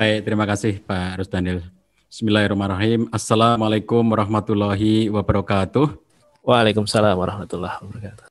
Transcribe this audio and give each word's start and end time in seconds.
Baik, 0.00 0.24
terima 0.24 0.48
kasih 0.48 0.80
Pak 0.80 1.20
Rusdanil. 1.20 1.60
Bismillahirrahmanirrahim. 2.08 3.12
Assalamualaikum 3.12 4.00
warahmatullahi 4.00 5.12
wabarakatuh. 5.12 5.92
Waalaikumsalam 6.40 7.20
warahmatullahi 7.20 7.76
wabarakatuh. 7.84 8.24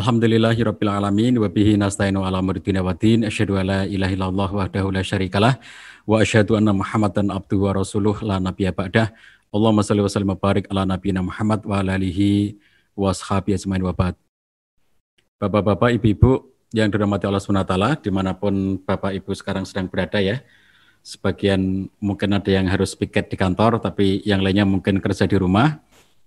Alhamdulillahirabbil 0.00 0.88
alamin 0.88 1.36
wa 1.36 1.44
bihi 1.44 1.76
nasta'inu 1.76 2.24
ala 2.24 2.40
muridina 2.40 2.80
wa 2.80 2.96
din 2.96 3.28
asyhadu 3.28 3.60
alla 3.60 3.84
ilaha 3.84 4.16
illallah 4.16 4.48
wahdahu 4.48 4.88
la 4.96 5.04
syarikalah 5.04 5.60
wa 6.08 6.24
asyhadu 6.24 6.56
anna 6.56 6.72
muhammadan 6.72 7.28
abduhu 7.28 7.68
wa 7.68 7.76
rasuluh 7.76 8.16
la 8.24 8.40
nabiyya 8.40 8.72
ba'dah. 8.72 9.12
Allahumma 9.52 9.84
shalli 9.84 10.00
wa 10.00 10.08
sallim 10.08 10.32
wa 10.32 10.40
barik 10.40 10.72
ala 10.72 10.88
nabiyina 10.88 11.20
Muhammad 11.20 11.60
wa 11.68 11.84
ala 11.84 12.00
alihi 12.00 12.56
wa 12.96 13.12
ashabihi 13.12 13.60
ajmain 13.60 13.84
wa 13.84 13.92
ba'd. 13.92 14.16
Bapak-bapak, 15.36 16.00
ibu-ibu 16.00 16.48
yang 16.72 16.88
dirahmati 16.88 17.28
Allah 17.28 17.44
SWT, 17.44 18.08
di 18.08 18.08
mana 18.08 18.32
pun 18.32 18.80
Bapak 18.80 19.12
Ibu 19.20 19.36
sekarang 19.36 19.68
sedang 19.68 19.84
berada 19.84 20.16
ya, 20.16 20.40
sebagian 21.00 21.88
mungkin 21.98 22.30
ada 22.36 22.50
yang 22.50 22.68
harus 22.68 22.92
piket 22.94 23.32
di 23.32 23.36
kantor, 23.36 23.80
tapi 23.80 24.20
yang 24.24 24.44
lainnya 24.44 24.68
mungkin 24.68 25.00
kerja 25.00 25.24
di 25.24 25.36
rumah, 25.40 25.80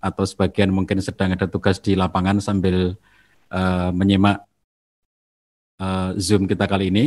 atau 0.03 0.27
sebagian 0.27 0.73
mungkin 0.73 0.99
sedang 0.99 1.31
ada 1.31 1.47
tugas 1.47 1.79
di 1.79 1.95
lapangan 1.95 2.43
sambil 2.43 2.99
uh, 3.53 3.89
menyimak 3.95 4.43
uh, 5.79 6.11
Zoom 6.19 6.43
kita 6.49 6.67
kali 6.67 6.91
ini. 6.91 7.05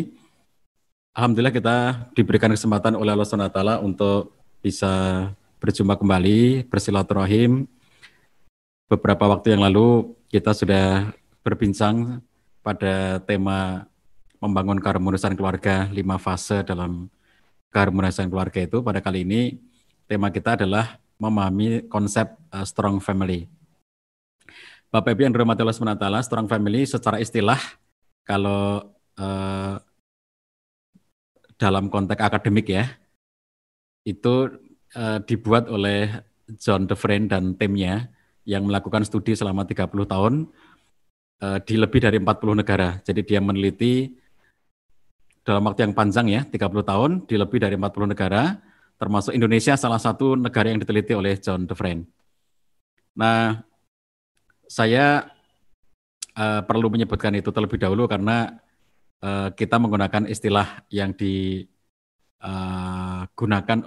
Alhamdulillah 1.16 1.52
kita 1.52 1.76
diberikan 2.12 2.52
kesempatan 2.52 2.92
oleh 2.92 3.16
Allah 3.16 3.24
SWT 3.24 3.60
untuk 3.80 4.36
bisa 4.60 4.92
berjumpa 5.60 5.96
kembali, 5.96 6.68
bersilaturahim. 6.68 7.64
Beberapa 8.86 9.24
waktu 9.26 9.56
yang 9.56 9.64
lalu 9.64 10.12
kita 10.28 10.52
sudah 10.52 11.10
berbincang 11.40 12.20
pada 12.60 13.18
tema 13.24 13.88
membangun 14.38 14.78
keharmonisan 14.78 15.34
keluarga 15.34 15.88
lima 15.90 16.20
fase 16.20 16.60
dalam 16.62 17.08
keharmonisan 17.70 18.30
keluarga 18.30 18.62
itu 18.62 18.80
pada 18.80 19.02
kali 19.02 19.26
ini 19.26 19.60
tema 20.06 20.30
kita 20.30 20.54
adalah 20.58 20.98
memahami 21.16 21.88
konsep 21.88 22.36
uh, 22.52 22.64
strong 22.64 23.00
family. 23.02 23.48
Bapak 24.92 25.12
Ibu 25.12 25.26
yang 25.26 25.34
dirahmati 25.34 25.60
Allah 25.60 25.76
SWT, 25.76 26.06
strong 26.24 26.46
family 26.46 26.86
secara 26.86 27.18
istilah 27.18 27.58
kalau 28.22 28.86
uh, 29.18 29.74
dalam 31.58 31.90
konteks 31.90 32.22
akademik 32.22 32.70
ya, 32.70 32.86
itu 34.06 34.54
uh, 34.94 35.18
dibuat 35.26 35.66
oleh 35.66 36.22
John 36.62 36.86
DeFriend 36.86 37.34
dan 37.34 37.58
timnya 37.58 38.06
yang 38.46 38.70
melakukan 38.70 39.02
studi 39.02 39.34
selama 39.34 39.66
30 39.66 39.90
tahun 40.06 40.34
uh, 41.42 41.58
di 41.66 41.74
lebih 41.74 41.98
dari 41.98 42.22
40 42.22 42.62
negara. 42.62 43.02
Jadi 43.02 43.20
dia 43.26 43.42
meneliti 43.42 44.14
dalam 45.46 45.62
waktu 45.62 45.86
yang 45.86 45.94
panjang 45.94 46.26
ya, 46.26 46.42
30 46.42 46.58
tahun 46.82 47.22
di 47.22 47.38
lebih 47.38 47.62
dari 47.62 47.78
40 47.78 48.10
negara, 48.10 48.58
termasuk 48.98 49.30
Indonesia 49.30 49.78
salah 49.78 50.02
satu 50.02 50.34
negara 50.34 50.74
yang 50.74 50.82
diteliti 50.82 51.14
oleh 51.14 51.38
John 51.38 51.70
DeFriend. 51.70 52.02
Nah, 53.14 53.62
saya 54.66 55.30
uh, 56.34 56.66
perlu 56.66 56.90
menyebutkan 56.90 57.30
itu 57.38 57.54
terlebih 57.54 57.78
dahulu 57.78 58.10
karena 58.10 58.58
uh, 59.22 59.54
kita 59.54 59.78
menggunakan 59.78 60.26
istilah 60.26 60.82
yang 60.90 61.14
digunakan 61.14 61.70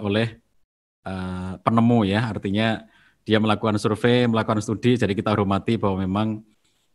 oleh 0.00 0.40
uh, 1.04 1.60
penemu 1.60 2.08
ya, 2.08 2.32
artinya 2.32 2.88
dia 3.28 3.36
melakukan 3.36 3.76
survei, 3.76 4.24
melakukan 4.24 4.64
studi, 4.64 4.96
jadi 4.96 5.12
kita 5.12 5.36
hormati 5.36 5.76
bahwa 5.76 6.08
memang 6.08 6.40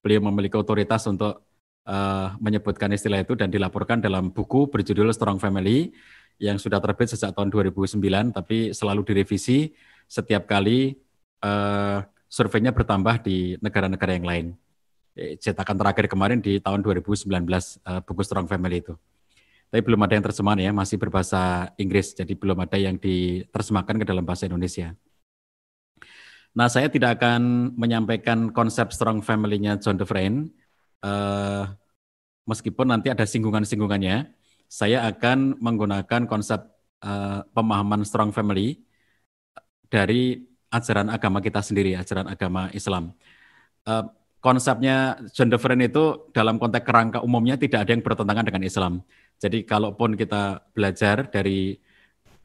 beliau 0.02 0.25
memiliki 0.25 0.58
otoritas 0.58 1.05
untuk 1.05 1.45
uh, 1.86 2.36
menyebutkan 2.41 2.91
istilah 2.91 3.22
itu 3.22 3.33
dan 3.38 3.50
dilaporkan 3.53 4.02
dalam 4.02 4.33
buku 4.33 4.67
berjudul 4.69 5.14
Strong 5.14 5.39
Family 5.39 5.94
yang 6.42 6.59
sudah 6.59 6.83
terbit 6.83 7.16
sejak 7.16 7.31
tahun 7.31 7.47
2009 7.47 7.95
tapi 8.36 8.76
selalu 8.76 9.08
direvisi 9.08 9.71
setiap 10.05 10.45
kali 10.45 10.99
uh, 11.42 12.04
surveinya 12.27 12.76
bertambah 12.76 13.23
di 13.23 13.55
negara-negara 13.64 14.11
yang 14.11 14.27
lain. 14.27 14.45
Eh, 15.15 15.39
cetakan 15.39 15.80
terakhir 15.80 16.11
kemarin 16.11 16.43
di 16.43 16.60
tahun 16.60 16.83
2019 16.83 17.32
uh, 17.32 18.04
buku 18.04 18.21
Strong 18.27 18.52
Family 18.52 18.83
itu. 18.83 18.99
Tapi 19.71 19.81
belum 19.81 20.04
ada 20.04 20.14
yang 20.20 20.26
terjemahan 20.27 20.60
ya, 20.60 20.71
masih 20.76 20.99
berbahasa 20.99 21.71
Inggris, 21.80 22.11
jadi 22.14 22.36
belum 22.36 22.60
ada 22.60 22.77
yang 22.77 22.99
diterjemahkan 22.99 24.04
ke 24.04 24.05
dalam 24.05 24.23
bahasa 24.27 24.45
Indonesia. 24.45 24.93
Nah, 26.55 26.71
saya 26.71 26.87
tidak 26.87 27.20
akan 27.20 27.76
menyampaikan 27.76 28.52
konsep 28.55 28.92
strong 28.95 29.20
family-nya 29.20 29.76
John 29.80 29.99
DeFriend, 29.99 30.52
uh, 31.05 31.70
meskipun 32.49 32.89
nanti 32.89 33.14
ada 33.14 33.23
singgungan-singgungannya, 33.23 34.33
saya 34.66 35.05
akan 35.05 35.61
menggunakan 35.61 36.26
konsep 36.26 36.66
uh, 37.05 37.45
pemahaman 37.54 38.02
strong 38.02 38.33
family 38.33 38.82
dari 39.88 40.42
ajaran 40.73 41.14
agama 41.14 41.39
kita 41.39 41.61
sendiri, 41.61 41.93
ajaran 41.93 42.26
agama 42.26 42.73
Islam. 42.73 43.14
Uh, 43.86 44.10
konsepnya 44.42 45.21
John 45.33 45.54
DeFriend 45.54 45.89
itu 45.93 46.30
dalam 46.33 46.58
konteks 46.58 46.86
kerangka 46.86 47.20
umumnya 47.22 47.55
tidak 47.55 47.86
ada 47.86 47.92
yang 47.93 48.04
bertentangan 48.04 48.45
dengan 48.45 48.64
Islam. 48.66 48.93
Jadi 49.37 49.64
kalaupun 49.64 50.17
kita 50.17 50.66
belajar 50.73 51.30
dari 51.30 51.77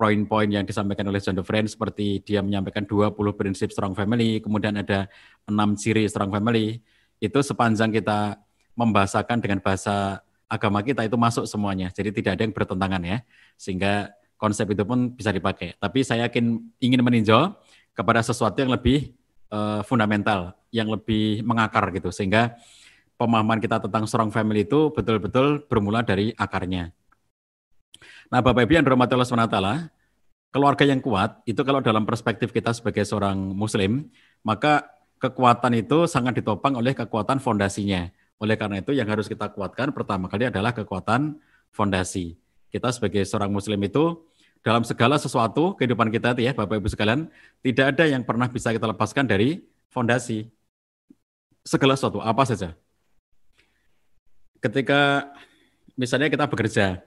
poin-poin 0.01 0.49
yang 0.49 0.65
disampaikan 0.65 1.05
oleh 1.13 1.21
John 1.21 1.37
DeFriend 1.37 1.69
seperti 1.69 2.25
dia 2.25 2.41
menyampaikan 2.41 2.89
20 2.89 3.13
prinsip 3.37 3.69
strong 3.69 3.93
family, 3.93 4.41
kemudian 4.41 4.81
ada 4.81 5.13
enam 5.45 5.77
ciri 5.77 6.09
strong 6.09 6.33
family, 6.33 6.81
itu 7.21 7.39
sepanjang 7.45 7.93
kita 7.93 8.41
membahasakan 8.75 9.43
dengan 9.43 9.59
bahasa 9.63 10.21
agama 10.51 10.83
kita 10.83 11.07
itu 11.07 11.15
masuk 11.15 11.47
semuanya. 11.47 11.95
Jadi 11.95 12.11
tidak 12.11 12.39
ada 12.39 12.43
yang 12.43 12.55
bertentangan 12.55 13.03
ya. 13.07 13.19
Sehingga 13.55 14.11
konsep 14.35 14.67
itu 14.73 14.83
pun 14.83 15.15
bisa 15.15 15.31
dipakai. 15.31 15.79
Tapi 15.79 16.03
saya 16.03 16.27
yakin 16.27 16.59
ingin 16.83 17.01
meninjau 17.05 17.55
kepada 17.95 18.25
sesuatu 18.25 18.59
yang 18.59 18.73
lebih 18.75 19.15
uh, 19.53 19.85
fundamental, 19.87 20.59
yang 20.75 20.91
lebih 20.91 21.47
mengakar 21.47 21.93
gitu. 21.95 22.11
Sehingga 22.11 22.59
pemahaman 23.21 23.61
kita 23.61 23.79
tentang 23.85 24.09
strong 24.09 24.33
family 24.33 24.65
itu 24.65 24.89
betul-betul 24.91 25.69
bermula 25.69 26.01
dari 26.01 26.33
akarnya. 26.35 26.91
Nah, 28.33 28.41
Bapak 28.41 28.65
Ibu 28.65 28.81
yang 28.81 28.87
dirahmati 28.87 29.13
Allah 29.13 29.29
SWT, 29.29 29.59
keluarga 30.51 30.85
yang 30.89 31.05
kuat 31.05 31.45
itu 31.45 31.61
kalau 31.63 31.85
dalam 31.85 32.09
perspektif 32.09 32.51
kita 32.51 32.73
sebagai 32.73 33.05
seorang 33.05 33.37
muslim, 33.37 34.09
maka 34.41 34.89
kekuatan 35.21 35.77
itu 35.79 36.09
sangat 36.09 36.41
ditopang 36.41 36.75
oleh 36.81 36.97
kekuatan 36.97 37.39
fondasinya. 37.39 38.09
Oleh 38.41 38.57
karena 38.57 38.81
itu 38.81 38.97
yang 38.97 39.05
harus 39.05 39.29
kita 39.29 39.53
kuatkan 39.53 39.93
pertama 39.93 40.25
kali 40.27 40.49
adalah 40.49 40.73
kekuatan 40.73 41.37
fondasi. 41.69 42.41
Kita 42.73 42.89
sebagai 42.89 43.21
seorang 43.29 43.53
muslim 43.53 43.77
itu 43.85 44.25
dalam 44.65 44.81
segala 44.85 45.21
sesuatu 45.21 45.77
kehidupan 45.77 46.09
kita 46.09 46.33
itu 46.37 46.49
ya 46.49 46.53
Bapak 46.57 46.81
Ibu 46.81 46.89
sekalian, 46.89 47.29
tidak 47.61 47.97
ada 47.97 48.05
yang 48.09 48.25
pernah 48.25 48.49
bisa 48.49 48.73
kita 48.73 48.89
lepaskan 48.89 49.29
dari 49.29 49.61
fondasi. 49.93 50.49
Segala 51.65 51.97
sesuatu, 51.97 52.25
apa 52.25 52.49
saja. 52.49 52.73
Ketika 54.61 55.29
misalnya 55.97 56.33
kita 56.33 56.49
bekerja, 56.49 57.01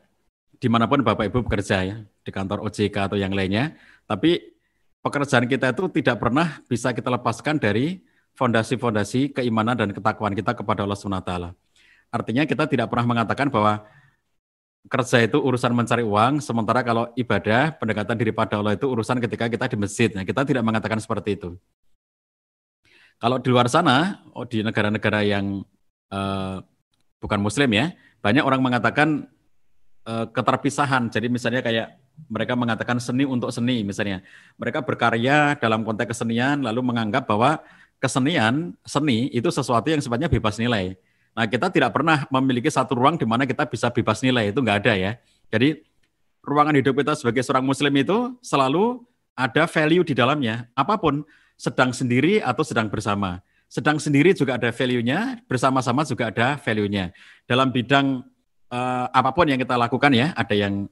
di 0.61 0.67
mana 0.69 0.85
pun 0.85 1.01
Bapak 1.01 1.29
Ibu 1.29 1.49
bekerja 1.49 1.81
ya, 1.81 1.97
di 2.01 2.29
kantor 2.29 2.61
OJK 2.69 3.09
atau 3.09 3.17
yang 3.17 3.33
lainnya, 3.33 3.73
tapi 4.05 4.53
pekerjaan 5.01 5.49
kita 5.49 5.73
itu 5.73 5.89
tidak 6.01 6.21
pernah 6.21 6.61
bisa 6.69 6.93
kita 6.93 7.09
lepaskan 7.09 7.57
dari 7.57 8.01
fondasi-fondasi 8.33 9.37
keimanan 9.37 9.77
dan 9.77 9.89
ketakwaan 9.93 10.33
kita 10.33 10.57
kepada 10.57 10.85
Allah 10.85 10.97
SWT. 10.97 11.31
Artinya 12.13 12.43
kita 12.45 12.69
tidak 12.69 12.89
pernah 12.89 13.05
mengatakan 13.09 13.49
bahwa 13.49 13.85
kerja 14.89 15.23
itu 15.23 15.39
urusan 15.39 15.71
mencari 15.71 16.03
uang, 16.03 16.43
sementara 16.43 16.83
kalau 16.83 17.07
ibadah, 17.15 17.73
pendekatan 17.79 18.15
diri 18.19 18.35
pada 18.35 18.59
Allah 18.59 18.75
itu 18.75 18.85
urusan 18.85 19.17
ketika 19.23 19.47
kita 19.47 19.65
di 19.71 19.77
masjid. 19.79 20.09
Nah, 20.11 20.27
kita 20.27 20.43
tidak 20.43 20.63
mengatakan 20.65 20.99
seperti 20.99 21.39
itu. 21.39 21.55
Kalau 23.17 23.39
di 23.39 23.47
luar 23.47 23.71
sana, 23.71 24.19
oh, 24.35 24.43
di 24.43 24.59
negara-negara 24.59 25.23
yang 25.23 25.63
uh, 26.11 26.59
bukan 27.23 27.39
muslim 27.39 27.71
ya, 27.71 27.95
banyak 28.19 28.43
orang 28.43 28.59
mengatakan 28.59 29.31
uh, 30.03 30.27
keterpisahan. 30.27 31.07
Jadi 31.07 31.31
misalnya 31.31 31.63
kayak 31.63 31.95
mereka 32.27 32.53
mengatakan 32.59 32.99
seni 32.99 33.23
untuk 33.23 33.49
seni 33.55 33.87
misalnya. 33.87 34.19
Mereka 34.59 34.83
berkarya 34.83 35.55
dalam 35.55 35.87
konteks 35.87 36.11
kesenian 36.11 36.61
lalu 36.61 36.83
menganggap 36.83 37.23
bahwa 37.23 37.63
kesenian, 38.03 38.75
seni 38.83 39.31
itu 39.31 39.47
sesuatu 39.47 39.87
yang 39.87 40.03
sebenarnya 40.03 40.27
bebas 40.27 40.59
nilai. 40.59 40.99
Nah, 41.31 41.47
kita 41.47 41.71
tidak 41.71 41.95
pernah 41.95 42.27
memiliki 42.27 42.67
satu 42.67 42.99
ruang 42.99 43.15
di 43.15 43.23
mana 43.23 43.47
kita 43.47 43.63
bisa 43.63 43.87
bebas 43.89 44.19
nilai, 44.19 44.51
itu 44.51 44.59
enggak 44.59 44.83
ada 44.83 44.93
ya. 44.99 45.11
Jadi, 45.47 45.79
ruangan 46.43 46.75
hidup 46.75 46.99
kita 46.99 47.15
sebagai 47.15 47.41
seorang 47.41 47.63
muslim 47.63 47.95
itu 47.95 48.35
selalu 48.43 48.99
ada 49.33 49.63
value 49.65 50.03
di 50.03 50.13
dalamnya. 50.13 50.67
Apa 50.75 50.99
pun, 50.99 51.23
sedang 51.55 51.95
sendiri 51.95 52.43
atau 52.43 52.61
sedang 52.67 52.91
bersama. 52.91 53.39
Sedang 53.71 53.97
sendiri 53.97 54.35
juga 54.37 54.59
ada 54.59 54.69
value-nya, 54.69 55.41
bersama-sama 55.49 56.05
juga 56.05 56.29
ada 56.29 56.59
value-nya. 56.61 57.09
Dalam 57.49 57.73
bidang 57.73 58.21
uh, 58.69 59.05
apa 59.09 59.33
pun 59.33 59.49
yang 59.49 59.57
kita 59.57 59.73
lakukan 59.73 60.13
ya, 60.13 60.29
ada 60.37 60.53
yang 60.53 60.85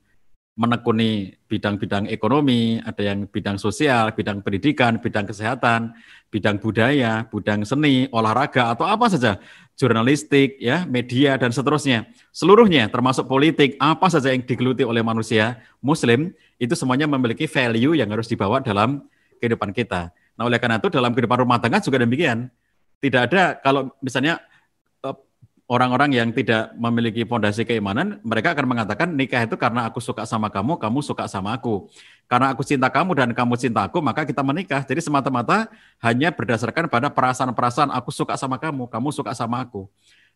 menekuni 0.57 1.37
bidang-bidang 1.47 2.11
ekonomi, 2.11 2.81
ada 2.83 3.01
yang 3.01 3.29
bidang 3.29 3.55
sosial, 3.55 4.11
bidang 4.11 4.43
pendidikan, 4.43 4.99
bidang 4.99 5.29
kesehatan, 5.29 5.95
bidang 6.31 6.57
budaya, 6.57 7.27
bidang 7.27 7.67
seni, 7.67 8.07
olahraga 8.09 8.71
atau 8.71 8.87
apa 8.87 9.11
saja, 9.11 9.37
jurnalistik, 9.75 10.55
ya, 10.57 10.87
media 10.87 11.35
dan 11.35 11.51
seterusnya. 11.51 12.07
Seluruhnya 12.31 12.87
termasuk 12.87 13.27
politik, 13.27 13.75
apa 13.77 14.07
saja 14.07 14.31
yang 14.31 14.41
digeluti 14.41 14.87
oleh 14.87 15.03
manusia 15.03 15.59
muslim 15.83 16.31
itu 16.55 16.71
semuanya 16.73 17.05
memiliki 17.05 17.45
value 17.51 17.99
yang 17.99 18.07
harus 18.09 18.31
dibawa 18.31 18.63
dalam 18.63 19.03
kehidupan 19.43 19.75
kita. 19.75 20.15
Nah, 20.39 20.47
oleh 20.47 20.57
karena 20.57 20.79
itu 20.79 20.87
dalam 20.87 21.11
kehidupan 21.11 21.43
rumah 21.43 21.59
tangga 21.59 21.83
juga 21.83 21.99
demikian. 21.99 22.47
Tidak 23.03 23.21
ada 23.27 23.59
kalau 23.59 23.91
misalnya 23.99 24.39
orang-orang 25.71 26.11
yang 26.19 26.29
tidak 26.35 26.75
memiliki 26.75 27.23
fondasi 27.23 27.63
keimanan, 27.63 28.19
mereka 28.27 28.51
akan 28.51 28.67
mengatakan 28.67 29.07
nikah 29.15 29.47
itu 29.47 29.55
karena 29.55 29.87
aku 29.87 30.03
suka 30.03 30.27
sama 30.27 30.51
kamu, 30.51 30.75
kamu 30.75 30.99
suka 30.99 31.31
sama 31.31 31.55
aku. 31.55 31.87
Karena 32.27 32.51
aku 32.51 32.67
cinta 32.67 32.91
kamu 32.91 33.15
dan 33.15 33.29
kamu 33.31 33.55
cinta 33.55 33.87
aku, 33.87 34.03
maka 34.03 34.27
kita 34.27 34.43
menikah. 34.43 34.83
Jadi 34.83 34.99
semata-mata 34.99 35.71
hanya 36.03 36.27
berdasarkan 36.35 36.91
pada 36.91 37.07
perasaan-perasaan 37.07 37.87
aku 37.95 38.11
suka 38.11 38.35
sama 38.35 38.59
kamu, 38.59 38.91
kamu 38.91 39.15
suka 39.15 39.31
sama 39.31 39.63
aku. 39.63 39.87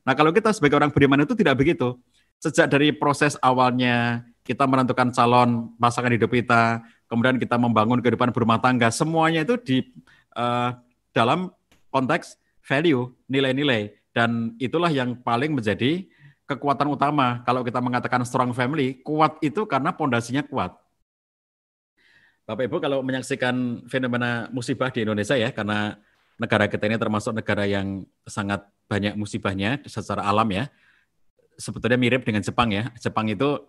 Nah 0.08 0.16
kalau 0.16 0.32
kita 0.32 0.56
sebagai 0.56 0.80
orang 0.80 0.96
beriman 0.96 1.28
itu 1.28 1.36
tidak 1.36 1.60
begitu. 1.60 2.00
Sejak 2.40 2.72
dari 2.72 2.96
proses 2.96 3.36
awalnya 3.44 4.24
kita 4.48 4.64
menentukan 4.64 5.12
calon 5.12 5.76
pasangan 5.76 6.16
hidup 6.16 6.32
kita, 6.32 6.80
kemudian 7.12 7.36
kita 7.36 7.60
membangun 7.60 8.00
kehidupan 8.00 8.32
berumah 8.32 8.64
tangga, 8.64 8.88
semuanya 8.88 9.44
itu 9.44 9.60
di 9.60 9.84
uh, 10.40 10.72
dalam 11.12 11.52
konteks 11.92 12.40
value, 12.64 13.12
nilai-nilai 13.28 14.05
dan 14.16 14.56
itulah 14.64 14.88
yang 14.88 15.20
paling 15.20 15.52
menjadi 15.52 16.08
kekuatan 16.48 16.88
utama. 16.88 17.44
Kalau 17.44 17.68
kita 17.68 17.84
mengatakan 17.84 18.24
strong 18.24 18.56
family, 18.56 19.04
kuat 19.04 19.36
itu 19.44 19.68
karena 19.68 19.92
pondasinya 19.92 20.40
kuat. 20.48 20.72
Bapak 22.48 22.64
Ibu 22.72 22.78
kalau 22.80 23.04
menyaksikan 23.04 23.84
fenomena 23.92 24.48
musibah 24.56 24.88
di 24.88 25.04
Indonesia 25.04 25.36
ya, 25.36 25.52
karena 25.52 26.00
negara 26.40 26.72
kita 26.72 26.88
ini 26.88 26.96
termasuk 26.96 27.36
negara 27.36 27.68
yang 27.68 28.08
sangat 28.24 28.64
banyak 28.88 29.20
musibahnya 29.20 29.84
secara 29.84 30.24
alam 30.24 30.48
ya. 30.48 30.72
Sebetulnya 31.60 32.00
mirip 32.00 32.24
dengan 32.24 32.40
Jepang 32.40 32.72
ya. 32.72 32.94
Jepang 33.02 33.28
itu 33.28 33.68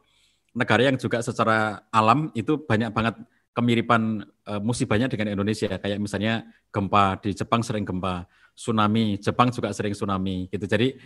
negara 0.54 0.86
yang 0.86 0.94
juga 1.00 1.24
secara 1.26 1.88
alam 1.90 2.30
itu 2.38 2.60
banyak 2.60 2.92
banget 2.94 3.14
kemiripan 3.56 4.28
uh, 4.44 4.60
musibahnya 4.60 5.08
dengan 5.08 5.32
Indonesia. 5.32 5.72
Kayak 5.80 5.96
misalnya 5.96 6.44
gempa 6.68 7.16
di 7.24 7.32
Jepang 7.32 7.64
sering 7.64 7.88
gempa, 7.88 8.28
tsunami 8.56 9.20
Jepang 9.20 9.52
juga 9.52 9.70
sering 9.76 9.92
tsunami 9.92 10.48
gitu. 10.48 10.64
Jadi 10.64 10.96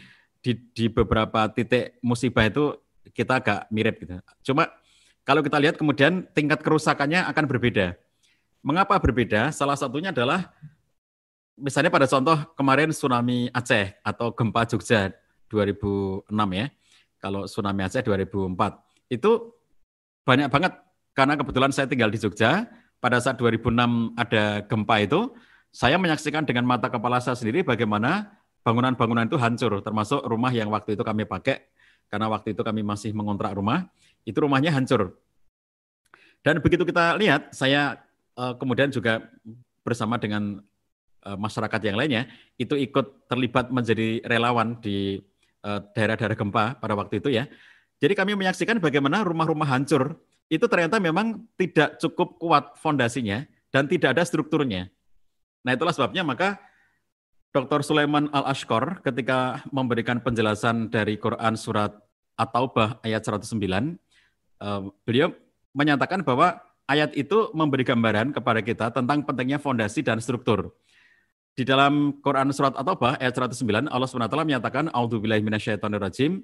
di, 0.41 0.53
di 0.73 0.87
beberapa 0.89 1.51
titik 1.51 1.99
musibah 2.01 2.47
itu 2.47 2.79
kita 3.13 3.43
agak 3.43 3.61
mirip 3.69 3.99
gitu. 4.01 4.17
Cuma 4.47 4.71
kalau 5.27 5.43
kita 5.43 5.59
lihat 5.59 5.77
kemudian 5.77 6.25
tingkat 6.33 6.63
kerusakannya 6.63 7.27
akan 7.29 7.45
berbeda. 7.51 7.99
Mengapa 8.63 8.97
berbeda? 9.03 9.51
Salah 9.51 9.77
satunya 9.77 10.15
adalah 10.15 10.49
misalnya 11.59 11.93
pada 11.93 12.09
contoh 12.09 12.39
kemarin 12.57 12.95
tsunami 12.95 13.51
Aceh 13.53 13.99
atau 14.01 14.33
gempa 14.33 14.65
Jogja 14.65 15.13
2006 15.53 16.31
ya. 16.55 16.67
Kalau 17.21 17.45
tsunami 17.45 17.85
Aceh 17.85 18.01
2004 18.01 19.13
itu 19.13 19.31
banyak 20.25 20.49
banget 20.49 20.73
karena 21.21 21.35
kebetulan 21.37 21.71
saya 21.75 21.91
tinggal 21.91 22.09
di 22.09 22.17
Jogja, 22.17 22.71
pada 23.03 23.19
saat 23.19 23.37
2006 23.37 24.15
ada 24.15 24.63
gempa 24.65 24.97
itu, 25.03 25.33
saya 25.71 25.97
menyaksikan 25.97 26.43
dengan 26.43 26.67
mata 26.67 26.91
kepala 26.91 27.23
saya 27.23 27.39
sendiri 27.39 27.63
bagaimana 27.63 28.35
bangunan-bangunan 28.67 29.27
itu 29.31 29.39
hancur, 29.41 29.81
termasuk 29.81 30.21
rumah 30.27 30.53
yang 30.53 30.69
waktu 30.69 30.99
itu 30.99 31.03
kami 31.07 31.25
pakai, 31.25 31.65
karena 32.11 32.27
waktu 32.29 32.53
itu 32.53 32.61
kami 32.61 32.83
masih 32.83 33.15
mengontrak 33.15 33.55
rumah, 33.55 33.89
itu 34.27 34.37
rumahnya 34.37 34.75
hancur. 34.75 35.17
Dan 36.45 36.61
begitu 36.61 36.85
kita 36.85 37.17
lihat, 37.17 37.55
saya 37.55 38.03
uh, 38.37 38.53
kemudian 38.59 38.91
juga 38.93 39.25
bersama 39.81 40.21
dengan 40.21 40.61
uh, 41.25 41.39
masyarakat 41.39 41.81
yang 41.87 41.97
lainnya, 41.97 42.29
itu 42.61 42.77
ikut 42.77 43.31
terlibat 43.31 43.73
menjadi 43.73 44.21
relawan 44.27 44.77
di 44.83 45.23
uh, 45.65 45.81
daerah-daerah 45.97 46.37
gempa 46.37 46.65
pada 46.77 46.95
waktu 46.99 47.23
itu 47.23 47.33
ya. 47.33 47.49
Jadi 48.01 48.17
kami 48.17 48.33
menyaksikan 48.33 48.81
bagaimana 48.81 49.21
rumah-rumah 49.25 49.69
hancur 49.69 50.17
itu 50.49 50.65
ternyata 50.67 50.97
memang 50.99 51.47
tidak 51.55 52.01
cukup 52.01 52.41
kuat 52.41 52.65
fondasinya 52.81 53.45
dan 53.71 53.87
tidak 53.87 54.17
ada 54.17 54.25
strukturnya. 54.25 54.89
Nah 55.65 55.77
itulah 55.77 55.93
sebabnya 55.93 56.25
maka 56.25 56.57
Dr. 57.51 57.83
Sulaiman 57.83 58.31
Al-Ashkor 58.31 59.03
ketika 59.03 59.67
memberikan 59.75 60.23
penjelasan 60.23 60.87
dari 60.87 61.19
Quran 61.19 61.59
surat 61.59 61.99
At-Taubah 62.39 63.03
ayat 63.03 63.27
109, 63.27 63.99
eh, 64.63 64.83
beliau 65.03 65.35
menyatakan 65.75 66.23
bahwa 66.23 66.63
ayat 66.87 67.11
itu 67.19 67.51
memberi 67.55 67.83
gambaran 67.83 68.31
kepada 68.31 68.61
kita 68.63 68.87
tentang 68.95 69.27
pentingnya 69.27 69.59
fondasi 69.59 70.03
dan 70.07 70.23
struktur. 70.23 70.71
Di 71.59 71.67
dalam 71.67 72.23
Quran 72.23 72.55
surat 72.55 72.79
At-Taubah 72.79 73.19
ayat 73.19 73.35
109 73.35 73.91
Allah 73.91 74.07
SWT 74.07 74.37
menyatakan 74.47 74.87
A'udzubillahi 74.95 75.43
minasyaitonirrajim 75.43 76.41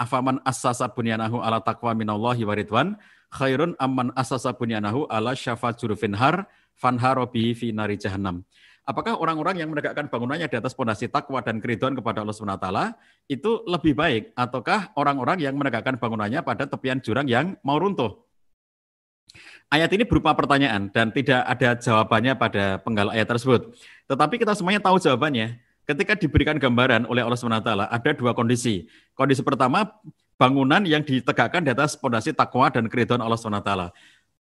afaman 0.00 0.40
assasa 0.48 0.88
bunyanahu 0.88 1.44
ala 1.44 1.60
taqwa 1.60 1.92
minallahi 1.92 2.48
waridwan 2.48 2.96
khairun 3.30 3.78
amman 3.78 4.10
asasa 4.18 4.50
bunyanahu 4.52 5.06
ala 5.06 5.32
syafa 5.38 5.70
jurufin 5.74 6.14
har 6.18 6.50
fanharobi 6.74 7.54
fi 7.54 7.70
nari 7.70 7.94
jahannam. 7.96 8.42
Apakah 8.88 9.14
orang-orang 9.22 9.62
yang 9.62 9.70
menegakkan 9.70 10.10
bangunannya 10.10 10.50
di 10.50 10.56
atas 10.58 10.74
pondasi 10.74 11.06
takwa 11.06 11.38
dan 11.44 11.62
keriduan 11.62 11.94
kepada 11.94 12.26
Allah 12.26 12.34
SWT 12.34 12.66
itu 13.30 13.62
lebih 13.68 13.94
baik 13.94 14.34
ataukah 14.34 14.90
orang-orang 14.98 15.38
yang 15.38 15.54
menegakkan 15.54 15.94
bangunannya 15.94 16.42
pada 16.42 16.66
tepian 16.66 16.98
jurang 16.98 17.30
yang 17.30 17.54
mau 17.62 17.78
runtuh? 17.78 18.18
Ayat 19.70 19.94
ini 19.94 20.02
berupa 20.02 20.34
pertanyaan 20.34 20.90
dan 20.90 21.14
tidak 21.14 21.46
ada 21.46 21.78
jawabannya 21.78 22.34
pada 22.34 22.82
penggal 22.82 23.14
ayat 23.14 23.30
tersebut. 23.30 23.70
Tetapi 24.10 24.42
kita 24.42 24.58
semuanya 24.58 24.82
tahu 24.82 24.98
jawabannya. 24.98 25.62
Ketika 25.86 26.18
diberikan 26.18 26.58
gambaran 26.58 27.06
oleh 27.06 27.22
Allah 27.22 27.38
SWT, 27.38 27.70
ada 27.70 28.10
dua 28.14 28.34
kondisi. 28.34 28.90
Kondisi 29.14 29.42
pertama, 29.46 29.86
bangunan 30.40 30.80
yang 30.88 31.04
ditegakkan 31.04 31.60
di 31.60 31.76
atas 31.76 32.00
fondasi 32.00 32.32
takwa 32.32 32.72
dan 32.72 32.88
keriduan 32.88 33.20
Allah 33.20 33.36
SWT. 33.36 33.92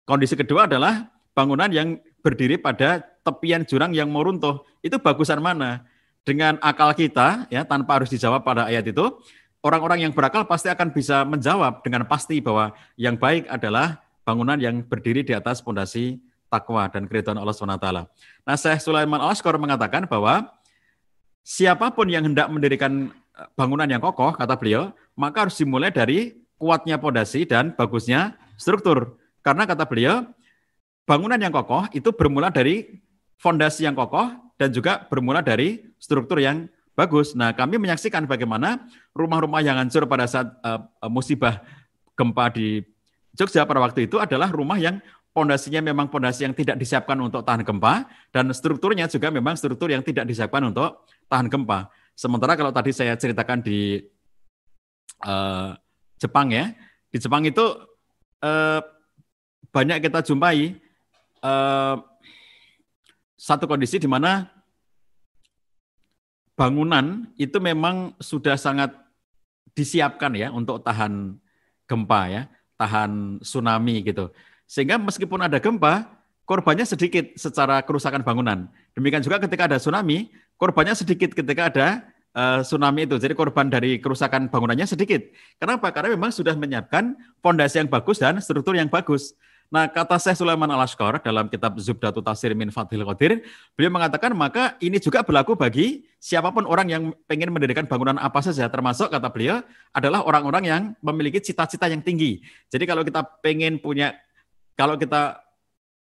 Kondisi 0.09 0.33
kedua 0.33 0.65
adalah 0.65 1.05
bangunan 1.37 1.69
yang 1.69 2.01
berdiri 2.25 2.57
pada 2.57 3.05
tepian 3.21 3.61
jurang 3.61 3.93
yang 3.93 4.09
mau 4.09 4.25
runtuh. 4.25 4.65
Itu 4.81 4.97
bagusan 4.97 5.37
mana? 5.37 5.85
Dengan 6.25 6.57
akal 6.65 6.97
kita, 6.97 7.45
ya 7.53 7.61
tanpa 7.61 8.01
harus 8.01 8.09
dijawab 8.09 8.41
pada 8.41 8.65
ayat 8.65 8.89
itu, 8.89 9.05
orang-orang 9.61 10.09
yang 10.09 10.11
berakal 10.15 10.49
pasti 10.49 10.73
akan 10.73 10.89
bisa 10.89 11.21
menjawab 11.29 11.85
dengan 11.85 12.09
pasti 12.09 12.41
bahwa 12.41 12.73
yang 12.97 13.13
baik 13.13 13.45
adalah 13.45 14.01
bangunan 14.25 14.57
yang 14.57 14.81
berdiri 14.81 15.21
di 15.21 15.35
atas 15.37 15.61
fondasi 15.61 16.17
takwa 16.49 16.89
dan 16.89 17.05
keriduan 17.05 17.37
Allah 17.37 17.53
SWT. 17.53 17.87
Nah, 18.47 18.55
Syekh 18.57 18.81
Sulaiman 18.81 19.19
Al-Askor 19.21 19.61
mengatakan 19.61 20.09
bahwa 20.09 20.49
siapa 21.43 21.91
pun 21.91 22.07
yang 22.07 22.23
hendak 22.23 22.47
mendirikan 22.49 23.11
bangunan 23.57 23.89
yang 23.89 24.01
kokoh, 24.01 24.33
kata 24.37 24.55
beliau, 24.57 24.93
maka 25.17 25.45
harus 25.47 25.57
dimulai 25.57 25.89
dari 25.89 26.37
kuatnya 26.57 27.01
pondasi 27.01 27.43
dan 27.43 27.73
bagusnya 27.73 28.37
struktur. 28.55 29.17
Karena 29.43 29.67
kata 29.67 29.83
beliau, 29.89 30.23
bangunan 31.03 31.37
yang 31.37 31.51
kokoh 31.51 31.89
itu 31.91 32.13
bermula 32.15 32.53
dari 32.53 33.03
fondasi 33.41 33.83
yang 33.83 33.97
kokoh 33.97 34.31
dan 34.55 34.71
juga 34.71 35.03
bermula 35.11 35.43
dari 35.43 35.83
struktur 35.99 36.39
yang 36.39 36.69
bagus. 36.93 37.33
Nah, 37.33 37.51
kami 37.51 37.81
menyaksikan 37.81 38.23
bagaimana 38.29 38.85
rumah-rumah 39.11 39.59
yang 39.65 39.75
hancur 39.81 40.05
pada 40.05 40.29
saat 40.29 40.47
uh, 40.61 40.79
musibah 41.09 41.59
gempa 42.13 42.53
di 42.53 42.85
Jogja 43.33 43.65
pada 43.65 43.81
waktu 43.81 44.05
itu 44.05 44.21
adalah 44.21 44.53
rumah 44.53 44.77
yang 44.77 45.01
pondasinya 45.33 45.81
memang 45.81 46.05
pondasi 46.05 46.45
yang 46.45 46.53
tidak 46.53 46.77
disiapkan 46.77 47.17
untuk 47.17 47.41
tahan 47.41 47.65
gempa 47.65 48.05
dan 48.29 48.53
strukturnya 48.53 49.09
juga 49.09 49.33
memang 49.33 49.57
struktur 49.57 49.89
yang 49.89 50.05
tidak 50.05 50.29
disiapkan 50.29 50.61
untuk 50.69 51.09
tahan 51.25 51.49
gempa. 51.49 51.89
Sementara 52.13 52.53
kalau 52.53 52.69
tadi 52.69 52.93
saya 52.93 53.17
ceritakan 53.17 53.65
di 53.65 54.01
uh, 55.25 55.73
Jepang 56.21 56.53
ya. 56.53 56.71
Di 57.09 57.17
Jepang 57.17 57.45
itu 57.45 57.61
uh, 58.41 58.79
banyak 59.73 60.01
kita 60.05 60.21
jumpai 60.21 60.77
uh, 61.41 61.97
satu 63.37 63.65
kondisi 63.67 63.99
di 63.99 64.07
mana 64.07 64.47
bangunan 66.53 67.25
itu 67.35 67.57
memang 67.57 68.13
sudah 68.21 68.55
sangat 68.55 68.93
disiapkan 69.73 70.31
ya 70.37 70.53
untuk 70.53 70.85
tahan 70.85 71.41
gempa 71.89 72.21
ya, 72.29 72.43
tahan 72.77 73.41
tsunami 73.41 74.05
gitu. 74.05 74.29
Sehingga 74.69 75.01
meskipun 75.01 75.41
ada 75.43 75.57
gempa, 75.57 76.07
korbannya 76.45 76.85
sedikit 76.85 77.33
secara 77.35 77.81
kerusakan 77.81 78.21
bangunan. 78.21 78.69
Demikian 78.93 79.25
juga 79.25 79.41
ketika 79.41 79.65
ada 79.65 79.77
tsunami, 79.81 80.29
korbannya 80.57 80.95
sedikit 80.97 81.33
ketika 81.33 81.69
ada 81.69 81.87
uh, 82.33 82.59
tsunami 82.65 83.05
itu. 83.05 83.15
Jadi 83.17 83.33
korban 83.37 83.69
dari 83.69 84.01
kerusakan 84.01 84.49
bangunannya 84.49 84.89
sedikit. 84.89 85.21
Kenapa? 85.61 85.93
Karena 85.93 86.13
memang 86.17 86.33
sudah 86.33 86.57
menyiapkan 86.57 87.15
fondasi 87.39 87.81
yang 87.81 87.89
bagus 87.89 88.19
dan 88.19 88.37
struktur 88.41 88.75
yang 88.75 88.89
bagus. 88.89 89.37
Nah, 89.73 89.89
kata 89.89 90.21
Syekh 90.21 90.37
Sulaiman 90.37 90.69
Al-Ashqar 90.69 91.17
dalam 91.25 91.49
kitab 91.49 91.73
Zubdatu 91.81 92.21
Tasir 92.21 92.53
min 92.53 92.69
Fathil 92.69 93.01
Qadir, 93.09 93.41
beliau 93.73 93.89
mengatakan 93.89 94.29
maka 94.37 94.77
ini 94.77 95.01
juga 95.01 95.25
berlaku 95.25 95.57
bagi 95.57 96.05
siapa 96.21 96.53
pun 96.53 96.69
orang 96.69 96.93
yang 96.93 97.03
pengen 97.25 97.49
mendirikan 97.49 97.89
bangunan 97.89 98.21
apa 98.21 98.37
saja, 98.45 98.69
termasuk 98.69 99.09
kata 99.09 99.33
beliau 99.33 99.65
adalah 99.89 100.21
orang-orang 100.29 100.63
yang 100.69 100.81
memiliki 101.01 101.41
cita-cita 101.41 101.89
yang 101.89 102.05
tinggi. 102.05 102.45
Jadi 102.69 102.85
kalau 102.85 103.01
kita 103.01 103.25
pengen 103.41 103.81
punya, 103.81 104.13
kalau 104.77 104.93
kita 104.93 105.41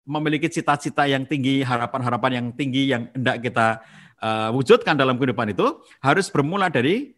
memiliki 0.02 0.50
cita-cita 0.50 1.06
yang 1.06 1.22
tinggi, 1.22 1.62
harapan-harapan 1.62 2.42
yang 2.42 2.46
tinggi 2.50 2.90
yang 2.90 3.06
hendak 3.14 3.38
kita 3.38 3.86
uh, 4.20 4.54
wujudkan 4.54 4.94
dalam 4.94 5.16
kehidupan 5.16 5.52
itu 5.52 5.80
harus 5.98 6.28
bermula 6.28 6.68
dari 6.68 7.16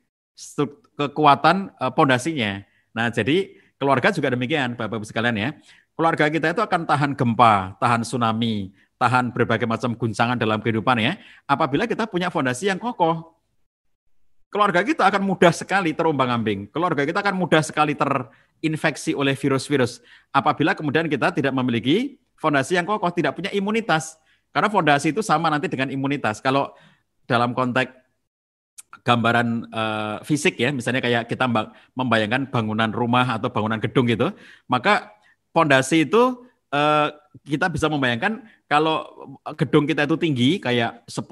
kekuatan 0.97 1.75
uh, 1.77 1.93
pondasinya. 1.93 2.63
Nah, 2.95 3.11
jadi 3.13 3.53
keluarga 3.77 4.15
juga 4.15 4.33
demikian, 4.33 4.79
Bapak-Ibu 4.79 5.07
sekalian 5.07 5.37
ya. 5.37 5.51
Keluarga 5.93 6.33
kita 6.33 6.57
itu 6.57 6.63
akan 6.65 6.89
tahan 6.89 7.13
gempa, 7.13 7.77
tahan 7.77 8.01
tsunami, 8.01 8.73
tahan 8.97 9.29
berbagai 9.35 9.69
macam 9.69 9.93
guncangan 9.93 10.41
dalam 10.41 10.63
kehidupan 10.63 10.97
ya. 11.03 11.21
Apabila 11.45 11.85
kita 11.85 12.09
punya 12.09 12.33
fondasi 12.33 12.73
yang 12.73 12.81
kokoh, 12.81 13.37
keluarga 14.49 14.81
kita 14.81 15.05
akan 15.05 15.21
mudah 15.21 15.53
sekali 15.53 15.93
terombang-ambing. 15.93 16.71
Keluarga 16.73 17.05
kita 17.05 17.21
akan 17.21 17.37
mudah 17.37 17.61
sekali 17.61 17.93
terinfeksi 17.93 19.13
oleh 19.13 19.37
virus-virus. 19.37 20.01
Apabila 20.33 20.73
kemudian 20.73 21.11
kita 21.13 21.29
tidak 21.35 21.53
memiliki 21.53 22.17
fondasi 22.41 22.81
yang 22.81 22.89
kokoh, 22.89 23.13
tidak 23.13 23.37
punya 23.37 23.53
imunitas. 23.53 24.17
Karena 24.53 24.69
fondasi 24.69 25.17
itu 25.17 25.25
sama 25.25 25.49
nanti 25.49 25.69
dengan 25.69 25.89
imunitas. 25.89 26.41
Kalau 26.45 26.77
dalam 27.27 27.55
konteks 27.55 28.03
gambaran 29.03 29.67
uh, 29.73 30.17
fisik 30.23 30.61
ya, 30.61 30.71
misalnya 30.71 31.03
kayak 31.03 31.27
kita 31.27 31.49
membayangkan 31.97 32.47
bangunan 32.53 32.91
rumah 32.93 33.27
atau 33.35 33.51
bangunan 33.51 33.83
gedung 33.83 34.07
gitu, 34.07 34.31
maka 34.71 35.11
fondasi 35.51 36.07
itu 36.07 36.47
uh, 36.71 37.09
kita 37.43 37.67
bisa 37.73 37.91
membayangkan 37.91 38.47
kalau 38.71 39.03
gedung 39.59 39.89
kita 39.89 40.07
itu 40.07 40.17
tinggi 40.21 40.51
kayak 40.63 41.03
10 41.11 41.27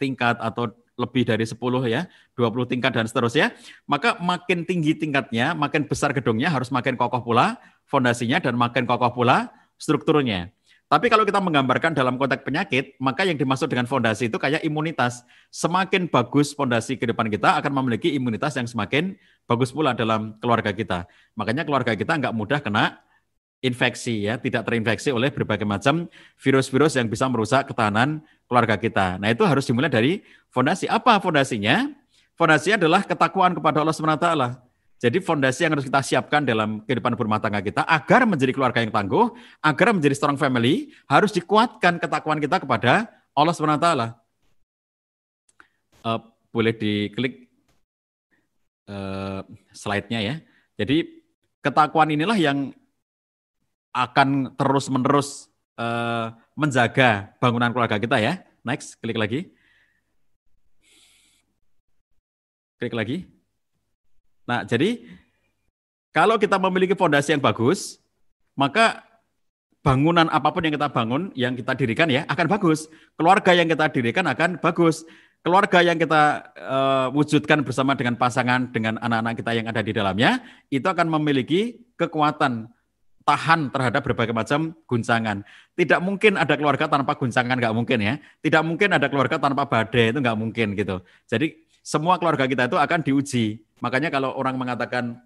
tingkat 0.00 0.36
atau 0.42 0.72
lebih 0.96 1.28
dari 1.28 1.44
10 1.44 1.60
ya, 1.86 2.08
20 2.34 2.72
tingkat 2.72 2.92
dan 2.96 3.06
seterusnya, 3.06 3.52
maka 3.84 4.16
makin 4.16 4.64
tinggi 4.64 4.96
tingkatnya, 4.96 5.52
makin 5.52 5.84
besar 5.84 6.16
gedungnya 6.16 6.48
harus 6.48 6.72
makin 6.72 6.96
kokoh 6.96 7.20
pula 7.20 7.60
fondasinya 7.84 8.40
dan 8.40 8.56
makin 8.56 8.88
kokoh 8.88 9.12
pula 9.12 9.52
strukturnya. 9.76 10.50
Tapi 10.86 11.10
kalau 11.10 11.26
kita 11.26 11.42
menggambarkan 11.42 11.98
dalam 11.98 12.14
konteks 12.14 12.46
penyakit, 12.46 12.94
maka 13.02 13.26
yang 13.26 13.34
dimaksud 13.34 13.66
dengan 13.66 13.90
fondasi 13.90 14.30
itu 14.30 14.38
kayak 14.38 14.62
imunitas. 14.62 15.26
Semakin 15.50 16.06
bagus 16.06 16.54
fondasi 16.54 16.94
kehidupan 16.94 17.26
kita 17.26 17.58
akan 17.58 17.74
memiliki 17.82 18.14
imunitas 18.14 18.54
yang 18.54 18.70
semakin 18.70 19.18
bagus 19.50 19.74
pula 19.74 19.98
dalam 19.98 20.38
keluarga 20.38 20.70
kita. 20.70 21.10
Makanya 21.34 21.66
keluarga 21.66 21.98
kita 21.98 22.14
nggak 22.14 22.30
mudah 22.30 22.62
kena 22.62 23.02
infeksi 23.66 24.30
ya, 24.30 24.38
tidak 24.38 24.62
terinfeksi 24.62 25.10
oleh 25.10 25.34
berbagai 25.34 25.66
macam 25.66 26.06
virus-virus 26.38 26.94
yang 26.94 27.10
bisa 27.10 27.26
merusak 27.26 27.66
ketahanan 27.66 28.22
keluarga 28.46 28.78
kita. 28.78 29.18
Nah, 29.18 29.34
itu 29.34 29.42
harus 29.42 29.66
dimulai 29.66 29.90
dari 29.90 30.22
fondasi. 30.54 30.86
Apa 30.86 31.18
fondasinya? 31.18 31.90
Fondasinya 32.38 32.78
adalah 32.78 33.02
ketakwaan 33.02 33.58
kepada 33.58 33.82
Allah 33.82 33.96
SWT. 33.96 34.65
Jadi 34.96 35.20
fondasi 35.20 35.68
yang 35.68 35.76
harus 35.76 35.84
kita 35.84 36.00
siapkan 36.00 36.40
dalam 36.40 36.80
kehidupan 36.88 37.12
berumah 37.20 37.36
tangga 37.36 37.60
kita 37.60 37.84
agar 37.84 38.24
menjadi 38.24 38.52
keluarga 38.56 38.80
yang 38.80 38.88
tangguh, 38.88 39.28
agar 39.60 39.92
menjadi 39.92 40.16
strong 40.16 40.40
family, 40.40 40.88
harus 41.04 41.36
dikuatkan 41.36 42.00
ketakwaan 42.00 42.40
kita 42.40 42.56
kepada 42.64 43.04
Allah 43.36 43.52
SWT. 43.52 43.68
Uh, 43.76 43.76
eh, 46.08 46.20
boleh 46.48 46.72
diklik 46.72 47.52
uh, 48.88 49.44
slide-nya 49.76 50.24
ya. 50.24 50.34
Jadi 50.80 51.20
ketakwaan 51.60 52.16
inilah 52.16 52.40
yang 52.40 52.72
akan 53.92 54.56
terus-menerus 54.56 55.52
uh, 55.76 56.32
menjaga 56.56 57.36
bangunan 57.36 57.68
keluarga 57.68 58.00
kita 58.00 58.16
ya. 58.16 58.40
Next, 58.64 58.96
klik 58.96 59.20
lagi. 59.20 59.52
Klik 62.80 62.96
lagi. 62.96 63.35
Nah, 64.46 64.62
jadi 64.62 65.02
kalau 66.14 66.40
kita 66.40 66.56
memiliki 66.56 66.94
fondasi 66.96 67.36
yang 67.36 67.42
bagus, 67.42 68.00
maka 68.56 69.04
bangunan 69.84 70.26
apa 70.32 70.48
pun 70.50 70.64
yang 70.66 70.74
kita 70.74 70.88
bangun, 70.90 71.22
yang 71.38 71.52
kita 71.54 71.76
dirikan 71.76 72.08
ya 72.08 72.24
akan 72.26 72.46
bagus. 72.50 72.90
Keluarga 73.14 73.52
yang 73.52 73.68
kita 73.68 73.86
dirikan 73.92 74.24
akan 74.26 74.58
bagus. 74.58 75.04
Keluarga 75.46 75.78
yang 75.78 75.94
kita 75.94 76.42
uh, 76.58 77.06
wujudkan 77.14 77.62
bersama 77.62 77.94
dengan 77.94 78.18
pasangan, 78.18 78.66
dengan 78.74 78.98
anak-anak 78.98 79.38
kita 79.38 79.50
yang 79.54 79.66
ada 79.70 79.78
di 79.78 79.94
dalamnya, 79.94 80.42
itu 80.74 80.82
akan 80.82 81.06
memiliki 81.06 81.86
kekuatan 81.94 82.66
tahan 83.22 83.70
terhadap 83.70 84.02
berbagai 84.06 84.34
macam 84.34 84.74
guncangan. 84.90 85.46
Tidak 85.78 86.02
mungkin 86.02 86.34
ada 86.34 86.54
keluarga 86.58 86.90
tanpa 86.90 87.14
guncangan, 87.14 87.62
nggak 87.62 87.74
mungkin 87.74 87.98
ya. 88.02 88.14
Tidak 88.42 88.62
mungkin 88.66 88.94
ada 88.94 89.06
keluarga 89.06 89.38
tanpa 89.38 89.70
badai, 89.70 90.10
itu 90.10 90.18
nggak 90.18 90.38
mungkin 90.38 90.74
gitu. 90.74 90.98
Jadi 91.30 91.62
semua 91.78 92.18
keluarga 92.18 92.50
kita 92.50 92.66
itu 92.66 92.74
akan 92.74 93.06
diuji. 93.06 93.65
Makanya 93.80 94.08
kalau 94.08 94.32
orang 94.36 94.56
mengatakan 94.56 95.20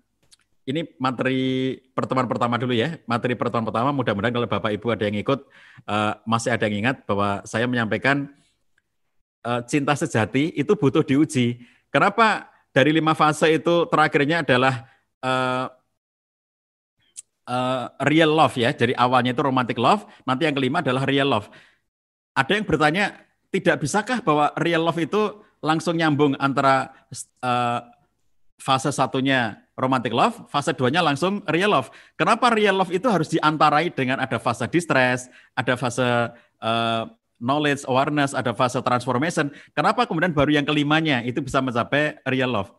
ini 0.69 0.87
materi 1.01 1.81
pertemuan 1.97 2.29
pertama 2.29 2.61
dulu 2.61 2.77
ya, 2.77 3.01
materi 3.09 3.35
pertemuan 3.35 3.67
pertama 3.67 3.91
mudah-mudahan 3.91 4.35
kalau 4.35 4.49
Bapak 4.51 4.71
Ibu 4.77 4.93
ada 4.93 5.05
yang 5.09 5.19
ikut, 5.19 5.41
uh, 5.89 6.13
masih 6.29 6.53
ada 6.55 6.69
yang 6.69 6.87
ingat 6.87 7.03
bahwa 7.09 7.43
saya 7.49 7.65
menyampaikan 7.67 8.31
uh, 9.43 9.65
cinta 9.67 9.97
sejati 9.97 10.53
itu 10.55 10.73
butuh 10.77 11.03
diuji. 11.03 11.65
Kenapa 11.91 12.47
dari 12.71 12.95
lima 12.95 13.19
fase 13.19 13.51
itu 13.51 13.89
terakhirnya 13.91 14.47
adalah 14.47 14.87
uh, 15.25 15.67
uh, 17.51 17.85
real 18.07 18.31
love 18.31 18.55
ya, 18.55 18.71
jadi 18.71 18.95
awalnya 18.95 19.35
itu 19.35 19.43
romantic 19.43 19.81
love, 19.81 20.07
nanti 20.23 20.47
yang 20.47 20.55
kelima 20.55 20.85
adalah 20.85 21.03
real 21.03 21.27
love. 21.27 21.51
Ada 22.37 22.53
yang 22.61 22.67
bertanya, 22.69 23.17
tidak 23.51 23.83
bisakah 23.83 24.23
bahwa 24.23 24.55
real 24.61 24.87
love 24.87 25.01
itu 25.03 25.43
langsung 25.59 25.99
nyambung 25.99 26.39
antara 26.39 26.95
uh, 27.43 27.83
fase 28.61 28.93
satunya 28.93 29.57
romantic 29.73 30.13
love, 30.13 30.37
fase 30.53 30.77
duanya 30.77 31.01
langsung 31.01 31.41
real 31.49 31.73
love. 31.73 31.89
Kenapa 32.15 32.53
real 32.53 32.77
love 32.77 32.93
itu 32.93 33.09
harus 33.09 33.33
diantarai 33.33 33.89
dengan 33.89 34.21
ada 34.21 34.37
fase 34.37 34.69
distress, 34.69 35.33
ada 35.57 35.75
fase 35.81 36.05
uh, 36.61 37.09
knowledge, 37.41 37.89
awareness, 37.89 38.37
ada 38.37 38.53
fase 38.53 38.77
transformation. 38.85 39.49
Kenapa 39.73 40.05
kemudian 40.05 40.37
baru 40.37 40.61
yang 40.61 40.69
kelimanya 40.69 41.25
itu 41.25 41.41
bisa 41.41 41.65
mencapai 41.65 42.21
real 42.29 42.53
love? 42.53 42.71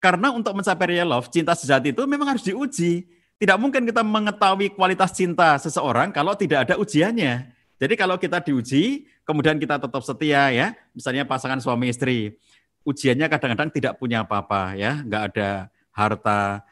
Karena 0.00 0.32
untuk 0.32 0.56
mencapai 0.56 0.96
real 0.96 1.12
love, 1.12 1.28
cinta 1.28 1.52
sejati 1.52 1.92
itu 1.92 2.02
memang 2.08 2.32
harus 2.32 2.42
diuji. 2.42 3.04
Tidak 3.36 3.56
mungkin 3.60 3.84
kita 3.84 4.00
mengetahui 4.00 4.72
kualitas 4.72 5.12
cinta 5.12 5.60
seseorang 5.60 6.08
kalau 6.12 6.32
tidak 6.32 6.64
ada 6.68 6.80
ujiannya. 6.80 7.52
Jadi 7.80 7.94
kalau 7.96 8.20
kita 8.20 8.40
diuji, 8.44 9.08
kemudian 9.24 9.56
kita 9.56 9.80
tetap 9.80 10.00
setia 10.04 10.52
ya, 10.52 10.76
misalnya 10.92 11.24
pasangan 11.24 11.56
suami 11.60 11.88
istri, 11.88 12.36
ujiannya 12.84 13.26
kadang-kadang 13.28 13.70
tidak 13.72 13.96
punya 14.00 14.24
apa-apa 14.24 14.76
ya, 14.76 15.00
nggak 15.04 15.22
ada 15.34 15.50
harta, 15.92 16.64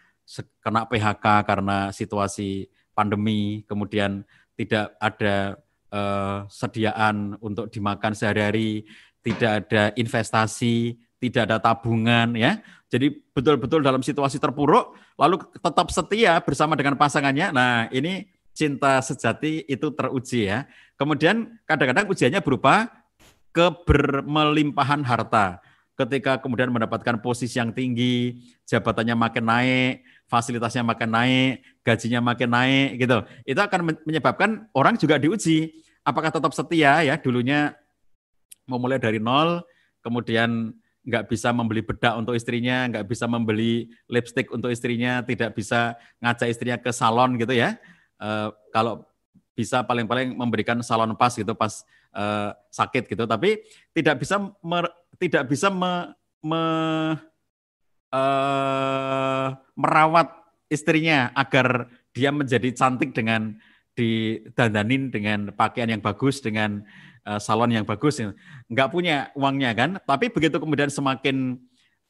kena 0.61 0.85
PHK 0.89 1.27
karena 1.45 1.79
situasi 1.93 2.69
pandemi, 2.93 3.65
kemudian 3.65 4.25
tidak 4.59 4.97
ada 4.99 5.57
uh, 5.95 6.45
sediaan 6.51 7.39
untuk 7.39 7.71
dimakan 7.71 8.13
sehari-hari, 8.13 8.85
tidak 9.23 9.51
ada 9.65 9.83
investasi, 9.95 10.99
tidak 11.23 11.49
ada 11.51 11.59
tabungan 11.63 12.35
ya. 12.35 12.59
Jadi 12.89 13.13
betul-betul 13.37 13.85
dalam 13.85 14.01
situasi 14.01 14.41
terpuruk, 14.41 14.97
lalu 15.21 15.45
tetap 15.61 15.93
setia 15.93 16.41
bersama 16.41 16.73
dengan 16.73 16.97
pasangannya. 16.97 17.53
Nah 17.53 17.73
ini 17.93 18.25
cinta 18.57 18.99
sejati 19.05 19.63
itu 19.69 19.93
teruji 19.93 20.49
ya. 20.49 20.65
Kemudian 20.97 21.61
kadang-kadang 21.69 22.09
ujiannya 22.11 22.41
berupa 22.41 22.91
kebermelimpahan 23.53 25.05
harta. 25.05 25.61
Ketika 25.99 26.39
kemudian 26.39 26.71
mendapatkan 26.71 27.19
posisi 27.19 27.59
yang 27.59 27.75
tinggi, 27.75 28.39
jabatannya 28.71 29.19
makin 29.19 29.43
naik, 29.43 30.07
fasilitasnya 30.31 30.87
makin 30.87 31.11
naik, 31.11 31.53
gajinya 31.83 32.23
makin 32.23 32.55
naik 32.55 33.03
gitu. 33.03 33.19
Itu 33.43 33.59
akan 33.59 33.99
menyebabkan 34.07 34.71
orang 34.79 34.95
juga 34.95 35.19
diuji 35.19 35.75
apakah 36.09 36.33
tetap 36.33 36.57
setia 36.57 37.05
ya 37.05 37.15
dulunya 37.21 37.77
memulai 38.65 38.97
dari 38.97 39.21
nol, 39.21 39.61
kemudian 40.01 40.73
nggak 41.05 41.29
bisa 41.29 41.53
membeli 41.53 41.81
bedak 41.81 42.17
untuk 42.21 42.37
istrinya, 42.37 42.85
nggak 42.89 43.05
bisa 43.09 43.25
membeli 43.25 43.89
lipstick 44.09 44.53
untuk 44.53 44.69
istrinya, 44.69 45.25
tidak 45.25 45.57
bisa 45.57 45.97
ngajak 46.21 46.49
istrinya 46.53 46.77
ke 46.81 46.93
salon 46.93 47.37
gitu 47.41 47.53
ya. 47.57 47.81
Uh, 48.21 48.53
kalau 48.73 49.05
bisa 49.57 49.81
paling-paling 49.83 50.37
memberikan 50.37 50.79
salon 50.85 51.17
pas 51.17 51.33
gitu 51.33 51.51
pas 51.57 51.83
uh, 52.15 52.55
sakit 52.71 53.11
gitu 53.11 53.27
tapi 53.27 53.59
tidak 53.91 54.23
bisa 54.23 54.39
mer, 54.63 54.87
tidak 55.19 55.51
bisa 55.51 55.69
me, 55.71 56.15
me, 56.43 56.63
uh, 58.15 59.47
merawat 59.75 60.31
istrinya 60.71 61.35
agar 61.35 61.91
dia 62.15 62.31
menjadi 62.31 62.71
cantik 62.75 63.15
dengan 63.15 63.59
didandanin 63.99 65.11
dengan 65.11 65.51
pakaian 65.55 65.91
yang 65.91 66.03
bagus 66.03 66.39
dengan 66.39 66.87
uh, 67.27 67.43
salon 67.43 67.75
yang 67.75 67.87
bagus. 67.87 68.23
Nggak 68.71 68.89
punya 68.95 69.31
uangnya 69.35 69.75
kan? 69.75 69.91
Tapi 70.03 70.31
begitu 70.31 70.63
kemudian 70.63 70.91
semakin 70.91 71.59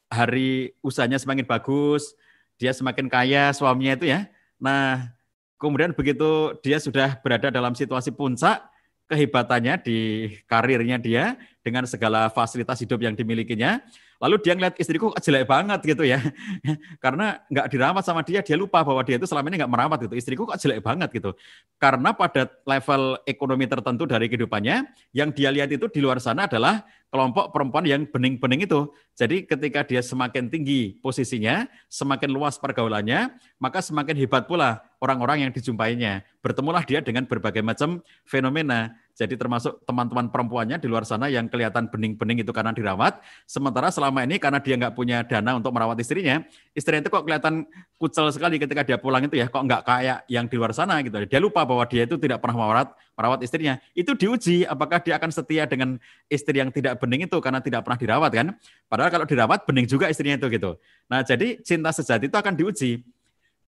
hari 0.08 0.72
usahanya 0.80 1.20
semakin 1.20 1.44
bagus 1.44 2.16
dia 2.58 2.72
semakin 2.72 3.06
kaya 3.08 3.52
suaminya 3.52 3.96
itu 3.96 4.08
ya. 4.10 4.28
Nah 4.58 5.18
Kemudian 5.58 5.90
begitu 5.90 6.54
dia 6.62 6.78
sudah 6.78 7.18
berada 7.18 7.50
dalam 7.50 7.74
situasi 7.74 8.14
puncak 8.14 8.62
kehebatannya 9.08 9.80
di 9.82 9.98
karirnya 10.44 11.00
dia 11.00 11.34
dengan 11.64 11.88
segala 11.88 12.28
fasilitas 12.28 12.78
hidup 12.84 13.00
yang 13.02 13.16
dimilikinya, 13.16 13.80
Lalu 14.18 14.37
dia 14.42 14.52
ngeliat 14.58 14.75
istriku 14.82 15.14
jelek 15.14 15.46
banget 15.46 15.78
gitu 15.87 16.02
ya. 16.02 16.18
Karena 17.04 17.38
nggak 17.46 17.66
dirawat 17.70 18.02
sama 18.02 18.26
dia, 18.26 18.42
dia 18.42 18.58
lupa 18.58 18.82
bahwa 18.82 19.02
dia 19.06 19.14
itu 19.14 19.30
selama 19.30 19.46
ini 19.46 19.62
nggak 19.62 19.72
merawat 19.72 19.98
gitu. 20.10 20.14
Istriku 20.18 20.42
kok 20.42 20.58
jelek 20.58 20.82
banget 20.82 21.08
gitu. 21.14 21.38
Karena 21.78 22.10
pada 22.10 22.50
level 22.66 23.22
ekonomi 23.30 23.70
tertentu 23.70 24.10
dari 24.10 24.26
kehidupannya, 24.26 24.90
yang 25.14 25.30
dia 25.30 25.54
lihat 25.54 25.70
itu 25.70 25.87
di 25.87 26.02
luar 26.02 26.18
sana 26.18 26.50
adalah 26.50 26.82
kelompok 27.08 27.54
perempuan 27.54 27.87
yang 27.88 28.02
bening-bening 28.04 28.68
itu. 28.68 28.90
Jadi 29.16 29.48
ketika 29.48 29.87
dia 29.87 30.02
semakin 30.04 30.50
tinggi 30.52 30.98
posisinya, 31.00 31.64
semakin 31.88 32.28
luas 32.28 32.60
pergaulannya, 32.60 33.32
maka 33.62 33.80
semakin 33.80 34.18
hebat 34.18 34.44
pula 34.44 34.82
orang-orang 35.00 35.48
yang 35.48 35.50
dijumpainya. 35.54 36.26
Bertemulah 36.44 36.84
dia 36.84 37.00
dengan 37.00 37.25
berbagai 37.25 37.64
macam 37.64 38.02
fenomena. 38.26 38.98
Jadi 39.18 39.34
termasuk 39.34 39.82
teman-teman 39.82 40.30
perempuannya 40.30 40.78
di 40.78 40.87
luar 40.87 41.02
sana 41.02 41.26
yang 41.26 41.50
kelihatan 41.50 41.90
bening-bening 41.90 42.46
itu 42.46 42.54
karena 42.54 42.70
dirawat. 42.70 43.18
Sementara 43.50 43.90
selama 43.90 44.22
ini 44.22 44.38
karena 44.38 44.62
dia 44.62 44.78
nggak 44.78 44.94
punya 44.94 45.26
dana 45.26 45.58
untuk 45.58 45.75
merawat 45.75 45.98
istrinya, 45.98 46.46
istrinya 46.70 47.02
itu 47.02 47.10
kok 47.10 47.26
kelihatan 47.26 47.66
kucel 47.98 48.30
sekali 48.30 48.62
ketika 48.62 48.87
dia 48.87 48.94
pulang 48.94 49.26
itu 49.26 49.34
ya, 49.34 49.50
kok 49.50 49.58
nggak 49.58 49.82
kayak 49.82 50.22
yang 50.30 50.46
di 50.46 50.54
luar 50.54 50.70
sana 50.70 51.02
gitu. 51.02 51.18
Dia 51.26 51.42
lupa 51.42 51.66
bahwa 51.66 51.82
dia 51.90 52.06
itu 52.06 52.14
tidak 52.14 52.38
pernah 52.38 52.62
merawat 52.62 52.94
merawat 53.18 53.42
istrinya. 53.42 53.82
Itu 53.90 54.14
diuji 54.14 54.62
apakah 54.62 55.02
dia 55.02 55.18
akan 55.18 55.34
setia 55.34 55.66
dengan 55.66 55.98
istri 56.30 56.54
yang 56.54 56.70
tidak 56.70 57.02
bening 57.02 57.26
itu 57.26 57.42
karena 57.42 57.58
tidak 57.58 57.82
pernah 57.82 57.98
dirawat 57.98 58.30
kan. 58.30 58.54
Padahal 58.87 59.10
kalau 59.10 59.26
dirawat 59.26 59.66
bening 59.66 59.90
juga 59.90 60.06
istrinya 60.06 60.38
itu 60.38 60.46
gitu. 60.46 60.78
Nah 61.10 61.26
jadi 61.26 61.58
cinta 61.66 61.90
sejati 61.90 62.30
itu 62.30 62.38
akan 62.38 62.54
diuji. 62.54 63.02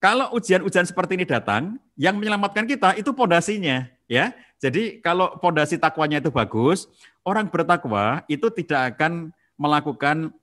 Kalau 0.01 0.33
ujian-ujian 0.33 0.89
seperti 0.89 1.21
ini 1.21 1.29
datang, 1.29 1.77
yang 1.93 2.17
menyelamatkan 2.17 2.65
kita 2.65 2.97
itu 2.97 3.13
pondasinya, 3.13 3.85
ya. 4.09 4.33
Jadi 4.61 5.01
kalau 5.01 5.41
pondasi 5.41 5.81
takwanya 5.81 6.21
itu 6.21 6.29
bagus, 6.29 6.85
orang 7.25 7.49
bertakwa 7.49 8.21
itu 8.29 8.45
tidak 8.53 8.95
akan 8.97 9.33
melakukan 9.57 10.37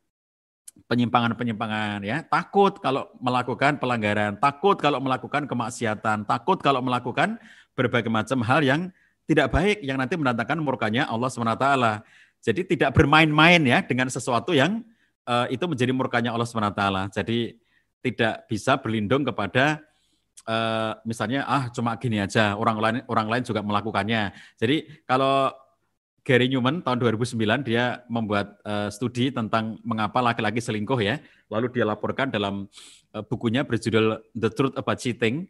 penyimpangan-penyimpangan 0.89 2.01
ya. 2.01 2.25
Takut 2.25 2.81
kalau 2.81 3.13
melakukan 3.21 3.77
pelanggaran, 3.77 4.37
takut 4.41 4.77
kalau 4.77 4.97
melakukan 4.97 5.45
kemaksiatan, 5.45 6.25
takut 6.25 6.57
kalau 6.61 6.81
melakukan 6.81 7.37
berbagai 7.77 8.09
macam 8.09 8.41
hal 8.41 8.65
yang 8.65 8.81
tidak 9.29 9.53
baik 9.53 9.85
yang 9.85 10.01
nanti 10.01 10.17
mendatangkan 10.17 10.57
murkanya 10.61 11.05
Allah 11.05 11.29
SWT. 11.29 11.67
Jadi 12.41 12.61
tidak 12.77 12.97
bermain-main 12.97 13.61
ya 13.61 13.85
dengan 13.85 14.09
sesuatu 14.09 14.53
yang 14.53 14.81
uh, 15.29 15.45
itu 15.51 15.61
menjadi 15.69 15.93
murkanya 15.93 16.33
Allah 16.33 16.47
SWT. 16.47 17.13
Jadi 17.21 17.57
tidak 18.01 18.49
bisa 18.49 18.79
berlindung 18.79 19.25
kepada 19.25 19.83
uh, 20.47 20.97
misalnya 21.03 21.43
ah 21.45 21.69
cuma 21.69 21.99
gini 21.99 22.23
aja 22.23 22.55
orang 22.55 22.77
lain 22.79 22.97
orang 23.11 23.27
lain 23.27 23.43
juga 23.43 23.61
melakukannya. 23.61 24.31
Jadi 24.57 25.03
kalau 25.03 25.51
Gary 26.23 26.51
Newman 26.51 26.83
tahun 26.83 26.99
2009 26.99 27.63
dia 27.63 28.03
membuat 28.11 28.59
uh, 28.67 28.91
studi 28.91 29.31
tentang 29.31 29.79
mengapa 29.83 30.19
laki-laki 30.19 30.59
selingkuh 30.59 30.99
ya. 30.99 31.19
Lalu 31.47 31.71
dia 31.71 31.87
laporkan 31.87 32.27
dalam 32.27 32.67
uh, 33.15 33.23
bukunya 33.23 33.63
berjudul 33.63 34.19
The 34.35 34.49
Truth 34.51 34.75
About 34.75 34.99
Cheating. 34.99 35.47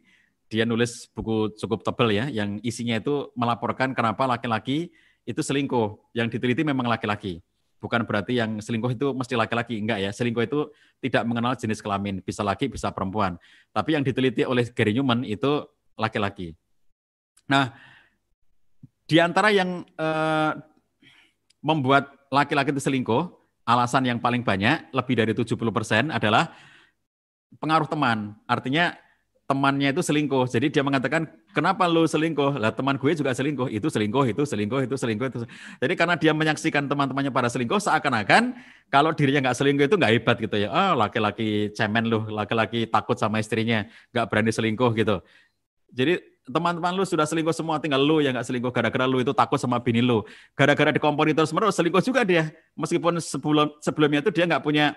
Dia 0.48 0.64
nulis 0.64 1.10
buku 1.12 1.52
cukup 1.58 1.84
tebal 1.84 2.08
ya 2.14 2.24
yang 2.30 2.56
isinya 2.64 2.96
itu 2.96 3.28
melaporkan 3.36 3.92
kenapa 3.92 4.24
laki-laki 4.24 4.94
itu 5.26 5.40
selingkuh. 5.42 6.14
Yang 6.14 6.38
diteliti 6.38 6.62
memang 6.62 6.86
laki-laki 6.86 7.42
bukan 7.78 8.02
berarti 8.04 8.38
yang 8.38 8.58
selingkuh 8.58 8.92
itu 8.94 9.06
mesti 9.14 9.34
laki-laki, 9.38 9.78
enggak 9.78 9.98
ya. 10.02 10.10
Selingkuh 10.10 10.44
itu 10.44 10.70
tidak 10.98 11.22
mengenal 11.26 11.54
jenis 11.54 11.78
kelamin, 11.78 12.20
bisa 12.22 12.42
laki, 12.42 12.70
bisa 12.70 12.90
perempuan. 12.90 13.38
Tapi 13.70 13.94
yang 13.94 14.02
diteliti 14.02 14.42
oleh 14.42 14.66
Gary 14.70 14.94
Newman 14.94 15.22
itu 15.22 15.66
laki-laki. 15.98 16.54
Nah, 17.48 17.72
di 19.08 19.16
antara 19.18 19.48
yang 19.54 19.86
eh, 19.86 20.52
membuat 21.64 22.28
laki-laki 22.28 22.74
itu 22.76 22.82
selingkuh, 22.82 23.32
alasan 23.64 24.04
yang 24.06 24.18
paling 24.20 24.44
banyak, 24.44 24.92
lebih 24.92 25.14
dari 25.16 25.32
70% 25.32 26.12
adalah 26.12 26.52
pengaruh 27.56 27.88
teman. 27.88 28.36
Artinya 28.44 28.92
temannya 29.48 29.96
itu 29.96 30.04
selingkuh. 30.04 30.44
Jadi 30.44 30.68
dia 30.68 30.84
mengatakan, 30.84 31.24
kenapa 31.56 31.88
lu 31.88 32.04
selingkuh? 32.04 32.60
Lah 32.60 32.68
teman 32.68 33.00
gue 33.00 33.16
juga 33.16 33.32
selingkuh. 33.32 33.72
Itu 33.72 33.88
selingkuh, 33.88 34.28
itu 34.28 34.44
selingkuh, 34.44 34.84
itu 34.84 34.96
selingkuh. 35.00 35.26
Itu. 35.32 35.38
Jadi 35.80 35.94
karena 35.96 36.14
dia 36.20 36.36
menyaksikan 36.36 36.84
teman-temannya 36.84 37.32
pada 37.32 37.48
selingkuh, 37.48 37.80
seakan-akan 37.80 38.52
kalau 38.92 39.16
dirinya 39.16 39.48
nggak 39.48 39.56
selingkuh 39.56 39.88
itu 39.88 39.96
nggak 39.96 40.12
hebat 40.20 40.36
gitu 40.36 40.56
ya. 40.60 40.68
Oh 40.68 41.00
laki-laki 41.00 41.72
cemen 41.72 42.12
lu, 42.12 42.28
laki-laki 42.28 42.84
takut 42.92 43.16
sama 43.16 43.40
istrinya, 43.40 43.88
nggak 44.12 44.28
berani 44.28 44.52
selingkuh 44.52 44.92
gitu. 44.92 45.24
Jadi 45.96 46.20
teman-teman 46.44 46.92
lu 46.92 47.08
sudah 47.08 47.24
selingkuh 47.24 47.56
semua, 47.56 47.80
tinggal 47.80 48.04
lu 48.04 48.20
yang 48.20 48.36
nggak 48.36 48.44
selingkuh 48.44 48.68
gara-gara 48.68 49.08
lu 49.08 49.24
itu 49.24 49.32
takut 49.32 49.56
sama 49.56 49.80
bini 49.80 50.04
lu. 50.04 50.28
Gara-gara 50.52 50.92
dikomponi 50.92 51.32
terus 51.32 51.56
menerus 51.56 51.80
selingkuh 51.80 52.04
juga 52.04 52.20
dia. 52.20 52.52
Meskipun 52.76 53.16
sebelum 53.16 53.72
sebelumnya 53.80 54.20
itu 54.20 54.28
dia 54.28 54.44
nggak 54.44 54.60
punya 54.60 54.92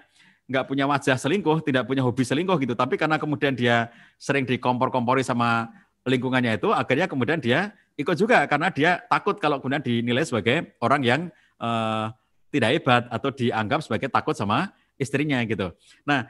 nggak 0.50 0.66
punya 0.68 0.86
wajah 0.90 1.18
selingkuh, 1.20 1.64
tidak 1.64 1.86
punya 1.88 2.02
hobi 2.06 2.24
selingkuh 2.26 2.58
gitu. 2.62 2.74
Tapi 2.74 2.98
karena 2.98 3.22
kemudian 3.22 3.54
dia 3.54 3.92
sering 4.18 4.44
dikompor-kompori 4.48 5.22
sama 5.22 5.72
lingkungannya 6.08 6.58
itu, 6.58 6.74
akhirnya 6.74 7.06
kemudian 7.06 7.38
dia 7.38 7.72
ikut 8.00 8.18
juga 8.18 8.44
karena 8.50 8.74
dia 8.74 9.04
takut 9.06 9.38
kalau 9.38 9.62
kemudian 9.62 9.84
dinilai 9.84 10.26
sebagai 10.26 10.74
orang 10.82 11.02
yang 11.06 11.22
uh, 11.62 12.10
tidak 12.52 12.70
hebat 12.76 13.04
atau 13.08 13.30
dianggap 13.32 13.80
sebagai 13.86 14.10
takut 14.12 14.36
sama 14.36 14.74
istrinya 15.00 15.40
gitu. 15.48 15.72
Nah, 16.04 16.28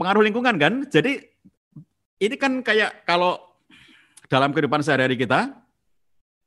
pengaruh 0.00 0.24
lingkungan 0.24 0.56
kan, 0.58 0.72
jadi 0.90 1.22
ini 2.18 2.34
kan 2.34 2.60
kayak 2.60 3.06
kalau 3.06 3.38
dalam 4.26 4.50
kehidupan 4.50 4.82
sehari-hari 4.82 5.14
kita, 5.16 5.54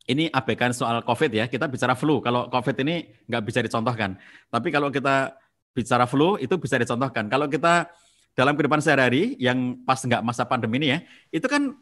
ini 0.10 0.28
abaikan 0.34 0.76
soal 0.76 1.02
COVID 1.06 1.32
ya, 1.32 1.46
kita 1.48 1.72
bicara 1.72 1.96
flu. 1.96 2.20
Kalau 2.20 2.52
COVID 2.52 2.76
ini 2.84 3.10
nggak 3.30 3.44
bisa 3.48 3.64
dicontohkan. 3.64 4.20
Tapi 4.52 4.68
kalau 4.74 4.92
kita 4.92 5.34
bicara 5.72 6.06
flu 6.08 6.36
itu 6.38 6.56
bisa 6.60 6.76
dicontohkan. 6.78 7.28
Kalau 7.32 7.48
kita 7.48 7.88
dalam 8.36 8.56
kehidupan 8.56 8.80
sehari-hari 8.80 9.36
yang 9.40 9.84
pas 9.84 10.00
nggak 10.00 10.24
masa 10.24 10.48
pandemi 10.48 10.80
ini 10.80 10.88
ya, 10.96 11.00
itu 11.32 11.48
kan 11.48 11.76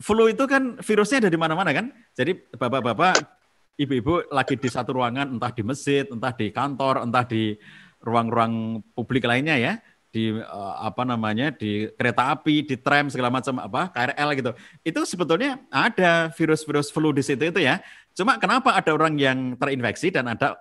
flu 0.00 0.28
itu 0.28 0.44
kan 0.44 0.76
virusnya 0.80 1.24
ada 1.24 1.30
di 1.32 1.38
mana-mana 1.38 1.70
kan. 1.72 1.92
Jadi 2.16 2.36
bapak-bapak, 2.56 3.14
ibu-ibu 3.80 4.28
lagi 4.30 4.54
di 4.58 4.68
satu 4.68 4.96
ruangan, 4.96 5.38
entah 5.38 5.52
di 5.52 5.62
masjid, 5.64 6.04
entah 6.08 6.32
di 6.34 6.50
kantor, 6.50 7.04
entah 7.04 7.24
di 7.24 7.56
ruang-ruang 8.04 8.84
publik 8.92 9.24
lainnya 9.24 9.56
ya, 9.56 9.72
di 10.14 10.30
uh, 10.30 10.74
apa 10.78 11.02
namanya 11.02 11.50
di 11.50 11.90
kereta 11.98 12.30
api, 12.30 12.62
di 12.62 12.78
tram 12.78 13.10
segala 13.10 13.34
macam 13.34 13.58
apa 13.58 13.90
KRL 13.90 14.28
gitu. 14.38 14.50
Itu 14.86 15.00
sebetulnya 15.02 15.58
ada 15.72 16.30
virus-virus 16.36 16.94
flu 16.94 17.10
di 17.10 17.24
situ 17.24 17.50
itu 17.50 17.60
ya. 17.64 17.82
Cuma 18.14 18.38
kenapa 18.38 18.78
ada 18.78 18.94
orang 18.94 19.18
yang 19.18 19.58
terinfeksi 19.58 20.14
dan 20.14 20.30
ada 20.30 20.54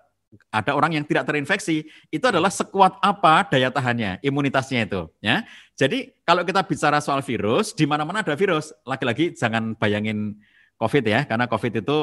ada 0.50 0.72
orang 0.74 0.98
yang 0.98 1.06
tidak 1.06 1.30
terinfeksi, 1.30 1.86
itu 2.10 2.26
adalah 2.26 2.50
sekuat 2.50 2.98
apa 3.02 3.46
daya 3.50 3.70
tahannya, 3.70 4.22
imunitasnya 4.22 4.86
itu. 4.86 5.10
Ya, 5.22 5.46
jadi 5.78 6.14
kalau 6.26 6.46
kita 6.46 6.62
bicara 6.66 7.02
soal 7.02 7.22
virus, 7.26 7.74
di 7.74 7.86
mana-mana 7.90 8.22
ada 8.22 8.38
virus. 8.38 8.74
Lagi-lagi 8.86 9.34
jangan 9.34 9.78
bayangin 9.78 10.38
COVID 10.78 11.04
ya, 11.06 11.26
karena 11.26 11.46
COVID 11.50 11.86
itu 11.86 11.98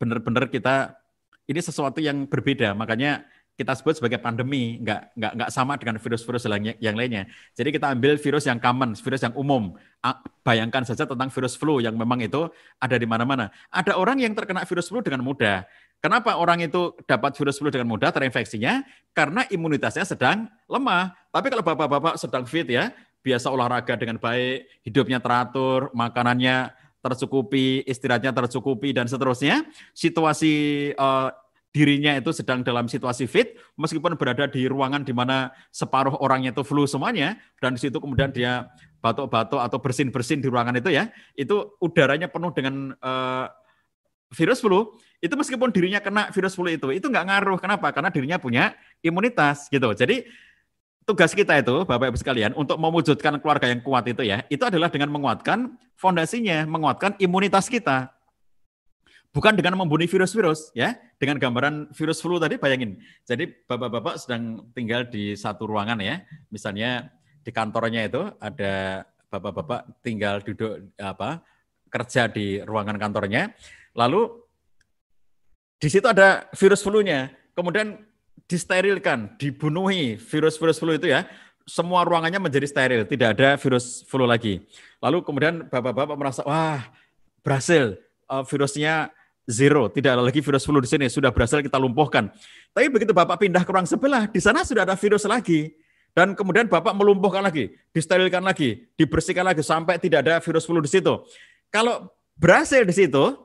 benar-benar 0.00 0.48
kita 0.48 0.94
ini 1.50 1.60
sesuatu 1.60 1.98
yang 1.98 2.24
berbeda. 2.30 2.72
Makanya 2.72 3.26
kita 3.60 3.76
sebut 3.76 4.00
sebagai 4.00 4.16
pandemi, 4.16 4.80
nggak 4.80 5.12
nggak 5.20 5.32
nggak 5.36 5.50
sama 5.52 5.76
dengan 5.76 6.00
virus-virus 6.00 6.48
yang 6.80 6.96
lainnya. 6.96 7.28
Jadi 7.52 7.68
kita 7.76 7.92
ambil 7.92 8.16
virus 8.16 8.48
yang 8.48 8.56
common, 8.56 8.96
virus 8.96 9.20
yang 9.20 9.36
umum. 9.36 9.76
Bayangkan 10.40 10.88
saja 10.88 11.04
tentang 11.04 11.28
virus 11.28 11.60
flu 11.60 11.76
yang 11.76 11.92
memang 11.92 12.24
itu 12.24 12.48
ada 12.80 12.96
di 12.96 13.04
mana-mana. 13.04 13.52
Ada 13.68 14.00
orang 14.00 14.16
yang 14.24 14.32
terkena 14.32 14.64
virus 14.64 14.88
flu 14.88 15.04
dengan 15.04 15.20
mudah. 15.20 15.68
Kenapa 16.00 16.40
orang 16.40 16.64
itu 16.64 16.96
dapat 17.04 17.36
virus 17.36 17.60
flu 17.60 17.68
dengan 17.68 17.92
mudah 17.92 18.08
terinfeksinya? 18.08 18.80
Karena 19.12 19.44
imunitasnya 19.52 20.08
sedang 20.08 20.48
lemah. 20.64 21.12
Tapi 21.28 21.46
kalau 21.52 21.60
bapak-bapak 21.60 22.16
sedang 22.16 22.48
fit 22.48 22.64
ya, 22.64 22.88
biasa 23.20 23.52
olahraga 23.52 24.00
dengan 24.00 24.16
baik, 24.16 24.80
hidupnya 24.80 25.20
teratur, 25.20 25.92
makanannya 25.92 26.72
tercukupi, 27.04 27.84
istirahatnya 27.84 28.32
tercukupi 28.32 28.96
dan 28.96 29.08
seterusnya, 29.08 29.64
situasi 29.92 30.88
uh, 30.96 31.32
dirinya 31.70 32.16
itu 32.16 32.32
sedang 32.32 32.64
dalam 32.64 32.88
situasi 32.88 33.28
fit, 33.28 33.56
meskipun 33.76 34.16
berada 34.16 34.48
di 34.48 34.66
ruangan 34.66 35.04
di 35.04 35.12
mana 35.12 35.52
separuh 35.70 36.16
orangnya 36.20 36.50
itu 36.52 36.64
flu 36.64 36.88
semuanya, 36.88 37.36
dan 37.60 37.76
di 37.76 37.80
situ 37.80 37.96
kemudian 38.00 38.32
dia 38.32 38.68
batuk-batuk 39.00 39.60
atau 39.60 39.78
bersin-bersin 39.80 40.44
di 40.44 40.48
ruangan 40.48 40.76
itu 40.76 40.92
ya, 40.92 41.08
itu 41.36 41.72
udaranya 41.80 42.28
penuh 42.28 42.52
dengan 42.52 42.92
uh, 43.00 43.48
virus 44.30 44.62
flu, 44.62 44.94
itu 45.18 45.34
meskipun 45.34 45.68
dirinya 45.74 45.98
kena 45.98 46.30
virus 46.30 46.54
flu 46.54 46.70
itu, 46.70 46.88
itu 46.94 47.06
nggak 47.06 47.24
ngaruh. 47.26 47.58
Kenapa? 47.58 47.90
Karena 47.90 48.08
dirinya 48.08 48.38
punya 48.38 48.72
imunitas 49.02 49.66
gitu. 49.68 49.90
Jadi 49.92 50.24
tugas 51.02 51.34
kita 51.34 51.58
itu, 51.58 51.82
Bapak 51.82 52.14
Ibu 52.14 52.18
sekalian, 52.18 52.54
untuk 52.54 52.78
mewujudkan 52.78 53.42
keluarga 53.42 53.66
yang 53.66 53.82
kuat 53.82 54.06
itu 54.06 54.22
ya, 54.22 54.46
itu 54.46 54.62
adalah 54.62 54.88
dengan 54.88 55.10
menguatkan 55.10 55.74
fondasinya, 55.98 56.64
menguatkan 56.64 57.18
imunitas 57.18 57.66
kita. 57.66 58.14
Bukan 59.30 59.54
dengan 59.54 59.78
membunuh 59.78 60.10
virus-virus 60.10 60.74
ya. 60.74 60.98
Dengan 61.20 61.38
gambaran 61.38 61.94
virus 61.94 62.18
flu 62.18 62.42
tadi 62.42 62.58
bayangin. 62.58 62.98
Jadi 63.22 63.46
Bapak-bapak 63.46 64.18
sedang 64.18 64.72
tinggal 64.74 65.06
di 65.06 65.38
satu 65.38 65.70
ruangan 65.70 66.02
ya. 66.02 66.24
Misalnya 66.50 67.14
di 67.46 67.54
kantornya 67.54 68.10
itu 68.10 68.26
ada 68.42 69.06
Bapak-bapak 69.30 70.02
tinggal 70.02 70.42
duduk 70.42 70.90
apa 70.98 71.46
kerja 71.86 72.26
di 72.26 72.58
ruangan 72.58 72.98
kantornya 72.98 73.54
Lalu 73.94 74.30
di 75.80 75.88
situ 75.88 76.06
ada 76.06 76.46
virus 76.54 76.84
flu-nya. 76.84 77.32
Kemudian 77.56 77.98
disterilkan, 78.50 79.38
dibunuhi 79.38 80.18
virus-virus 80.18 80.82
flu 80.82 80.94
itu 80.98 81.06
ya, 81.06 81.24
semua 81.70 82.02
ruangannya 82.02 82.42
menjadi 82.42 82.66
steril, 82.66 83.02
tidak 83.06 83.38
ada 83.38 83.54
virus 83.54 84.02
flu 84.10 84.26
lagi. 84.26 84.66
Lalu 84.98 85.22
kemudian 85.22 85.54
bapak-bapak 85.70 86.16
merasa, 86.18 86.42
wah 86.42 86.82
berhasil, 87.46 87.94
uh, 88.26 88.42
virusnya 88.42 89.14
zero, 89.46 89.86
tidak 89.86 90.18
ada 90.18 90.22
lagi 90.26 90.42
virus 90.42 90.66
flu 90.66 90.82
di 90.82 90.90
sini, 90.90 91.06
sudah 91.06 91.30
berhasil 91.30 91.62
kita 91.62 91.78
lumpuhkan. 91.78 92.28
Tapi 92.74 92.90
begitu 92.90 93.14
bapak 93.14 93.38
pindah 93.38 93.62
ke 93.62 93.70
ruang 93.70 93.86
sebelah, 93.86 94.26
di 94.26 94.42
sana 94.42 94.66
sudah 94.66 94.82
ada 94.82 94.98
virus 94.98 95.26
lagi. 95.26 95.74
Dan 96.10 96.34
kemudian 96.34 96.66
bapak 96.66 96.90
melumpuhkan 96.90 97.38
lagi, 97.38 97.70
disterilkan 97.94 98.42
lagi, 98.42 98.90
dibersihkan 98.98 99.46
lagi 99.46 99.62
sampai 99.62 99.94
tidak 100.02 100.26
ada 100.26 100.42
virus 100.42 100.66
flu 100.66 100.82
di 100.82 100.90
situ. 100.90 101.22
Kalau 101.70 102.10
berhasil 102.34 102.82
di 102.82 102.90
situ, 102.90 103.38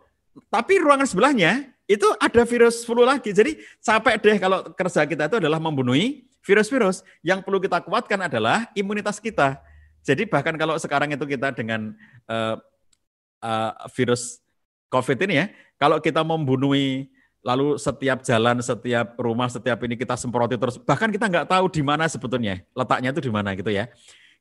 tapi 0.52 0.80
ruangan 0.80 1.08
sebelahnya 1.08 1.71
itu 1.86 2.06
ada 2.17 2.43
virus 2.43 2.84
flu 2.84 3.06
lagi. 3.06 3.32
Jadi 3.32 3.62
capek 3.80 4.15
deh 4.19 4.38
kalau 4.41 4.60
kerja 4.74 5.06
kita 5.06 5.30
itu 5.30 5.38
adalah 5.38 5.62
membunuh 5.62 5.95
virus-virus. 6.41 7.06
Yang 7.21 7.45
perlu 7.45 7.62
kita 7.62 7.82
kuatkan 7.86 8.26
adalah 8.26 8.69
imunitas 8.74 9.21
kita. 9.21 9.62
Jadi 10.06 10.30
bahkan 10.30 10.54
kalau 10.58 10.78
sekarang 10.78 11.13
itu 11.13 11.26
kita 11.26 11.54
dengan 11.54 11.93
uh, 12.30 12.56
uh, 13.41 13.71
virus 13.93 14.41
COVID 14.93 15.17
ini 15.26 15.41
ya, 15.41 15.45
kalau 15.82 15.98
kita 15.98 16.21
membunuh 16.21 16.78
lalu 17.45 17.78
setiap 17.78 18.21
jalan, 18.26 18.62
setiap 18.62 19.17
rumah, 19.21 19.50
setiap 19.50 19.78
ini 19.86 19.98
kita 19.98 20.17
semproti 20.17 20.58
terus, 20.58 20.82
bahkan 20.82 21.10
kita 21.10 21.30
nggak 21.30 21.50
tahu 21.50 21.65
di 21.69 21.82
mana 21.86 22.10
sebetulnya 22.10 22.62
letaknya 22.74 23.13
itu 23.13 23.21
di 23.21 23.32
mana 23.34 23.54
gitu 23.54 23.69
ya 23.69 23.86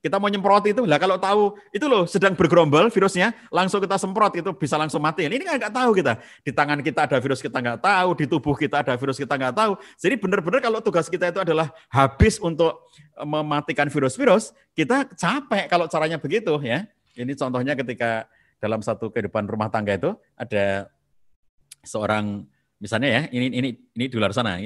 kita 0.05 0.21
mau 0.21 0.29
nyemprot 0.29 0.69
itu. 0.69 0.85
Lah 0.85 1.01
kalau 1.01 1.17
tahu 1.17 1.57
itu 1.73 1.88
loh 1.88 2.05
sedang 2.05 2.37
bergerombol 2.37 2.93
virusnya 2.93 3.33
langsung 3.49 3.81
kita 3.81 3.97
semprot 3.97 4.37
itu 4.37 4.53
bisa 4.53 4.77
langsung 4.77 5.01
mati. 5.01 5.25
Ini 5.25 5.40
kan 5.40 5.57
nggak 5.57 5.73
tahu 5.73 5.90
kita. 5.97 6.21
Di 6.45 6.53
tangan 6.53 6.85
kita 6.85 7.09
ada 7.09 7.17
virus 7.17 7.40
kita 7.40 7.57
nggak 7.57 7.81
tahu 7.81 8.09
di 8.12 8.25
tubuh 8.29 8.53
kita 8.53 8.85
ada 8.85 9.01
virus 9.01 9.17
kita 9.17 9.40
nggak 9.40 9.57
tahu. 9.57 9.73
Jadi 9.97 10.14
benar-benar 10.21 10.61
kalau 10.61 10.85
tugas 10.85 11.09
kita 11.09 11.33
itu 11.33 11.40
adalah 11.40 11.73
habis 11.88 12.37
untuk 12.37 12.85
e, 13.17 13.25
mematikan 13.25 13.88
virus-virus 13.88 14.53
kita 14.77 15.09
capek 15.17 15.73
kalau 15.73 15.88
caranya 15.88 16.21
begitu 16.21 16.53
ya. 16.61 16.85
Ini 17.17 17.33
contohnya 17.33 17.73
ketika 17.73 18.29
dalam 18.61 18.85
satu 18.85 19.09
kehidupan 19.09 19.49
rumah 19.49 19.73
tangga 19.73 19.97
itu 19.97 20.12
ada 20.37 20.93
seorang 21.81 22.45
misalnya 22.77 23.09
ya 23.09 23.23
ini 23.33 23.47
ini 23.49 23.69
ini 23.97 24.05
di 24.12 24.17
luar 24.21 24.37
sana 24.37 24.61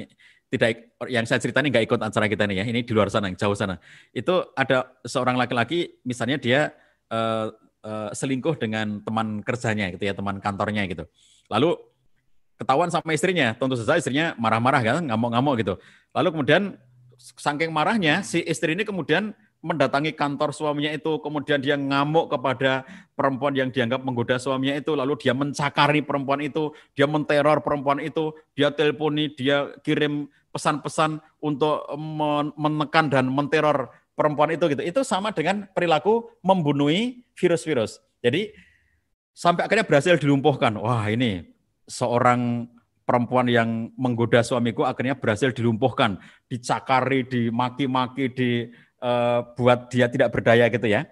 tidak 0.49 0.97
yang 1.07 1.25
saya 1.29 1.37
cerita 1.37 1.61
ini 1.61 1.69
nggak 1.69 1.85
ikut 1.85 1.99
acara 2.01 2.25
kita 2.25 2.43
nih 2.49 2.61
ya. 2.61 2.65
Ini 2.65 2.81
di 2.81 2.91
luar 2.91 3.13
sana 3.13 3.29
jauh 3.33 3.53
sana. 3.53 3.77
Itu 4.09 4.49
ada 4.57 4.89
seorang 5.05 5.37
laki-laki 5.37 6.01
misalnya 6.01 6.41
dia 6.41 6.73
uh, 7.13 7.53
uh, 7.85 8.09
selingkuh 8.11 8.57
dengan 8.57 8.99
teman 9.05 9.45
kerjanya 9.45 9.93
gitu 9.93 10.09
ya 10.09 10.13
teman 10.17 10.41
kantornya 10.41 10.89
gitu. 10.89 11.05
Lalu 11.53 11.77
ketahuan 12.57 12.89
sama 12.89 13.13
istrinya 13.13 13.53
tentu 13.55 13.77
saja 13.77 14.01
istrinya 14.01 14.33
marah-marah 14.41 14.81
kan 14.81 15.05
ngamuk-ngamuk 15.05 15.53
gitu. 15.61 15.73
Lalu 16.11 16.27
kemudian 16.33 16.63
saking 17.19 17.69
marahnya 17.69 18.25
si 18.25 18.41
istri 18.41 18.73
ini 18.73 18.81
kemudian 18.81 19.37
mendatangi 19.59 20.15
kantor 20.15 20.55
suaminya 20.55 20.87
itu, 20.95 21.19
kemudian 21.19 21.59
dia 21.59 21.75
ngamuk 21.75 22.31
kepada 22.31 22.87
perempuan 23.11 23.51
yang 23.51 23.67
dianggap 23.67 23.99
menggoda 23.99 24.39
suaminya 24.39 24.79
itu, 24.79 24.95
lalu 24.95 25.19
dia 25.19 25.35
mencakari 25.35 25.99
perempuan 25.99 26.39
itu, 26.39 26.71
dia 26.95 27.03
menteror 27.11 27.59
perempuan 27.59 27.99
itu, 27.99 28.31
dia 28.55 28.71
telponi, 28.71 29.35
dia 29.35 29.67
kirim 29.83 30.31
pesan-pesan 30.49 31.21
untuk 31.39 31.85
menekan 32.57 33.09
dan 33.09 33.29
menteror 33.29 33.93
perempuan 34.17 34.51
itu 34.51 34.67
gitu. 34.67 34.83
Itu 34.83 35.01
sama 35.07 35.31
dengan 35.31 35.69
perilaku 35.71 36.27
membunuh 36.43 36.91
virus-virus. 37.37 38.03
Jadi 38.19 38.51
sampai 39.31 39.63
akhirnya 39.63 39.87
berhasil 39.87 40.19
dilumpuhkan. 40.19 40.75
Wah, 40.75 41.07
ini 41.07 41.47
seorang 41.87 42.67
perempuan 43.07 43.49
yang 43.49 43.89
menggoda 43.95 44.43
suamiku 44.43 44.85
akhirnya 44.85 45.17
berhasil 45.17 45.49
dilumpuhkan, 45.55 46.21
dicakari, 46.45 47.25
dimaki-maki, 47.25 48.29
di 48.29 48.51
uh, 49.01 49.41
buat 49.55 49.89
dia 49.89 50.05
tidak 50.11 50.29
berdaya 50.29 50.67
gitu 50.69 50.85
ya. 50.85 51.07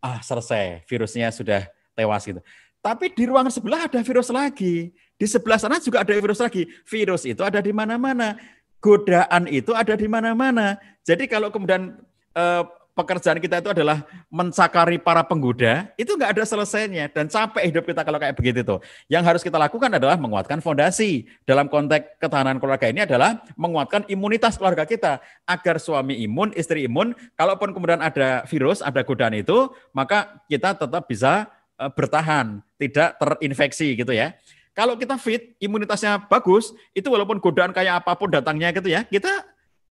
Ah, 0.00 0.18
selesai, 0.24 0.88
virusnya 0.88 1.28
sudah 1.28 1.68
tewas 1.92 2.24
gitu. 2.24 2.40
Tapi 2.80 3.12
di 3.12 3.28
ruangan 3.28 3.52
sebelah 3.52 3.86
ada 3.86 4.00
virus 4.00 4.32
lagi. 4.32 4.90
Di 5.20 5.28
sebelah 5.28 5.60
sana 5.60 5.76
juga 5.76 6.00
ada 6.00 6.16
virus 6.16 6.40
lagi. 6.40 6.64
Virus 6.88 7.28
itu 7.28 7.44
ada 7.44 7.60
di 7.60 7.76
mana-mana. 7.76 8.40
Godaan 8.80 9.44
itu 9.52 9.76
ada 9.76 9.92
di 9.92 10.08
mana-mana. 10.08 10.80
Jadi 11.04 11.28
kalau 11.28 11.52
kemudian 11.52 12.00
uh, 12.32 12.64
pekerjaan 13.00 13.40
kita 13.40 13.64
itu 13.64 13.70
adalah 13.72 14.04
mencakari 14.28 15.00
para 15.00 15.24
penggoda, 15.24 15.88
itu 15.96 16.12
nggak 16.12 16.36
ada 16.36 16.44
selesainya 16.44 17.08
dan 17.08 17.30
capek 17.30 17.64
hidup 17.72 17.84
kita 17.88 18.02
kalau 18.04 18.18
kayak 18.20 18.36
begitu 18.36 18.60
tuh. 18.60 18.84
Yang 19.08 19.24
harus 19.24 19.42
kita 19.46 19.56
lakukan 19.56 19.88
adalah 19.96 20.20
menguatkan 20.20 20.60
fondasi. 20.60 21.24
Dalam 21.48 21.70
konteks 21.72 22.20
ketahanan 22.20 22.60
keluarga 22.60 22.90
ini 22.90 23.06
adalah 23.06 23.40
menguatkan 23.56 24.04
imunitas 24.10 24.60
keluarga 24.60 24.84
kita 24.84 25.22
agar 25.48 25.80
suami 25.80 26.20
imun, 26.20 26.52
istri 26.52 26.84
imun, 26.84 27.16
kalaupun 27.38 27.72
kemudian 27.72 28.04
ada 28.04 28.44
virus, 28.50 28.84
ada 28.84 29.00
godaan 29.00 29.38
itu, 29.38 29.72
maka 29.96 30.42
kita 30.50 30.76
tetap 30.76 31.08
bisa 31.08 31.48
eh, 31.80 31.90
bertahan, 31.90 32.60
tidak 32.76 33.16
terinfeksi 33.16 33.96
gitu 33.96 34.12
ya. 34.12 34.36
Kalau 34.70 34.94
kita 34.94 35.18
fit, 35.18 35.58
imunitasnya 35.58 36.22
bagus, 36.30 36.70
itu 36.94 37.10
walaupun 37.10 37.42
godaan 37.42 37.74
kayak 37.74 38.06
apa 38.06 38.14
pun 38.14 38.30
datangnya 38.30 38.70
gitu 38.70 38.86
ya, 38.86 39.02
kita 39.02 39.42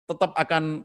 tetap 0.05 0.35
akan 0.35 0.83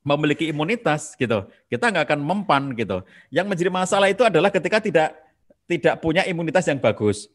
memiliki 0.00 0.48
imunitas 0.48 1.12
gitu. 1.18 1.44
Kita 1.68 1.92
nggak 1.92 2.04
akan 2.08 2.20
mempan 2.22 2.72
gitu. 2.72 3.04
Yang 3.28 3.46
menjadi 3.50 3.70
masalah 3.70 4.08
itu 4.08 4.22
adalah 4.24 4.48
ketika 4.48 4.80
tidak 4.80 5.10
tidak 5.68 5.94
punya 6.00 6.24
imunitas 6.24 6.64
yang 6.66 6.80
bagus. 6.80 7.28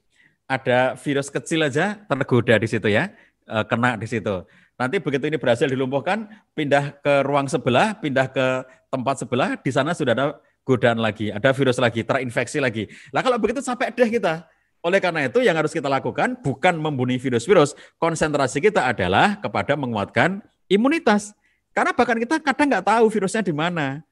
Ada 0.46 0.98
virus 1.00 1.30
kecil 1.30 1.66
aja 1.66 1.98
tergoda 2.06 2.56
di 2.58 2.68
situ 2.70 2.88
ya, 2.90 3.14
eh, 3.50 3.66
kena 3.66 3.98
di 3.98 4.06
situ. 4.10 4.46
Nanti 4.76 5.00
begitu 5.00 5.32
ini 5.32 5.40
berhasil 5.40 5.72
dilumpuhkan, 5.72 6.28
pindah 6.52 7.00
ke 7.00 7.24
ruang 7.24 7.48
sebelah, 7.48 7.96
pindah 7.96 8.28
ke 8.28 8.46
tempat 8.92 9.16
sebelah, 9.24 9.56
di 9.56 9.72
sana 9.72 9.96
sudah 9.96 10.12
ada 10.12 10.26
godaan 10.68 11.00
lagi, 11.00 11.32
ada 11.32 11.56
virus 11.56 11.80
lagi, 11.80 12.04
terinfeksi 12.04 12.60
lagi. 12.60 12.92
Lah 13.16 13.24
kalau 13.24 13.40
begitu 13.40 13.64
sampai 13.64 13.94
deh 13.96 14.10
kita. 14.10 14.44
Oleh 14.86 15.02
karena 15.02 15.26
itu 15.26 15.42
yang 15.42 15.58
harus 15.58 15.74
kita 15.74 15.90
lakukan 15.90 16.38
bukan 16.46 16.78
membunuh 16.78 17.18
virus-virus, 17.18 17.74
konsentrasi 17.98 18.62
kita 18.62 18.86
adalah 18.86 19.42
kepada 19.42 19.74
menguatkan 19.74 20.46
imunitas. 20.70 21.34
Karena 21.74 21.90
bahkan 21.90 22.22
kita 22.22 22.38
kadang 22.38 22.70
nggak 22.70 22.86
tahu 22.86 23.10
virusnya 23.10 23.42
di 23.42 23.50
mana. 23.50 24.06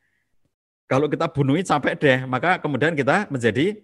Kalau 0.89 1.05
kita 1.05 1.29
bunuhin 1.29 1.61
sampai 1.61 1.93
deh, 1.93 2.25
maka 2.25 2.57
kemudian 2.57 2.97
kita 2.97 3.29
menjadi 3.29 3.77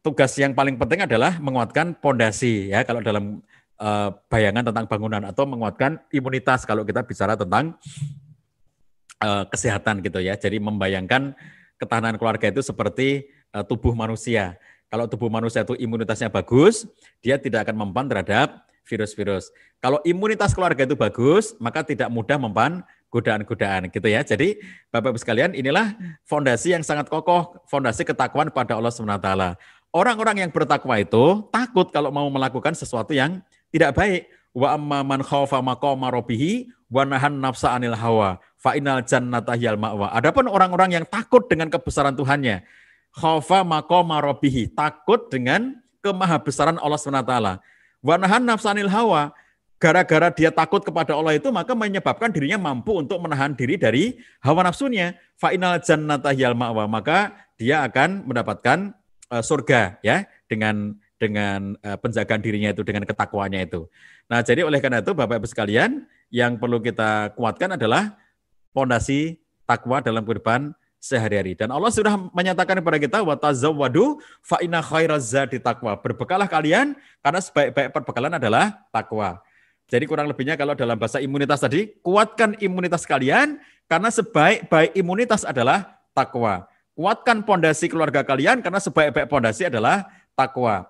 tugas 0.00 0.32
yang 0.40 0.56
paling 0.56 0.80
penting 0.80 1.04
adalah 1.04 1.36
menguatkan 1.36 1.92
pondasi 2.00 2.72
ya 2.72 2.82
kalau 2.88 3.04
dalam 3.04 3.44
uh, 3.76 4.16
bayangan 4.32 4.72
tentang 4.72 4.88
bangunan 4.88 5.22
atau 5.28 5.44
menguatkan 5.44 6.00
imunitas 6.08 6.64
kalau 6.64 6.88
kita 6.88 7.04
bicara 7.04 7.36
tentang 7.36 7.76
uh, 9.20 9.44
kesehatan 9.44 10.00
gitu 10.00 10.24
ya. 10.24 10.40
Jadi 10.40 10.56
membayangkan 10.56 11.36
ketahanan 11.76 12.16
keluarga 12.16 12.48
itu 12.48 12.64
seperti 12.64 13.28
uh, 13.52 13.60
tubuh 13.60 13.92
manusia. 13.92 14.56
Kalau 14.92 15.08
tubuh 15.08 15.32
manusia 15.32 15.64
itu 15.64 15.72
imunitasnya 15.80 16.28
bagus, 16.28 16.84
dia 17.24 17.40
tidak 17.40 17.64
akan 17.64 17.88
mempan 17.88 18.12
terhadap 18.12 18.68
virus-virus. 18.84 19.48
Kalau 19.80 20.04
imunitas 20.04 20.52
keluarga 20.52 20.84
itu 20.84 20.92
bagus, 20.92 21.56
maka 21.56 21.80
tidak 21.80 22.12
mudah 22.12 22.36
mempan 22.36 22.84
godaan-godaan 23.08 23.88
gitu 23.88 24.04
ya. 24.04 24.20
Jadi 24.20 24.60
Bapak 24.92 25.16
Ibu 25.16 25.18
sekalian, 25.24 25.56
inilah 25.56 25.96
fondasi 26.28 26.76
yang 26.76 26.84
sangat 26.84 27.08
kokoh, 27.08 27.56
fondasi 27.72 28.04
ketakwaan 28.04 28.52
pada 28.52 28.76
Allah 28.76 28.92
SWT. 28.92 29.28
Orang-orang 29.96 30.44
yang 30.44 30.50
bertakwa 30.52 31.00
itu 31.00 31.40
takut 31.48 31.88
kalau 31.88 32.12
mau 32.12 32.28
melakukan 32.28 32.76
sesuatu 32.76 33.16
yang 33.16 33.40
tidak 33.72 33.96
baik. 33.96 34.28
Wa 34.52 34.76
amma 34.76 35.00
man 35.00 35.24
khaufa 35.24 35.64
maqama 35.64 36.12
wa 36.92 37.02
nahan 37.08 37.40
nafsa 37.40 37.72
anil 37.72 37.96
hawa 37.96 38.36
fa 38.60 38.76
innal 38.76 39.00
jannata 39.00 39.56
hiyal 39.56 39.80
ma'wa. 39.80 40.12
Adapun 40.12 40.44
orang-orang 40.44 41.00
yang 41.00 41.04
takut 41.08 41.48
dengan 41.48 41.72
kebesaran 41.72 42.12
Tuhannya, 42.12 42.60
khaufa 43.12 43.64
maqama 43.64 44.20
rabbih, 44.20 44.72
takut 44.72 45.28
dengan 45.28 45.76
kemahabesaran 46.02 46.80
Allah 46.80 46.98
SWT 46.98 47.34
Wanahan 48.02 48.42
nafsanil 48.42 48.90
hawa, 48.90 49.30
gara-gara 49.78 50.34
dia 50.34 50.50
takut 50.50 50.82
kepada 50.82 51.14
Allah 51.14 51.38
itu 51.38 51.46
maka 51.54 51.70
menyebabkan 51.70 52.34
dirinya 52.34 52.58
mampu 52.58 52.98
untuk 52.98 53.22
menahan 53.22 53.54
diri 53.54 53.78
dari 53.78 54.18
hawa 54.42 54.66
nafsunya. 54.66 55.14
Fa'inal 55.38 55.78
jannata 55.78 56.34
ma'wa, 56.34 56.90
maka 56.90 57.30
dia 57.54 57.86
akan 57.86 58.26
mendapatkan 58.26 58.90
uh, 59.30 59.42
surga 59.42 60.02
ya 60.02 60.26
dengan 60.50 60.98
dengan 61.14 61.78
uh, 61.86 61.94
penjagaan 61.94 62.42
dirinya 62.42 62.74
itu 62.74 62.82
dengan 62.82 63.06
ketakwaannya 63.06 63.70
itu. 63.70 63.86
Nah, 64.26 64.42
jadi 64.42 64.66
oleh 64.66 64.82
karena 64.82 64.98
itu 64.98 65.14
Bapak 65.14 65.38
Ibu 65.38 65.46
sekalian, 65.46 66.02
yang 66.34 66.58
perlu 66.58 66.82
kita 66.82 67.38
kuatkan 67.38 67.78
adalah 67.78 68.18
pondasi 68.74 69.38
takwa 69.62 70.02
dalam 70.02 70.26
kehidupan 70.26 70.74
sehari-hari. 71.02 71.58
Dan 71.58 71.74
Allah 71.74 71.90
sudah 71.90 72.14
menyatakan 72.30 72.78
kepada 72.78 72.98
kita 73.02 73.18
wa 73.26 73.34
tazawwadu 73.34 74.22
fa 74.38 74.62
khairazati 74.62 75.58
taqwa. 75.58 75.98
Berbekalah 75.98 76.46
kalian 76.46 76.94
karena 77.18 77.40
sebaik-baik 77.42 77.90
perbekalan 77.90 78.38
adalah 78.38 78.86
takwa. 78.94 79.42
Jadi 79.90 80.06
kurang 80.06 80.30
lebihnya 80.30 80.54
kalau 80.54 80.78
dalam 80.78 80.94
bahasa 80.94 81.18
imunitas 81.18 81.58
tadi, 81.58 81.90
kuatkan 82.06 82.54
imunitas 82.62 83.02
kalian 83.02 83.58
karena 83.90 84.08
sebaik-baik 84.14 84.94
imunitas 84.94 85.42
adalah 85.42 85.98
takwa. 86.14 86.70
Kuatkan 86.94 87.42
pondasi 87.42 87.90
keluarga 87.90 88.22
kalian 88.22 88.62
karena 88.62 88.78
sebaik-baik 88.78 89.26
pondasi 89.26 89.66
adalah 89.66 90.06
takwa. 90.38 90.86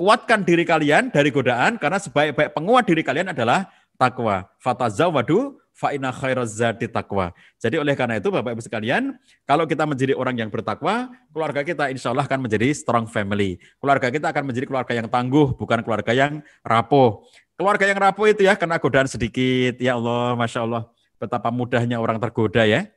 Kuatkan 0.00 0.48
diri 0.48 0.64
kalian 0.64 1.12
dari 1.12 1.28
godaan 1.28 1.76
karena 1.76 2.00
sebaik-baik 2.00 2.56
penguat 2.56 2.88
diri 2.88 3.04
kalian 3.04 3.36
adalah 3.36 3.68
takwa. 4.00 4.48
Fatazawadu 4.56 5.60
fa 5.74 5.96
inna 5.96 6.12
khairazati 6.12 6.90
takwa. 6.92 7.32
Jadi 7.56 7.80
oleh 7.80 7.96
karena 7.96 8.20
itu 8.20 8.28
Bapak 8.28 8.52
Ibu 8.52 8.62
sekalian, 8.62 9.16
kalau 9.48 9.64
kita 9.64 9.88
menjadi 9.88 10.12
orang 10.12 10.36
yang 10.36 10.50
bertakwa, 10.52 11.08
keluarga 11.32 11.64
kita 11.64 11.88
insya 11.88 12.12
Allah 12.12 12.28
akan 12.28 12.44
menjadi 12.44 12.68
strong 12.76 13.08
family. 13.08 13.56
Keluarga 13.80 14.12
kita 14.12 14.28
akan 14.28 14.44
menjadi 14.44 14.66
keluarga 14.68 14.92
yang 14.92 15.08
tangguh, 15.08 15.56
bukan 15.56 15.80
keluarga 15.80 16.12
yang 16.12 16.44
rapuh. 16.60 17.24
Keluarga 17.56 17.84
yang 17.88 17.98
rapuh 18.00 18.26
itu 18.28 18.44
ya 18.44 18.56
kena 18.56 18.80
godaan 18.80 19.08
sedikit, 19.08 19.80
ya 19.80 19.96
Allah, 19.96 20.36
Masya 20.36 20.64
Allah. 20.64 20.88
Betapa 21.20 21.52
mudahnya 21.52 22.00
orang 22.00 22.16
tergoda 22.16 22.64
ya. 22.64 22.88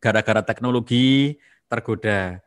Gara-gara 0.00 0.40
teknologi 0.40 1.36
tergoda. 1.68 2.40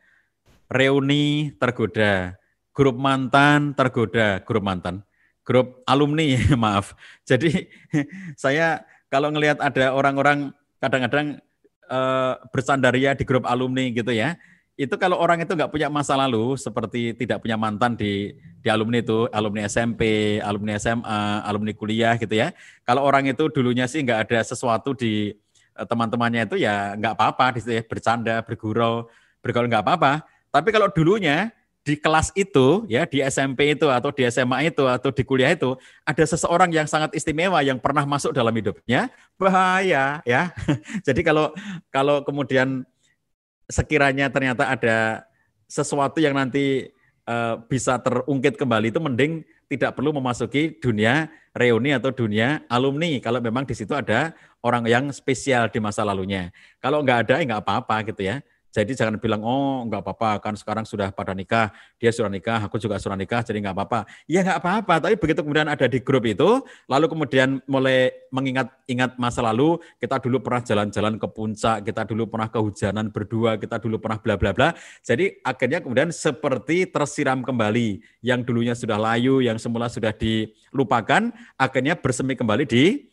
Reuni 0.70 1.54
tergoda. 1.58 2.38
Grup 2.74 2.98
mantan 2.98 3.78
tergoda. 3.78 4.42
Grup 4.42 4.66
mantan. 4.66 5.06
Grup 5.46 5.82
alumni, 5.86 6.38
maaf. 6.66 6.98
Jadi 7.26 7.70
saya 8.42 8.86
kalau 9.10 9.34
ngelihat 9.34 9.58
ada 9.60 9.92
orang-orang 9.94 10.54
kadang-kadang 10.78 11.42
uh, 11.90 12.38
bersandaria 12.54 13.18
di 13.18 13.26
grup 13.26 13.44
alumni 13.50 13.90
gitu 13.90 14.14
ya, 14.14 14.38
itu 14.80 14.96
kalau 14.96 15.20
orang 15.20 15.44
itu 15.44 15.52
nggak 15.52 15.76
punya 15.76 15.92
masa 15.92 16.16
lalu 16.16 16.56
seperti 16.56 17.12
tidak 17.12 17.44
punya 17.44 17.60
mantan 17.60 18.00
di 18.00 18.32
di 18.64 18.68
alumni 18.72 19.04
itu 19.04 19.28
alumni 19.36 19.68
SMP, 19.68 20.02
alumni 20.40 20.80
SMA, 20.80 21.44
alumni 21.44 21.76
kuliah 21.76 22.16
gitu 22.16 22.32
ya. 22.32 22.56
Kalau 22.88 23.04
orang 23.04 23.28
itu 23.28 23.52
dulunya 23.52 23.92
sih 23.92 24.00
nggak 24.06 24.30
ada 24.30 24.40
sesuatu 24.46 24.96
di 24.96 25.36
uh, 25.76 25.84
teman-temannya 25.84 26.48
itu 26.48 26.56
ya 26.64 26.96
nggak 26.96 27.14
apa-apa 27.18 27.60
di 27.60 27.76
ya 27.76 27.84
bercanda, 27.84 28.40
bergurau, 28.46 29.12
bergaul 29.44 29.68
nggak 29.68 29.84
apa-apa. 29.84 30.24
Tapi 30.48 30.70
kalau 30.72 30.88
dulunya 30.90 31.52
di 31.90 31.98
kelas 31.98 32.30
itu 32.38 32.86
ya 32.86 33.10
di 33.10 33.18
SMP 33.26 33.74
itu 33.74 33.90
atau 33.90 34.14
di 34.14 34.22
SMA 34.30 34.70
itu 34.70 34.86
atau 34.86 35.10
di 35.10 35.26
kuliah 35.26 35.50
itu 35.50 35.74
ada 36.06 36.22
seseorang 36.22 36.70
yang 36.70 36.86
sangat 36.86 37.18
istimewa 37.18 37.58
yang 37.66 37.82
pernah 37.82 38.06
masuk 38.06 38.30
dalam 38.30 38.54
hidupnya. 38.54 39.10
Bahaya 39.42 40.22
ya. 40.22 40.54
Jadi 41.08 41.26
kalau 41.26 41.50
kalau 41.90 42.22
kemudian 42.22 42.86
sekiranya 43.66 44.30
ternyata 44.30 44.70
ada 44.70 45.26
sesuatu 45.66 46.22
yang 46.22 46.38
nanti 46.38 46.94
uh, 47.26 47.58
bisa 47.66 47.98
terungkit 47.98 48.54
kembali 48.54 48.94
itu 48.94 49.02
mending 49.02 49.42
tidak 49.66 49.98
perlu 49.98 50.14
memasuki 50.14 50.78
dunia 50.78 51.34
reuni 51.58 51.90
atau 51.98 52.14
dunia 52.14 52.62
alumni. 52.70 53.18
Kalau 53.18 53.42
memang 53.42 53.66
di 53.66 53.74
situ 53.74 53.98
ada 53.98 54.38
orang 54.62 54.86
yang 54.86 55.10
spesial 55.10 55.74
di 55.74 55.82
masa 55.82 56.06
lalunya. 56.06 56.54
Kalau 56.78 57.02
nggak 57.02 57.18
ada 57.26 57.42
ya 57.42 57.50
nggak 57.50 57.66
apa-apa 57.66 58.14
gitu 58.14 58.30
ya 58.30 58.46
jadi 58.70 58.94
jangan 58.94 59.18
bilang, 59.18 59.42
oh 59.42 59.82
nggak 59.90 60.06
apa-apa, 60.06 60.38
kan 60.46 60.54
sekarang 60.54 60.86
sudah 60.86 61.10
pada 61.10 61.34
nikah, 61.34 61.74
dia 61.98 62.14
sudah 62.14 62.30
nikah, 62.30 62.62
aku 62.62 62.78
juga 62.78 63.02
sudah 63.02 63.18
nikah, 63.18 63.42
jadi 63.42 63.58
nggak 63.66 63.74
apa-apa. 63.74 64.00
Ya 64.30 64.46
nggak 64.46 64.62
apa-apa, 64.62 64.94
tapi 65.10 65.18
begitu 65.18 65.42
kemudian 65.42 65.66
ada 65.66 65.90
di 65.90 65.98
grup 65.98 66.22
itu, 66.30 66.62
lalu 66.86 67.10
kemudian 67.10 67.58
mulai 67.66 68.14
mengingat-ingat 68.30 69.18
masa 69.18 69.42
lalu, 69.42 69.82
kita 69.98 70.22
dulu 70.22 70.38
pernah 70.46 70.62
jalan-jalan 70.62 71.18
ke 71.18 71.28
puncak, 71.34 71.82
kita 71.82 72.06
dulu 72.06 72.30
pernah 72.30 72.50
kehujanan 72.54 73.10
berdua, 73.10 73.58
kita 73.58 73.82
dulu 73.82 73.98
pernah 73.98 74.22
bla 74.22 74.38
bla 74.38 74.52
bla. 74.54 74.70
Jadi 75.02 75.42
akhirnya 75.42 75.82
kemudian 75.82 76.14
seperti 76.14 76.86
tersiram 76.86 77.42
kembali, 77.42 78.06
yang 78.22 78.46
dulunya 78.46 78.78
sudah 78.78 79.02
layu, 79.02 79.42
yang 79.42 79.58
semula 79.58 79.90
sudah 79.90 80.14
dilupakan, 80.14 81.34
akhirnya 81.58 81.98
bersemi 81.98 82.38
kembali 82.38 82.70
di 82.70 83.10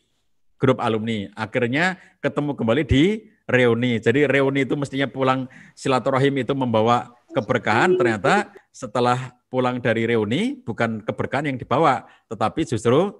grup 0.61 0.77
alumni. 0.81 1.29
Akhirnya 1.33 1.97
ketemu 2.21 2.53
kembali 2.53 2.83
di 2.85 3.03
reuni. 3.47 3.97
Jadi 3.97 4.27
reuni 4.27 4.67
itu 4.67 4.75
mestinya 4.75 5.07
pulang 5.07 5.47
silaturahim 5.73 6.43
itu 6.43 6.51
membawa 6.51 7.15
keberkahan, 7.31 7.95
ternyata 7.95 8.51
setelah 8.75 9.33
pulang 9.47 9.79
dari 9.79 10.03
reuni 10.03 10.59
bukan 10.59 10.99
keberkahan 11.01 11.49
yang 11.49 11.57
dibawa, 11.57 12.05
tetapi 12.27 12.67
justru 12.67 13.17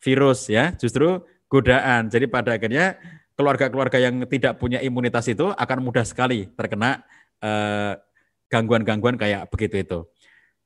virus 0.00 0.48
ya, 0.48 0.72
justru 0.80 1.20
godaan. 1.52 2.08
Jadi 2.08 2.26
pada 2.26 2.56
akhirnya 2.56 2.96
keluarga-keluarga 3.36 4.00
yang 4.00 4.24
tidak 4.26 4.56
punya 4.56 4.80
imunitas 4.80 5.28
itu 5.28 5.52
akan 5.52 5.78
mudah 5.84 6.08
sekali 6.08 6.48
terkena 6.56 7.04
eh, 7.44 8.00
gangguan-gangguan 8.48 9.20
kayak 9.20 9.52
begitu 9.52 9.84
itu. 9.84 9.98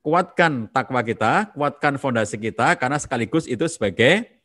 Kuatkan 0.00 0.72
takwa 0.72 1.04
kita, 1.04 1.52
kuatkan 1.52 2.00
fondasi 2.00 2.40
kita 2.40 2.72
karena 2.80 2.96
sekaligus 2.96 3.44
itu 3.44 3.68
sebagai 3.68 4.39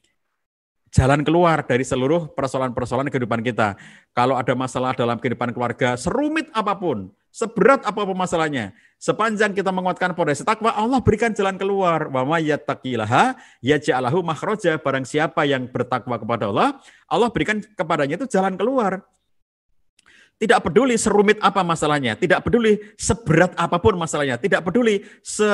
jalan 0.95 1.27
keluar 1.27 1.59
dari 1.67 1.83
seluruh 1.83 2.31
persoalan-persoalan 2.31 3.11
kehidupan 3.11 3.43
kita. 3.43 3.75
Kalau 4.15 4.39
ada 4.39 4.55
masalah 4.55 4.95
dalam 4.95 5.19
kehidupan 5.19 5.51
keluarga, 5.51 5.99
serumit 5.99 6.47
apa 6.55 6.71
pun, 6.71 7.11
seberat 7.35 7.83
apa 7.83 7.99
pun 8.07 8.15
masalahnya, 8.15 8.71
sepanjang 8.95 9.51
kita 9.51 9.75
menguatkan 9.75 10.15
fondasi 10.15 10.47
takwa, 10.47 10.71
Allah 10.71 11.03
berikan 11.03 11.35
jalan 11.35 11.59
keluar. 11.59 12.07
Wa 12.07 12.23
may 12.23 12.47
yattaqilaha 12.47 13.35
yaj'alahu 13.59 14.23
makhraja. 14.23 14.79
Barang 14.79 15.03
siapa 15.03 15.43
yang 15.43 15.67
bertakwa 15.67 16.15
kepada 16.15 16.47
Allah, 16.47 16.79
Allah 17.11 17.27
berikan 17.27 17.59
kepadanya 17.59 18.15
itu 18.15 18.31
jalan 18.31 18.55
keluar. 18.55 19.03
Tidak 20.35 20.59
peduli 20.63 20.95
serumit 20.95 21.39
apa 21.39 21.63
masalahnya, 21.63 22.15
tidak 22.15 22.43
peduli 22.43 22.79
seberat 22.99 23.55
apa 23.55 23.79
pun 23.79 23.95
masalahnya, 23.95 24.35
tidak 24.35 24.67
peduli 24.67 25.03
se 25.23 25.47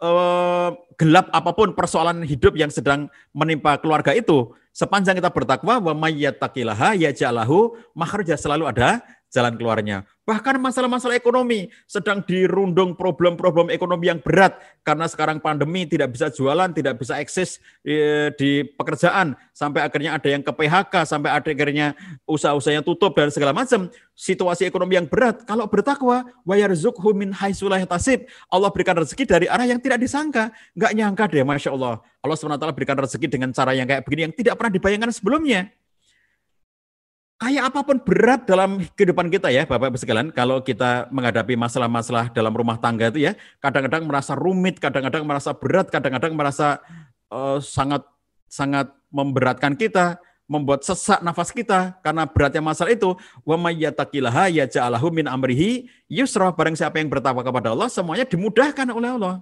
uh, 0.00 0.74
gelap 0.96 1.28
apa 1.32 1.50
pun 1.52 1.72
persoalan 1.76 2.24
hidup 2.24 2.56
yang 2.56 2.72
sedang 2.72 3.08
menimpa 3.32 3.76
keluarga 3.80 4.12
itu, 4.16 4.52
sepanjang 4.72 5.16
kita 5.20 5.32
bertakwa 5.32 5.80
wa 5.80 5.92
mayyattaqilaha 5.92 6.96
yaj'alahu 6.96 7.76
makhraja 7.96 8.36
selalu 8.36 8.68
ada 8.68 9.04
jalan 9.32 9.54
keluarnya. 9.56 10.08
Bahkan 10.26 10.58
masalah-masalah 10.58 11.14
ekonomi 11.14 11.70
sedang 11.86 12.18
dirundung 12.18 12.98
problem-problem 12.98 13.70
ekonomi 13.70 14.10
yang 14.10 14.18
berat 14.18 14.58
karena 14.82 15.06
sekarang 15.06 15.38
pandemi 15.38 15.86
tidak 15.86 16.10
bisa 16.18 16.34
jualan, 16.34 16.66
tidak 16.74 16.98
bisa 16.98 17.22
eksis 17.22 17.62
di, 17.78 17.94
di 18.34 18.50
pekerjaan 18.74 19.38
sampai 19.54 19.86
akhirnya 19.86 20.18
ada 20.18 20.26
yang 20.26 20.42
ke 20.42 20.50
PHK, 20.50 21.06
sampai 21.06 21.30
akhirnya 21.30 21.94
usaha-usahanya 22.26 22.82
tutup 22.82 23.14
dan 23.14 23.30
segala 23.30 23.54
macam. 23.54 23.86
Situasi 24.18 24.66
ekonomi 24.66 24.98
yang 24.98 25.06
berat. 25.06 25.46
Kalau 25.46 25.70
bertakwa, 25.70 26.26
wa 26.42 26.54
yarzuqhu 26.58 27.14
min 27.14 27.30
tasib. 27.86 28.26
Allah 28.50 28.74
berikan 28.74 28.98
rezeki 28.98 29.30
dari 29.30 29.46
arah 29.46 29.70
yang 29.70 29.78
tidak 29.78 30.02
disangka. 30.02 30.50
Enggak 30.74 30.92
nyangka 30.98 31.24
deh, 31.30 31.46
Masya 31.46 31.70
Allah. 31.70 32.02
Allah 32.18 32.34
SWT 32.34 32.66
berikan 32.74 32.98
rezeki 32.98 33.30
dengan 33.30 33.54
cara 33.54 33.78
yang 33.78 33.86
kayak 33.86 34.02
begini 34.02 34.26
yang 34.26 34.34
tidak 34.34 34.58
pernah 34.58 34.74
dibayangkan 34.74 35.14
sebelumnya 35.14 35.70
kayak 37.36 37.68
apa 37.68 37.80
pun 37.84 38.00
berat 38.00 38.48
dalam 38.48 38.80
kehidupan 38.96 39.28
kita 39.28 39.52
ya 39.52 39.68
Bapak 39.68 39.92
Ibu 39.92 39.98
sekalian, 40.00 40.28
kalau 40.32 40.64
kita 40.64 41.08
menghadapi 41.12 41.52
masalah-masalah 41.54 42.32
dalam 42.32 42.52
rumah 42.52 42.80
tangga 42.80 43.12
itu 43.12 43.28
ya, 43.28 43.36
kadang-kadang 43.60 44.08
merasa 44.08 44.32
rumit, 44.32 44.80
kadang-kadang 44.80 45.24
merasa 45.28 45.52
berat, 45.52 45.92
kadang-kadang 45.92 46.32
merasa 46.32 46.80
uh, 47.28 47.60
sangat 47.60 48.02
sangat 48.48 48.88
memberatkan 49.12 49.76
kita, 49.76 50.16
membuat 50.48 50.86
sesak 50.86 51.20
nafas 51.20 51.52
kita 51.52 51.98
karena 52.00 52.24
beratnya 52.24 52.62
masalah 52.64 52.94
itu. 52.94 53.12
Wa 53.44 53.58
yaj'alahu 53.58 55.12
min 55.12 55.26
amrihi 55.28 55.90
yusra. 56.08 56.54
Barang 56.54 56.78
siapa 56.78 57.02
yang 57.02 57.10
bertakwa 57.12 57.44
kepada 57.44 57.74
Allah, 57.74 57.90
semuanya 57.92 58.24
dimudahkan 58.24 58.86
oleh 58.88 59.10
Allah. 59.18 59.34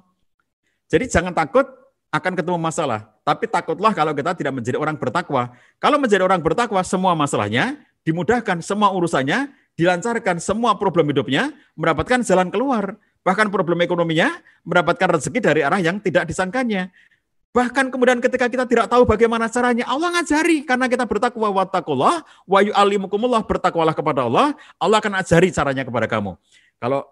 Jadi 0.91 1.09
jangan 1.09 1.33
takut 1.33 1.65
akan 2.11 2.33
ketemu 2.35 2.59
masalah. 2.59 3.14
Tapi 3.25 3.49
takutlah 3.49 3.97
kalau 3.97 4.13
kita 4.13 4.37
tidak 4.37 4.53
menjadi 4.53 4.77
orang 4.77 5.01
bertakwa. 5.01 5.57
Kalau 5.81 5.97
menjadi 5.97 6.21
orang 6.21 6.45
bertakwa, 6.45 6.85
semua 6.85 7.17
masalahnya 7.17 7.81
dimudahkan, 8.05 8.61
semua 8.61 8.93
urusannya 8.93 9.49
dilancarkan, 9.81 10.37
semua 10.39 10.77
problem 10.77 11.09
hidupnya 11.09 11.51
mendapatkan 11.73 12.21
jalan 12.21 12.53
keluar. 12.53 13.01
Bahkan 13.25 13.49
problem 13.49 13.81
ekonominya 13.81 14.29
mendapatkan 14.69 15.17
rezeki 15.17 15.41
dari 15.41 15.61
arah 15.65 15.81
yang 15.81 15.97
tidak 16.05 16.29
disangkanya. 16.29 16.93
Bahkan 17.57 17.89
kemudian 17.89 18.21
ketika 18.21 18.45
kita 18.45 18.69
tidak 18.69 18.93
tahu 18.93 19.09
bagaimana 19.09 19.49
caranya, 19.49 19.89
Allah 19.89 20.21
ngajari 20.21 20.69
karena 20.69 20.85
kita 20.85 21.09
bertakwa 21.09 21.49
wattaqullah 21.49 22.21
wa 22.45 22.61
yu'allimukumullah 22.61 23.41
bertakwalah 23.49 23.97
kepada 23.97 24.29
Allah, 24.29 24.53
Allah 24.77 25.01
akan 25.01 25.25
ajari 25.25 25.49
caranya 25.49 25.89
kepada 25.89 26.05
kamu. 26.05 26.37
Kalau 26.77 27.09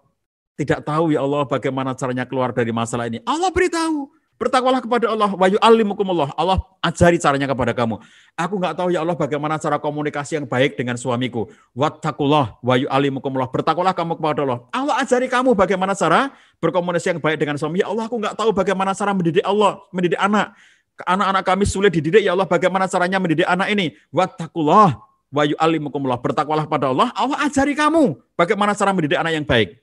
tidak 0.53 0.85
tahu 0.85 1.17
ya 1.17 1.25
Allah 1.25 1.49
bagaimana 1.49 1.97
caranya 1.97 2.29
keluar 2.29 2.53
dari 2.53 2.69
masalah 2.69 3.09
ini, 3.09 3.17
Allah 3.25 3.49
beritahu. 3.49 4.12
Bertakwalah 4.41 4.81
kepada 4.81 5.13
Allah. 5.13 5.31
Wa 5.31 5.47
yu'allimukumullah. 5.47 6.33
Allah 6.33 6.61
ajari 6.81 7.21
caranya 7.21 7.45
kepada 7.45 7.71
kamu. 7.71 8.01
Aku 8.33 8.57
nggak 8.57 8.73
tahu 8.75 8.89
ya 8.89 9.05
Allah 9.05 9.13
bagaimana 9.13 9.61
cara 9.61 9.77
komunikasi 9.77 10.41
yang 10.41 10.45
baik 10.49 10.73
dengan 10.73 10.97
suamiku. 10.97 11.47
Wattakullah 11.77 12.57
wa 12.59 12.75
yu'allimukumullah. 12.75 13.47
Bertakwalah 13.53 13.93
kamu 13.93 14.17
kepada 14.17 14.41
Allah. 14.41 14.59
Allah 14.73 14.95
ajari 15.05 15.29
kamu 15.29 15.53
bagaimana 15.53 15.93
cara 15.93 16.33
berkomunikasi 16.57 17.13
yang 17.13 17.21
baik 17.21 17.37
dengan 17.37 17.55
suami. 17.61 17.85
Ya 17.85 17.91
Allah, 17.91 18.09
aku 18.09 18.17
nggak 18.17 18.33
tahu 18.33 18.49
bagaimana 18.55 18.97
cara 18.97 19.11
mendidik 19.13 19.45
Allah, 19.45 19.83
mendidik 19.93 20.17
anak. 20.17 20.57
Anak-anak 20.93 21.43
kami 21.45 21.65
sulit 21.65 21.89
dididik, 21.89 22.21
ya 22.21 22.37
Allah 22.37 22.45
bagaimana 22.45 22.85
caranya 22.85 23.17
mendidik 23.17 23.45
anak 23.49 23.69
ini. 23.69 23.97
Wattakullah 24.09 24.97
wa 25.33 25.43
yu'allimukumullah. 25.45 26.21
Bertakwalah 26.21 26.65
kepada 26.65 26.89
Allah. 26.89 27.09
Allah 27.13 27.37
ajari 27.43 27.77
kamu 27.77 28.17
bagaimana 28.33 28.73
cara 28.73 28.95
mendidik 28.95 29.17
anak 29.19 29.33
yang 29.35 29.45
baik. 29.45 29.82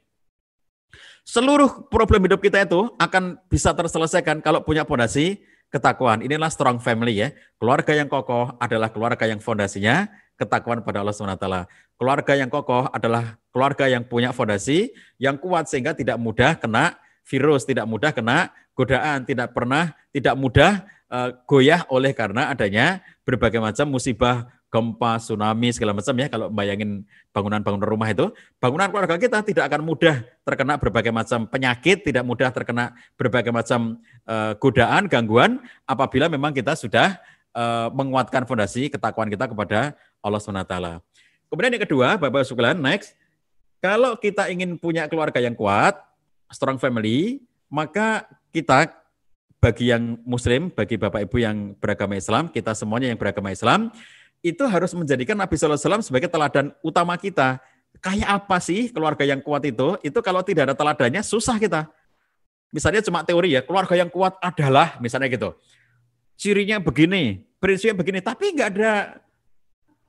Seluruh 1.30 1.86
problem 1.86 2.26
hidup 2.26 2.42
kita 2.42 2.66
itu 2.66 2.90
akan 2.98 3.38
bisa 3.46 3.70
terselesaikan 3.70 4.42
kalau 4.42 4.66
punya 4.66 4.82
fondasi 4.82 5.38
ketakwaan. 5.70 6.26
Inilah 6.26 6.50
strong 6.50 6.82
family 6.82 7.22
ya. 7.22 7.30
Keluarga 7.54 7.94
yang 7.94 8.10
kokoh 8.10 8.58
adalah 8.58 8.90
keluarga 8.90 9.30
yang 9.30 9.38
fondasinya 9.38 10.10
ketakwaan 10.34 10.82
pada 10.82 11.06
Allah 11.06 11.14
SWT. 11.14 11.46
Keluarga 11.94 12.34
yang 12.34 12.50
kokoh 12.50 12.90
adalah 12.90 13.38
keluarga 13.54 13.86
yang 13.86 14.02
punya 14.02 14.34
fondasi 14.34 14.90
yang 15.22 15.38
kuat 15.38 15.70
sehingga 15.70 15.94
tidak 15.94 16.18
mudah 16.18 16.58
kena 16.58 16.98
virus, 17.22 17.62
tidak 17.62 17.86
mudah 17.86 18.10
kena 18.10 18.50
godaan, 18.74 19.22
tidak 19.22 19.54
pernah, 19.54 19.94
tidak 20.10 20.34
mudah 20.34 20.82
uh, 21.14 21.30
goyah 21.46 21.86
oleh 21.94 22.10
karena 22.10 22.50
adanya 22.50 23.06
berbagai 23.22 23.62
macam 23.62 23.86
musibah, 23.86 24.50
gempa, 24.70 25.18
tsunami, 25.18 25.74
segala 25.74 25.92
macam 25.92 26.14
ya. 26.14 26.26
Kalau 26.30 26.46
bayangin 26.48 27.02
bangunan-bangunan 27.34 27.84
rumah 27.90 28.08
itu, 28.08 28.30
bangunan 28.62 28.86
keluarga 28.88 29.18
kita 29.18 29.42
tidak 29.42 29.66
akan 29.66 29.82
mudah 29.82 30.22
terkena 30.46 30.78
berbagai 30.78 31.12
macam 31.12 31.44
penyakit, 31.50 32.06
tidak 32.06 32.22
mudah 32.22 32.48
terkena 32.54 32.94
berbagai 33.18 33.50
macam 33.50 33.98
uh, 34.30 34.54
godaan, 34.56 35.10
gangguan, 35.10 35.58
apabila 35.84 36.30
memang 36.30 36.54
kita 36.54 36.78
sudah 36.78 37.18
uh, 37.52 37.90
menguatkan 37.90 38.46
fondasi 38.46 38.86
ketakwaan 38.88 39.26
kita 39.26 39.50
kepada 39.50 39.98
Allah 40.22 40.38
SWT. 40.38 40.74
Kemudian 41.50 41.74
yang 41.74 41.84
kedua, 41.84 42.14
Bapak 42.14 42.46
sekalian, 42.46 42.78
next, 42.78 43.18
kalau 43.82 44.14
kita 44.14 44.46
ingin 44.54 44.78
punya 44.78 45.10
keluarga 45.10 45.42
yang 45.42 45.58
kuat, 45.58 45.98
strong 46.54 46.78
family, 46.78 47.42
maka 47.66 48.30
kita 48.54 48.94
bagi 49.60 49.92
yang 49.92 50.16
muslim, 50.24 50.72
bagi 50.72 50.96
Bapak 50.96 51.26
Ibu 51.28 51.36
yang 51.42 51.56
beragama 51.76 52.16
Islam, 52.16 52.48
kita 52.48 52.72
semuanya 52.72 53.12
yang 53.12 53.18
beragama 53.20 53.52
Islam, 53.52 53.92
itu 54.40 54.64
harus 54.64 54.92
menjadikan 54.96 55.36
Nabi 55.36 55.56
SAW 55.56 56.00
sebagai 56.00 56.28
teladan 56.28 56.72
utama 56.80 57.16
kita. 57.16 57.60
Kayak 58.00 58.28
apa 58.40 58.56
sih 58.62 58.88
keluarga 58.88 59.26
yang 59.26 59.44
kuat 59.44 59.66
itu? 59.68 59.98
Itu 60.00 60.24
kalau 60.24 60.40
tidak 60.40 60.72
ada 60.72 60.74
teladannya 60.76 61.20
susah 61.20 61.60
kita. 61.60 61.90
Misalnya 62.70 63.02
cuma 63.02 63.26
teori 63.26 63.58
ya, 63.58 63.60
keluarga 63.66 63.98
yang 63.98 64.08
kuat 64.08 64.38
adalah 64.40 64.96
misalnya 65.02 65.26
gitu. 65.26 65.52
Cirinya 66.38 66.80
begini, 66.80 67.44
prinsipnya 67.58 67.98
begini, 67.98 68.18
tapi 68.22 68.54
nggak 68.54 68.68
ada 68.78 68.94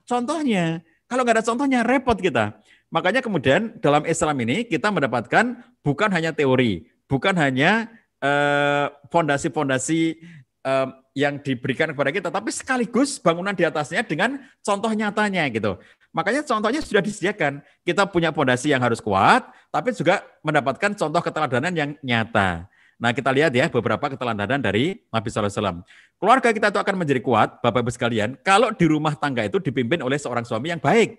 contohnya. 0.05 0.79
Kalau 1.09 1.21
nggak 1.25 1.41
ada 1.41 1.45
contohnya, 1.45 1.79
repot 1.83 2.15
kita. 2.15 2.55
Makanya 2.93 3.19
kemudian 3.19 3.75
dalam 3.81 4.05
Islam 4.07 4.35
ini 4.45 4.63
kita 4.63 4.93
mendapatkan 4.93 5.59
bukan 5.83 6.09
hanya 6.13 6.31
teori, 6.31 6.87
bukan 7.09 7.35
hanya 7.35 7.89
Eh, 8.21 8.87
fondasi-fondasi 9.09 10.21
uh, 10.61 10.87
yang 11.11 11.39
diberikan 11.39 11.91
kepada 11.91 12.11
kita, 12.11 12.29
tapi 12.31 12.49
sekaligus 12.55 13.19
bangunan 13.19 13.51
di 13.51 13.67
atasnya 13.67 14.03
dengan 14.03 14.39
contoh 14.63 14.91
nyatanya 14.91 15.43
gitu. 15.51 15.75
Makanya 16.15 16.43
contohnya 16.43 16.79
sudah 16.83 17.03
disediakan. 17.03 17.59
Kita 17.83 18.07
punya 18.07 18.31
fondasi 18.31 18.71
yang 18.71 18.83
harus 18.83 19.03
kuat, 19.03 19.47
tapi 19.71 19.91
juga 19.91 20.23
mendapatkan 20.43 20.95
contoh 20.95 21.21
keteladanan 21.23 21.73
yang 21.75 21.89
nyata. 21.99 22.67
Nah 23.01 23.11
kita 23.11 23.33
lihat 23.33 23.51
ya 23.51 23.65
beberapa 23.67 24.13
keteladanan 24.13 24.61
dari 24.61 25.01
Nabi 25.09 25.27
SAW. 25.27 25.81
Keluarga 26.21 26.53
kita 26.53 26.69
itu 26.69 26.79
akan 26.79 26.95
menjadi 27.01 27.21
kuat, 27.23 27.57
Bapak-Ibu 27.65 27.89
sekalian, 27.89 28.29
kalau 28.45 28.69
di 28.69 28.85
rumah 28.85 29.17
tangga 29.17 29.41
itu 29.41 29.57
dipimpin 29.57 30.05
oleh 30.05 30.21
seorang 30.21 30.45
suami 30.45 30.69
yang 30.69 30.77
baik. 30.77 31.17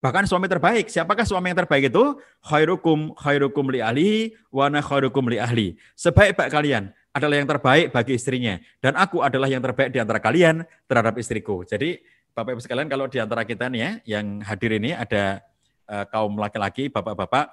Bahkan 0.00 0.24
suami 0.24 0.48
terbaik. 0.48 0.88
Siapakah 0.88 1.28
suami 1.28 1.52
yang 1.52 1.60
terbaik 1.60 1.92
itu? 1.92 2.16
Khairukum 2.40 3.12
khairukum 3.20 3.68
li 3.68 3.84
ahli 3.84 4.32
wa 4.48 4.72
na 4.72 4.80
khairukum 4.80 5.28
li 5.28 5.36
ahli. 5.36 5.76
Sebaik-baik 5.92 6.48
kalian 6.48 6.88
adalah 7.10 7.42
yang 7.42 7.48
terbaik 7.50 7.90
bagi 7.90 8.14
istrinya 8.14 8.62
dan 8.78 8.94
aku 8.94 9.22
adalah 9.22 9.50
yang 9.50 9.58
terbaik 9.58 9.90
di 9.90 9.98
antara 9.98 10.22
kalian 10.22 10.62
terhadap 10.86 11.18
istriku. 11.18 11.66
Jadi 11.66 11.98
Bapak 12.30 12.54
Ibu 12.54 12.62
sekalian 12.62 12.86
kalau 12.86 13.10
di 13.10 13.18
antara 13.18 13.42
kita 13.42 13.66
nih 13.66 13.80
ya 13.82 13.90
yang 14.18 14.38
hadir 14.46 14.78
ini 14.78 14.94
ada 14.94 15.42
uh, 15.90 16.06
kaum 16.06 16.38
laki-laki, 16.38 16.86
bapak-bapak. 16.86 17.50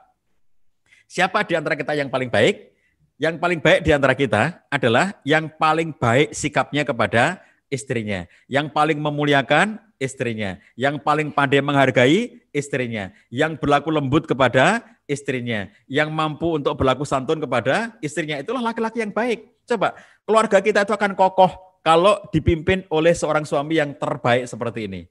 Siapa 1.10 1.42
di 1.48 1.58
antara 1.58 1.74
kita 1.74 1.98
yang 1.98 2.14
paling 2.14 2.30
baik? 2.30 2.78
Yang 3.18 3.42
paling 3.42 3.58
baik 3.58 3.80
di 3.82 3.92
antara 3.92 4.14
kita 4.14 4.62
adalah 4.70 5.18
yang 5.26 5.50
paling 5.50 5.90
baik 5.98 6.38
sikapnya 6.38 6.86
kepada 6.86 7.42
istrinya. 7.74 8.30
Yang 8.46 8.70
paling 8.70 9.02
memuliakan 9.02 9.82
istrinya. 9.98 10.62
Yang 10.78 11.02
paling 11.02 11.34
pandai 11.34 11.66
menghargai 11.66 12.46
istrinya. 12.54 13.10
Yang 13.34 13.58
berlaku 13.58 13.90
lembut 13.90 14.30
kepada 14.30 14.86
istrinya. 15.08 15.72
Yang 15.88 16.10
mampu 16.14 16.60
untuk 16.60 16.76
berlaku 16.78 17.08
santun 17.08 17.40
kepada 17.42 17.96
istrinya. 18.04 18.38
Itulah 18.38 18.62
laki-laki 18.62 19.02
yang 19.02 19.16
baik. 19.16 19.64
Coba, 19.66 19.96
keluarga 20.28 20.60
kita 20.62 20.84
itu 20.84 20.94
akan 20.94 21.16
kokoh 21.16 21.82
kalau 21.82 22.20
dipimpin 22.36 22.84
oleh 22.92 23.16
seorang 23.16 23.48
suami 23.48 23.80
yang 23.80 23.96
terbaik 23.96 24.46
seperti 24.46 24.92
ini. 24.92 25.02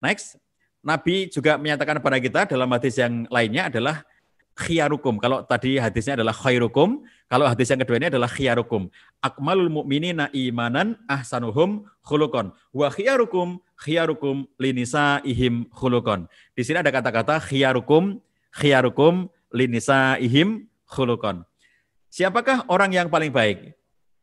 Next, 0.00 0.40
Nabi 0.80 1.28
juga 1.28 1.60
menyatakan 1.60 2.00
kepada 2.00 2.16
kita 2.16 2.40
dalam 2.48 2.68
hadis 2.72 2.96
yang 2.96 3.28
lainnya 3.28 3.68
adalah 3.68 4.02
khiyarukum. 4.58 5.22
Kalau 5.22 5.46
tadi 5.46 5.78
hadisnya 5.78 6.18
adalah 6.18 6.34
khairukum, 6.34 7.06
kalau 7.30 7.46
hadis 7.46 7.70
yang 7.70 7.78
kedua 7.78 7.96
ini 8.02 8.10
adalah 8.10 8.26
khiyarukum. 8.26 8.90
Akmalul 9.22 9.70
mu'minina 9.70 10.32
imanan 10.34 10.98
ahsanuhum 11.06 11.86
khulukon. 12.02 12.50
Wa 12.74 12.90
khiyarukum 12.90 13.62
khiyarukum 13.78 14.50
linisa 14.58 15.22
ihim 15.22 15.70
khulukon. 15.70 16.26
Di 16.58 16.66
sini 16.66 16.82
ada 16.82 16.90
kata-kata 16.90 17.38
khiyarukum, 17.38 18.18
khiyarukum 18.54 19.28
linisa 19.52 20.16
ihim 20.20 20.68
khulukon. 20.88 21.44
Siapakah 22.08 22.64
orang 22.72 22.92
yang 22.92 23.08
paling 23.12 23.28
baik? 23.32 23.76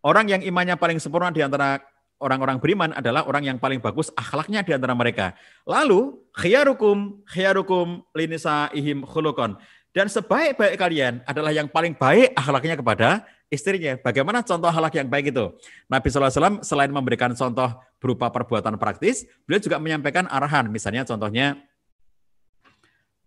Orang 0.05 0.29
yang 0.29 0.41
imannya 0.41 0.77
paling 0.77 1.01
sempurna 1.01 1.33
di 1.33 1.41
antara 1.41 1.81
orang-orang 2.21 2.57
beriman 2.61 2.93
adalah 2.93 3.25
orang 3.25 3.45
yang 3.45 3.57
paling 3.57 3.81
bagus 3.81 4.09
akhlaknya 4.13 4.61
di 4.65 4.73
antara 4.73 4.93
mereka. 4.93 5.33
Lalu 5.65 6.17
khiyarukum 6.37 7.25
khiyarukum 7.29 8.05
linisa 8.13 8.69
ihim 8.73 9.05
khulukon. 9.05 9.57
Dan 9.95 10.11
sebaik-baik 10.11 10.75
kalian 10.75 11.23
adalah 11.23 11.55
yang 11.55 11.71
paling 11.71 11.95
baik 11.95 12.35
akhlaknya 12.35 12.75
kepada 12.75 13.23
istrinya. 13.47 13.95
Bagaimana 13.95 14.43
contoh 14.43 14.67
akhlak 14.67 14.99
yang 14.99 15.07
baik 15.07 15.31
itu? 15.31 15.55
Nabi 15.87 16.07
SAW 16.11 16.59
selain 16.67 16.91
memberikan 16.91 17.31
contoh 17.31 17.79
berupa 18.03 18.27
perbuatan 18.27 18.75
praktis, 18.75 19.23
beliau 19.47 19.63
juga 19.63 19.79
menyampaikan 19.79 20.27
arahan. 20.27 20.67
Misalnya 20.67 21.07
contohnya, 21.07 21.55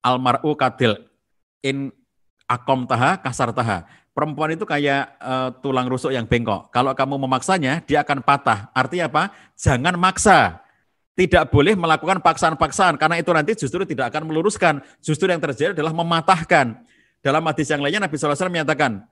almaru 0.03 0.55
kadil 0.55 0.97
in 1.63 1.93
akom 2.49 2.89
taha 2.89 3.21
kasar 3.21 3.53
taha. 3.53 3.85
Perempuan 4.17 4.51
itu 4.51 4.67
kayak 4.67 5.15
uh, 5.23 5.55
tulang 5.63 5.87
rusuk 5.87 6.11
yang 6.11 6.27
bengkok. 6.27 6.75
Kalau 6.75 6.91
kamu 6.91 7.23
memaksanya, 7.23 7.87
dia 7.87 8.03
akan 8.03 8.19
patah. 8.19 8.67
Artinya 8.75 9.07
apa? 9.07 9.23
Jangan 9.55 9.95
maksa 9.95 10.59
tidak 11.15 11.51
boleh 11.51 11.75
melakukan 11.75 12.23
paksaan-paksaan 12.23 12.95
karena 12.95 13.19
itu 13.19 13.31
nanti 13.35 13.55
justru 13.55 13.83
tidak 13.87 14.11
akan 14.11 14.27
meluruskan. 14.27 14.83
Justru 15.03 15.31
yang 15.31 15.43
terjadi 15.43 15.75
adalah 15.75 15.95
mematahkan. 15.95 16.83
Dalam 17.19 17.43
hadis 17.47 17.67
yang 17.71 17.83
lainnya 17.83 18.07
Nabi 18.07 18.15
SAW 18.15 18.51
menyatakan, 18.51 19.03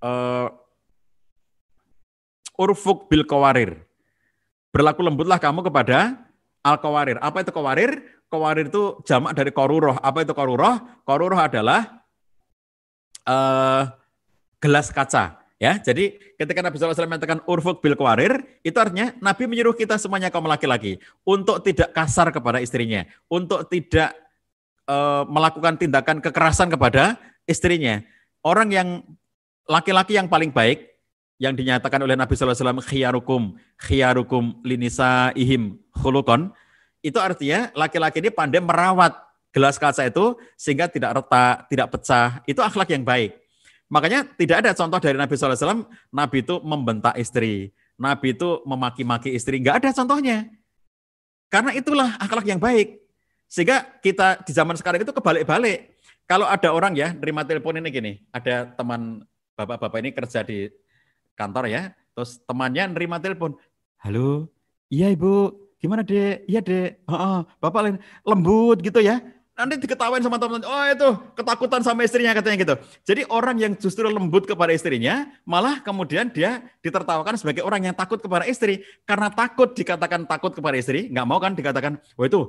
uh, 0.00 0.48
urfuk 2.56 3.08
bil 3.12 3.24
kawarir. 3.28 3.84
Berlaku 4.72 5.00
lembutlah 5.04 5.36
kamu 5.40 5.64
kepada 5.64 6.25
al 6.66 6.82
kawarir. 6.82 7.22
Apa 7.22 7.46
itu 7.46 7.54
kawarir? 7.54 8.02
Kawarir 8.26 8.66
itu 8.66 8.98
jamak 9.06 9.38
dari 9.38 9.54
koruroh. 9.54 9.94
Apa 10.02 10.26
itu 10.26 10.34
koruroh? 10.34 10.82
Koruroh 11.06 11.38
adalah 11.38 12.02
uh, 13.22 13.94
gelas 14.58 14.90
kaca. 14.90 15.46
Ya, 15.56 15.80
jadi 15.80 16.20
ketika 16.36 16.60
Nabi 16.60 16.76
SAW 16.76 17.08
mengatakan 17.08 17.40
urfuk 17.48 17.80
bil 17.80 17.96
kuarir, 17.96 18.44
itu 18.60 18.76
artinya 18.76 19.16
Nabi 19.24 19.48
menyuruh 19.48 19.72
kita 19.72 19.96
semuanya 19.96 20.28
kaum 20.28 20.44
laki-laki 20.44 21.00
untuk 21.24 21.64
tidak 21.64 21.96
kasar 21.96 22.28
kepada 22.28 22.60
istrinya, 22.60 23.08
untuk 23.24 23.64
tidak 23.72 24.12
uh, 24.84 25.24
melakukan 25.24 25.80
tindakan 25.80 26.20
kekerasan 26.20 26.68
kepada 26.68 27.16
istrinya. 27.48 28.04
Orang 28.44 28.68
yang 28.68 29.00
laki-laki 29.64 30.20
yang 30.20 30.28
paling 30.28 30.52
baik 30.52 30.95
yang 31.36 31.52
dinyatakan 31.52 32.00
oleh 32.00 32.16
Nabi 32.16 32.32
SAW 32.32 32.80
khiyarukum 32.80 33.60
khiyarukum 33.76 34.64
linisa 34.64 35.36
ihim 35.36 35.76
khulukon 35.92 36.48
itu 37.04 37.20
artinya 37.20 37.70
laki-laki 37.76 38.18
ini 38.18 38.32
pandai 38.32 38.58
merawat 38.58 39.14
gelas 39.56 39.80
kaca 39.80 40.04
itu 40.04 40.36
sehingga 40.58 40.84
tidak 40.84 41.16
retak, 41.16 41.70
tidak 41.72 41.88
pecah. 41.88 42.44
Itu 42.44 42.60
akhlak 42.60 42.92
yang 42.92 43.08
baik. 43.08 43.40
Makanya 43.88 44.28
tidak 44.36 44.56
ada 44.60 44.70
contoh 44.76 44.98
dari 45.00 45.16
Nabi 45.16 45.32
SAW, 45.32 45.88
Nabi 46.10 46.36
itu 46.42 46.58
membentak 46.60 47.14
istri, 47.16 47.70
Nabi 47.96 48.34
itu 48.34 48.60
memaki-maki 48.66 49.32
istri, 49.32 49.62
nggak 49.62 49.80
ada 49.80 49.88
contohnya. 49.94 50.50
Karena 51.46 51.70
itulah 51.72 52.18
akhlak 52.18 52.44
yang 52.50 52.58
baik. 52.58 52.98
Sehingga 53.46 53.86
kita 54.02 54.42
di 54.42 54.50
zaman 54.50 54.74
sekarang 54.74 55.06
itu 55.06 55.14
kebalik-balik. 55.14 55.94
Kalau 56.26 56.50
ada 56.50 56.74
orang 56.74 56.98
ya, 56.98 57.14
nerima 57.14 57.46
telepon 57.46 57.78
ini 57.78 57.88
gini, 57.94 58.12
ada 58.34 58.66
teman 58.74 59.22
bapak-bapak 59.54 60.02
ini 60.02 60.10
kerja 60.10 60.42
di 60.42 60.66
kantor 61.36 61.68
ya, 61.68 61.82
terus 62.16 62.40
temannya 62.48 62.90
nerima 62.90 63.20
telepon, 63.20 63.54
halo, 64.00 64.48
iya 64.88 65.12
ibu, 65.12 65.52
gimana 65.78 66.02
dek? 66.02 66.48
Iya 66.48 66.64
dek, 66.64 67.04
oh, 67.06 67.14
oh, 67.14 67.40
bapak 67.60 67.80
lain 67.84 67.96
lembut 68.24 68.80
gitu 68.80 69.04
ya, 69.04 69.20
Nanti 69.56 69.80
diketawain 69.80 70.20
sama 70.20 70.36
teman, 70.36 70.60
oh 70.60 70.84
itu 70.84 71.08
ketakutan 71.32 71.80
sama 71.80 72.04
istrinya 72.04 72.36
katanya 72.36 72.60
gitu. 72.60 72.74
Jadi 73.08 73.24
orang 73.32 73.56
yang 73.56 73.72
justru 73.72 74.04
lembut 74.04 74.44
kepada 74.44 74.68
istrinya, 74.68 75.32
malah 75.48 75.80
kemudian 75.80 76.28
dia 76.28 76.60
ditertawakan 76.84 77.40
sebagai 77.40 77.64
orang 77.64 77.88
yang 77.88 77.96
takut 77.96 78.20
kepada 78.20 78.44
istri. 78.44 78.84
Karena 79.08 79.32
takut 79.32 79.72
dikatakan 79.72 80.28
takut 80.28 80.52
kepada 80.52 80.76
istri, 80.76 81.08
nggak 81.08 81.24
mau 81.24 81.40
kan 81.40 81.56
dikatakan, 81.56 81.96
oh 82.20 82.28
itu 82.28 82.40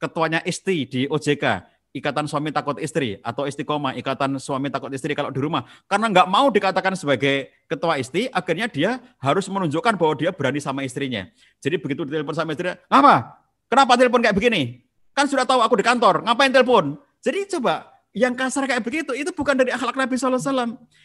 ketuanya 0.00 0.40
istri 0.48 0.88
di 0.88 1.04
OJK, 1.12 1.44
ikatan 1.90 2.30
suami 2.30 2.54
takut 2.54 2.78
istri, 2.78 3.18
atau 3.26 3.46
istiqomah, 3.50 3.98
ikatan 3.98 4.38
suami 4.38 4.70
takut 4.70 4.90
istri 4.94 5.14
kalau 5.18 5.34
di 5.34 5.42
rumah. 5.42 5.66
Karena 5.90 6.06
nggak 6.06 6.28
mau 6.30 6.46
dikatakan 6.48 6.94
sebagai 6.94 7.50
ketua 7.66 7.98
istri, 7.98 8.30
akhirnya 8.30 8.70
dia 8.70 9.02
harus 9.18 9.50
menunjukkan 9.50 9.98
bahwa 9.98 10.14
dia 10.14 10.30
berani 10.30 10.62
sama 10.62 10.86
istrinya. 10.86 11.26
Jadi 11.58 11.82
begitu 11.82 12.06
ditelepon 12.06 12.34
sama 12.34 12.54
istrinya, 12.54 12.78
apa? 12.86 13.42
Kenapa 13.66 13.98
telepon 13.98 14.22
kayak 14.22 14.36
begini? 14.38 14.86
Kan 15.10 15.26
sudah 15.26 15.42
tahu 15.42 15.58
aku 15.62 15.78
di 15.78 15.84
kantor, 15.86 16.22
ngapain 16.22 16.54
telepon? 16.54 16.94
Jadi 17.20 17.58
coba 17.58 17.89
yang 18.10 18.34
kasar 18.34 18.66
kayak 18.66 18.82
begitu 18.82 19.14
itu 19.14 19.30
bukan 19.30 19.54
dari 19.54 19.70
akhlak 19.70 19.94
Nabi 19.94 20.18
SAW. 20.18 20.42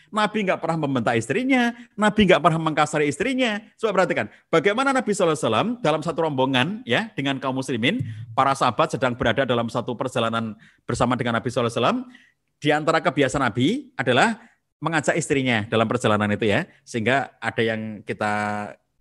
Nabi 0.10 0.38
nggak 0.42 0.58
pernah 0.58 0.78
membentak 0.86 1.22
istrinya, 1.22 1.74
Nabi 1.94 2.26
nggak 2.26 2.42
pernah 2.42 2.60
mengkasari 2.62 3.06
istrinya. 3.06 3.62
Coba 3.78 4.02
perhatikan, 4.02 4.26
bagaimana 4.50 4.90
Nabi 4.90 5.14
SAW 5.14 5.82
dalam 5.86 6.02
satu 6.02 6.26
rombongan 6.26 6.82
ya 6.86 7.14
dengan 7.14 7.38
kaum 7.38 7.58
muslimin, 7.62 8.02
para 8.34 8.58
sahabat 8.58 8.98
sedang 8.98 9.14
berada 9.14 9.46
dalam 9.46 9.70
satu 9.70 9.94
perjalanan 9.94 10.58
bersama 10.90 11.14
dengan 11.14 11.38
Nabi 11.38 11.50
SAW. 11.50 12.10
Di 12.58 12.74
antara 12.74 13.04
kebiasaan 13.04 13.44
Nabi 13.46 13.94
adalah 13.94 14.42
mengajak 14.82 15.14
istrinya 15.14 15.66
dalam 15.70 15.86
perjalanan 15.86 16.30
itu 16.34 16.50
ya, 16.50 16.66
sehingga 16.82 17.38
ada 17.38 17.62
yang 17.62 18.02
kita 18.02 18.34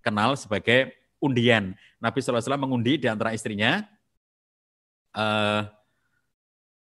kenal 0.05 0.37
sebagai 0.37 0.93
undian. 1.17 1.73
Nabi 1.97 2.21
SAW 2.21 2.61
mengundi 2.61 3.01
di 3.01 3.07
antara 3.09 3.33
istrinya. 3.33 3.81
Uh, 5.15 5.74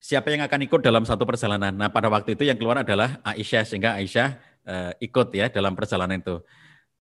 siapa 0.06 0.30
yang 0.30 0.46
akan 0.46 0.60
ikut 0.70 0.80
dalam 0.86 1.02
satu 1.02 1.26
perjalanan. 1.26 1.74
Nah, 1.74 1.90
pada 1.90 2.06
waktu 2.06 2.38
itu 2.38 2.46
yang 2.46 2.54
keluar 2.54 2.86
adalah 2.86 3.18
Aisyah, 3.26 3.66
sehingga 3.66 3.98
Aisyah 3.98 4.38
uh, 4.62 4.92
ikut 5.02 5.34
ya 5.34 5.50
dalam 5.50 5.74
perjalanan 5.74 6.22
itu. 6.22 6.38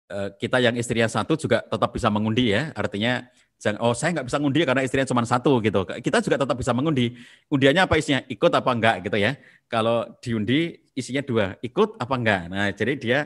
Uh, 0.07 0.31
kita 0.39 0.63
yang 0.63 0.79
istrinya 0.79 1.11
satu 1.11 1.35
juga 1.35 1.67
tetap 1.67 1.91
bisa 1.91 2.07
mengundi 2.07 2.55
ya, 2.55 2.71
artinya 2.79 3.27
jangan 3.59 3.81
oh 3.83 3.97
saya 3.97 4.21
nggak 4.21 4.27
bisa 4.31 4.39
ngundi 4.39 4.61
karena 4.63 4.83
istrinya 4.87 5.11
cuma 5.11 5.27
satu 5.27 5.59
gitu. 5.59 5.83
Kita 5.83 6.23
juga 6.23 6.37
tetap 6.47 6.55
bisa 6.55 6.71
mengundi. 6.71 7.19
Undiannya 7.51 7.83
apa 7.83 7.99
isinya? 7.99 8.23
Ikut 8.31 8.53
apa 8.55 8.71
enggak 8.71 8.97
gitu 9.11 9.19
ya. 9.19 9.35
Kalau 9.67 10.07
diundi 10.23 10.79
isinya 10.95 11.27
dua, 11.27 11.59
ikut 11.67 11.99
apa 11.99 12.15
enggak. 12.15 12.43
Nah, 12.47 12.71
jadi 12.71 12.93
dia 12.95 13.19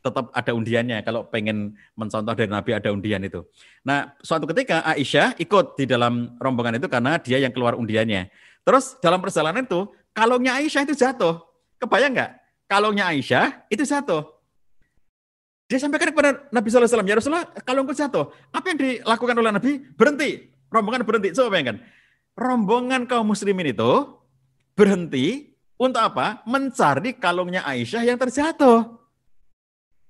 tetap 0.00 0.32
ada 0.32 0.56
undiannya 0.56 1.04
kalau 1.04 1.28
pengen 1.28 1.76
mencontoh 1.92 2.32
dari 2.32 2.48
Nabi 2.48 2.72
ada 2.72 2.88
undian 2.88 3.20
itu. 3.20 3.44
Nah, 3.84 4.16
suatu 4.24 4.48
ketika 4.48 4.80
Aisyah 4.80 5.36
ikut 5.36 5.76
di 5.76 5.84
dalam 5.84 6.40
rombongan 6.40 6.80
itu 6.80 6.88
karena 6.88 7.20
dia 7.20 7.36
yang 7.36 7.52
keluar 7.52 7.76
undiannya. 7.76 8.32
Terus 8.64 8.96
dalam 9.00 9.18
perjalanan 9.18 9.64
itu, 9.64 9.88
kalungnya 10.12 10.60
Aisyah 10.60 10.82
itu 10.84 10.94
jatuh. 10.94 11.40
Kebayang 11.80 12.12
nggak? 12.12 12.30
Kalungnya 12.68 13.08
Aisyah 13.10 13.66
itu 13.72 13.82
jatuh. 13.82 14.26
Dia 15.70 15.78
sampaikan 15.78 16.10
kepada 16.10 16.50
Nabi 16.50 16.66
SAW, 16.66 17.06
ya 17.06 17.14
Rasulullah, 17.14 17.46
kalungku 17.62 17.94
jatuh. 17.94 18.34
Apa 18.50 18.74
yang 18.74 18.78
dilakukan 18.78 19.36
oleh 19.38 19.50
Nabi? 19.54 19.72
Berhenti. 19.94 20.50
Rombongan 20.66 21.06
berhenti. 21.06 21.30
Coba 21.30 21.54
bayangkan. 21.54 21.78
Rombongan 22.34 23.06
kaum 23.06 23.30
muslimin 23.30 23.70
itu 23.70 24.18
berhenti 24.74 25.54
untuk 25.78 26.02
apa? 26.02 26.42
Mencari 26.42 27.14
kalungnya 27.14 27.62
Aisyah 27.62 28.02
yang 28.02 28.18
terjatuh. 28.18 28.98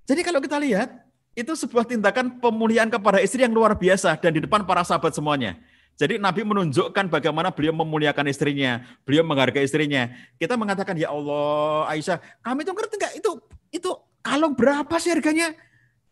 Jadi 0.08 0.20
kalau 0.24 0.40
kita 0.40 0.56
lihat, 0.56 1.00
itu 1.38 1.52
sebuah 1.54 1.86
tindakan 1.86 2.42
pemulihan 2.42 2.90
kepada 2.90 3.22
istri 3.22 3.46
yang 3.46 3.54
luar 3.54 3.78
biasa 3.78 4.18
dan 4.18 4.34
di 4.34 4.42
depan 4.42 4.66
para 4.66 4.82
sahabat 4.82 5.14
semuanya. 5.14 5.60
Jadi 6.00 6.16
Nabi 6.16 6.48
menunjukkan 6.48 7.12
bagaimana 7.12 7.52
beliau 7.52 7.76
memuliakan 7.76 8.24
istrinya, 8.32 8.80
beliau 9.04 9.20
menghargai 9.20 9.68
istrinya. 9.68 10.08
Kita 10.40 10.56
mengatakan 10.56 10.96
ya 10.96 11.12
Allah, 11.12 11.92
Aisyah, 11.92 12.16
kami 12.40 12.64
itu 12.64 12.72
ngerti 12.72 12.94
nggak 12.96 13.14
itu 13.20 13.30
itu 13.68 13.90
kalung 14.24 14.56
berapa 14.56 14.96
sih 14.96 15.12
harganya? 15.12 15.52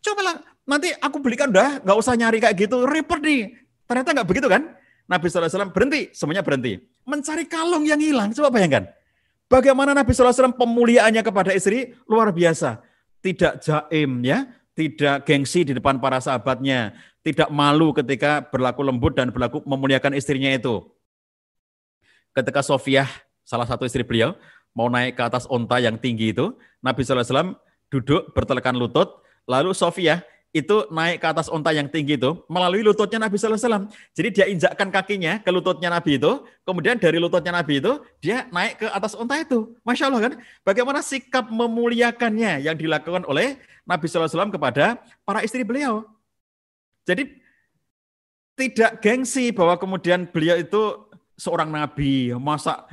Coba 0.04 0.20
lah, 0.20 0.36
nanti 0.68 0.92
aku 0.92 1.24
belikan 1.24 1.48
dah, 1.48 1.80
nggak 1.80 1.96
usah 2.04 2.12
nyari 2.20 2.36
kayak 2.36 2.68
gitu, 2.68 2.84
repot 2.84 3.16
nih. 3.16 3.56
Ternyata 3.88 4.12
nggak 4.12 4.28
begitu 4.28 4.46
kan? 4.52 4.76
Nabi 5.08 5.24
SAW 5.32 5.72
berhenti, 5.72 6.12
semuanya 6.12 6.44
berhenti. 6.44 6.84
Mencari 7.08 7.48
kalung 7.48 7.88
yang 7.88 7.96
hilang, 7.96 8.28
coba 8.36 8.52
bayangkan. 8.52 8.92
Bagaimana 9.48 9.96
Nabi 9.96 10.12
SAW 10.12 10.52
pemuliaannya 10.52 11.24
kepada 11.24 11.56
istri 11.56 11.96
luar 12.04 12.28
biasa. 12.28 12.84
Tidak 13.24 13.64
jaim 13.64 14.20
ya, 14.20 14.44
tidak 14.76 15.24
gengsi 15.24 15.64
di 15.64 15.72
depan 15.72 15.96
para 15.96 16.20
sahabatnya, 16.20 16.92
tidak 17.22 17.48
malu 17.50 17.90
ketika 17.92 18.44
berlaku 18.46 18.80
lembut 18.86 19.12
dan 19.18 19.28
berlaku 19.34 19.62
memuliakan 19.66 20.14
istrinya 20.14 20.48
itu. 20.54 20.86
Ketika 22.32 22.62
Sofiah, 22.62 23.08
salah 23.42 23.66
satu 23.66 23.82
istri 23.82 24.06
beliau, 24.06 24.38
mau 24.76 24.86
naik 24.86 25.18
ke 25.18 25.22
atas 25.26 25.44
onta 25.50 25.82
yang 25.82 25.98
tinggi 25.98 26.30
itu, 26.30 26.54
Nabi 26.78 27.02
SAW 27.02 27.58
duduk 27.90 28.30
bertelekan 28.36 28.78
lutut, 28.78 29.18
lalu 29.48 29.74
Sofiah 29.74 30.22
itu 30.56 30.88
naik 30.88 31.20
ke 31.20 31.26
atas 31.28 31.52
onta 31.52 31.76
yang 31.76 31.92
tinggi 31.92 32.16
itu 32.16 32.40
melalui 32.48 32.80
lututnya 32.80 33.20
Nabi 33.20 33.36
SAW. 33.36 33.90
Jadi 34.16 34.28
dia 34.32 34.46
injakkan 34.48 34.88
kakinya 34.88 35.44
ke 35.44 35.50
lututnya 35.52 35.92
Nabi 35.92 36.16
itu, 36.16 36.40
kemudian 36.64 36.96
dari 36.96 37.20
lututnya 37.20 37.52
Nabi 37.52 37.84
itu 37.84 38.00
dia 38.22 38.48
naik 38.48 38.80
ke 38.80 38.86
atas 38.88 39.12
onta 39.12 39.36
itu. 39.36 39.76
Masya 39.84 40.08
Allah 40.08 40.20
kan? 40.30 40.32
Bagaimana 40.64 41.04
sikap 41.04 41.52
memuliakannya 41.52 42.64
yang 42.64 42.76
dilakukan 42.80 43.28
oleh 43.28 43.60
Nabi 43.84 44.04
SAW 44.08 44.48
kepada 44.48 44.96
para 45.24 45.44
istri 45.44 45.64
beliau. 45.64 46.04
Jadi 47.08 47.40
tidak 48.52 49.00
gengsi 49.00 49.48
bahwa 49.48 49.80
kemudian 49.80 50.28
beliau 50.28 50.60
itu 50.60 51.08
seorang 51.40 51.72
nabi, 51.72 52.36
masa 52.36 52.84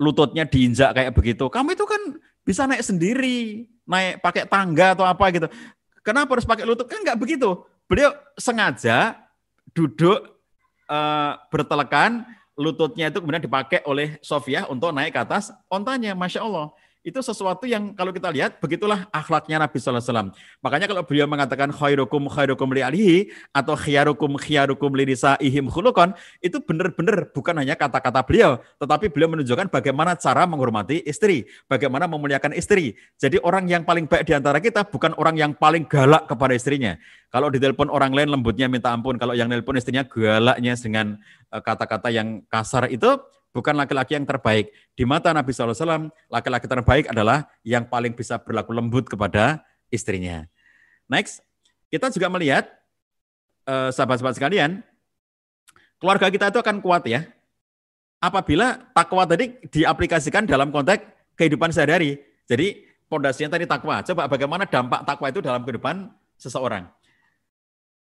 lututnya 0.00 0.48
diinjak 0.48 0.96
kayak 0.96 1.12
begitu. 1.12 1.44
Kamu 1.52 1.76
itu 1.76 1.84
kan 1.84 2.00
bisa 2.40 2.64
naik 2.64 2.80
sendiri, 2.80 3.68
naik 3.84 4.24
pakai 4.24 4.48
tangga 4.48 4.96
atau 4.96 5.04
apa 5.04 5.28
gitu. 5.34 5.48
Kenapa 6.00 6.38
harus 6.38 6.48
pakai 6.48 6.64
lutut? 6.64 6.88
Kan 6.88 7.04
nggak 7.04 7.18
begitu. 7.20 7.66
Beliau 7.84 8.14
sengaja 8.38 9.18
duduk 9.74 10.22
uh, 10.88 11.32
bertelekan, 11.50 12.24
lututnya 12.54 13.10
itu 13.10 13.18
kemudian 13.18 13.42
dipakai 13.42 13.82
oleh 13.84 14.16
Sofia 14.22 14.64
untuk 14.70 14.94
naik 14.94 15.12
ke 15.12 15.20
atas 15.20 15.50
ontanya. 15.66 16.14
Masya 16.14 16.46
Allah 16.46 16.72
itu 17.06 17.22
sesuatu 17.22 17.70
yang 17.70 17.94
kalau 17.94 18.10
kita 18.10 18.26
lihat 18.34 18.58
begitulah 18.58 19.06
akhlaknya 19.14 19.62
Nabi 19.62 19.78
SAW. 19.78 20.34
Makanya 20.58 20.90
kalau 20.90 21.06
beliau 21.06 21.30
mengatakan 21.30 21.70
khairukum 21.70 22.26
khairukum 22.26 22.66
li 22.74 22.82
alihi 22.82 23.18
atau 23.54 23.78
khiyarukum 23.78 24.34
khiyarukum 24.34 24.90
li 24.98 25.14
ihim 25.46 25.70
khulukon 25.70 26.18
itu 26.42 26.58
benar-benar 26.58 27.30
bukan 27.30 27.62
hanya 27.62 27.78
kata-kata 27.78 28.26
beliau, 28.26 28.58
tetapi 28.82 29.06
beliau 29.14 29.30
menunjukkan 29.38 29.70
bagaimana 29.70 30.18
cara 30.18 30.50
menghormati 30.50 31.06
istri, 31.06 31.46
bagaimana 31.70 32.10
memuliakan 32.10 32.50
istri. 32.58 32.98
Jadi 33.22 33.38
orang 33.38 33.70
yang 33.70 33.86
paling 33.86 34.10
baik 34.10 34.26
di 34.26 34.34
antara 34.34 34.58
kita 34.58 34.82
bukan 34.90 35.14
orang 35.14 35.38
yang 35.38 35.54
paling 35.54 35.86
galak 35.86 36.26
kepada 36.26 36.58
istrinya. 36.58 36.98
Kalau 37.30 37.54
ditelepon 37.54 37.86
orang 37.86 38.10
lain 38.10 38.34
lembutnya 38.34 38.66
minta 38.66 38.90
ampun, 38.90 39.14
kalau 39.14 39.38
yang 39.38 39.46
nelpon 39.46 39.78
istrinya 39.78 40.02
galaknya 40.02 40.74
dengan 40.74 41.22
eh, 41.54 41.62
kata-kata 41.62 42.10
yang 42.10 42.42
kasar 42.50 42.90
itu 42.90 43.14
bukan 43.56 43.72
laki-laki 43.72 44.20
yang 44.20 44.28
terbaik. 44.28 44.68
Di 44.92 45.08
mata 45.08 45.32
Nabi 45.32 45.56
SAW, 45.56 46.12
laki-laki 46.28 46.68
terbaik 46.68 47.08
adalah 47.08 47.48
yang 47.64 47.88
paling 47.88 48.12
bisa 48.12 48.36
berlaku 48.36 48.76
lembut 48.76 49.08
kepada 49.08 49.64
istrinya. 49.88 50.44
Next, 51.08 51.40
kita 51.88 52.12
juga 52.12 52.28
melihat, 52.28 52.68
eh, 53.64 53.88
sahabat-sahabat 53.88 54.36
sekalian, 54.36 54.84
keluarga 55.96 56.28
kita 56.28 56.52
itu 56.52 56.60
akan 56.60 56.84
kuat 56.84 57.08
ya. 57.08 57.24
Apabila 58.20 58.76
takwa 58.92 59.24
tadi 59.24 59.56
diaplikasikan 59.72 60.44
dalam 60.44 60.68
konteks 60.68 61.16
kehidupan 61.36 61.70
sehari-hari. 61.70 62.20
Jadi 62.48 62.88
pondasinya 63.06 63.54
tadi 63.54 63.68
takwa. 63.68 64.00
Coba 64.02 64.26
bagaimana 64.26 64.64
dampak 64.64 65.04
takwa 65.04 65.26
itu 65.28 65.40
dalam 65.44 65.62
kehidupan 65.62 66.10
seseorang. 66.40 66.88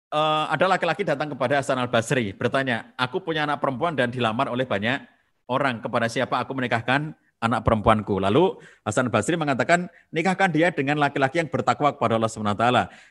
Uh, 0.06 0.46
ada 0.46 0.70
laki-laki 0.70 1.02
datang 1.02 1.34
kepada 1.34 1.58
Hasan 1.58 1.82
al 1.82 1.90
Basri 1.90 2.30
bertanya, 2.30 2.94
aku 2.94 3.18
punya 3.18 3.42
anak 3.42 3.58
perempuan 3.58 3.98
dan 3.98 4.06
dilamar 4.06 4.46
oleh 4.46 4.62
banyak 4.62 5.02
orang 5.46 5.82
kepada 5.82 6.06
siapa 6.10 6.42
aku 6.42 6.52
menikahkan 6.54 7.14
anak 7.40 7.62
perempuanku. 7.62 8.18
Lalu 8.18 8.58
Hasan 8.82 9.08
Basri 9.12 9.36
mengatakan, 9.38 9.86
nikahkan 10.10 10.50
dia 10.50 10.72
dengan 10.72 10.98
laki-laki 10.98 11.42
yang 11.42 11.50
bertakwa 11.50 11.92
kepada 11.94 12.16
Allah 12.16 12.30
SWT. 12.30 12.64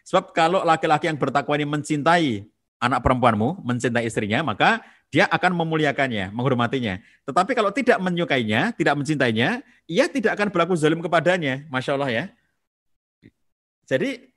Sebab 0.08 0.34
kalau 0.36 0.62
laki-laki 0.66 1.08
yang 1.08 1.20
bertakwa 1.20 1.54
ini 1.56 1.68
mencintai 1.68 2.30
anak 2.82 3.00
perempuanmu, 3.02 3.64
mencintai 3.64 4.06
istrinya, 4.06 4.44
maka 4.44 4.84
dia 5.14 5.30
akan 5.32 5.56
memuliakannya, 5.56 6.34
menghormatinya. 6.34 7.00
Tetapi 7.24 7.52
kalau 7.56 7.72
tidak 7.72 7.98
menyukainya, 8.02 8.76
tidak 8.76 9.00
mencintainya, 9.00 9.64
ia 9.88 10.06
tidak 10.12 10.36
akan 10.36 10.52
berlaku 10.52 10.76
zalim 10.76 11.00
kepadanya. 11.00 11.64
Masya 11.72 11.96
Allah 11.96 12.12
ya. 12.12 12.26
Jadi 13.86 14.34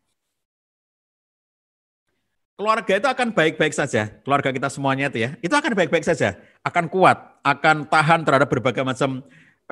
keluarga 2.54 2.92
itu 3.00 3.08
akan 3.08 3.28
baik-baik 3.32 3.72
saja. 3.72 4.12
Keluarga 4.22 4.52
kita 4.52 4.68
semuanya 4.68 5.08
itu 5.08 5.24
ya, 5.24 5.30
itu 5.40 5.54
akan 5.54 5.72
baik-baik 5.72 6.04
saja. 6.04 6.36
Akan 6.66 6.90
kuat, 6.90 7.38
akan 7.42 7.88
tahan 7.88 8.26
terhadap 8.26 8.48
berbagai 8.50 8.84
macam 8.84 9.24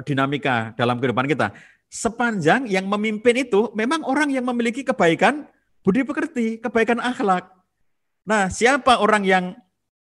dinamika 0.04 0.76
dalam 0.76 1.00
kehidupan 1.00 1.28
kita. 1.28 1.52
Sepanjang 1.86 2.66
yang 2.66 2.84
memimpin 2.90 3.46
itu 3.46 3.70
memang 3.72 4.02
orang 4.04 4.28
yang 4.34 4.44
memiliki 4.44 4.82
kebaikan 4.82 5.46
budi 5.86 6.02
pekerti, 6.02 6.58
kebaikan 6.58 6.98
akhlak. 6.98 7.46
Nah, 8.26 8.50
siapa 8.50 8.98
orang 8.98 9.22
yang 9.22 9.44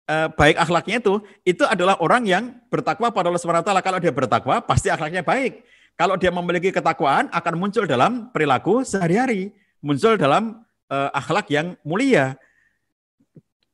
eh, 0.10 0.28
baik 0.34 0.58
akhlaknya 0.58 0.98
itu? 0.98 1.22
Itu 1.46 1.64
adalah 1.70 2.02
orang 2.02 2.26
yang 2.26 2.44
bertakwa 2.74 3.14
pada 3.14 3.30
Allah 3.30 3.40
SWT. 3.40 3.70
Kalau 3.86 4.00
dia 4.02 4.10
bertakwa, 4.10 4.56
pasti 4.66 4.90
akhlaknya 4.90 5.22
baik. 5.22 5.62
Kalau 5.96 6.18
dia 6.20 6.34
memiliki 6.34 6.74
ketakwaan, 6.74 7.30
akan 7.32 7.54
muncul 7.56 7.86
dalam 7.86 8.34
perilaku 8.34 8.82
sehari-hari. 8.82 9.54
Muncul 9.86 10.18
dalam 10.18 10.66
eh, 10.90 11.10
akhlak 11.14 11.54
yang 11.54 11.78
mulia. 11.86 12.34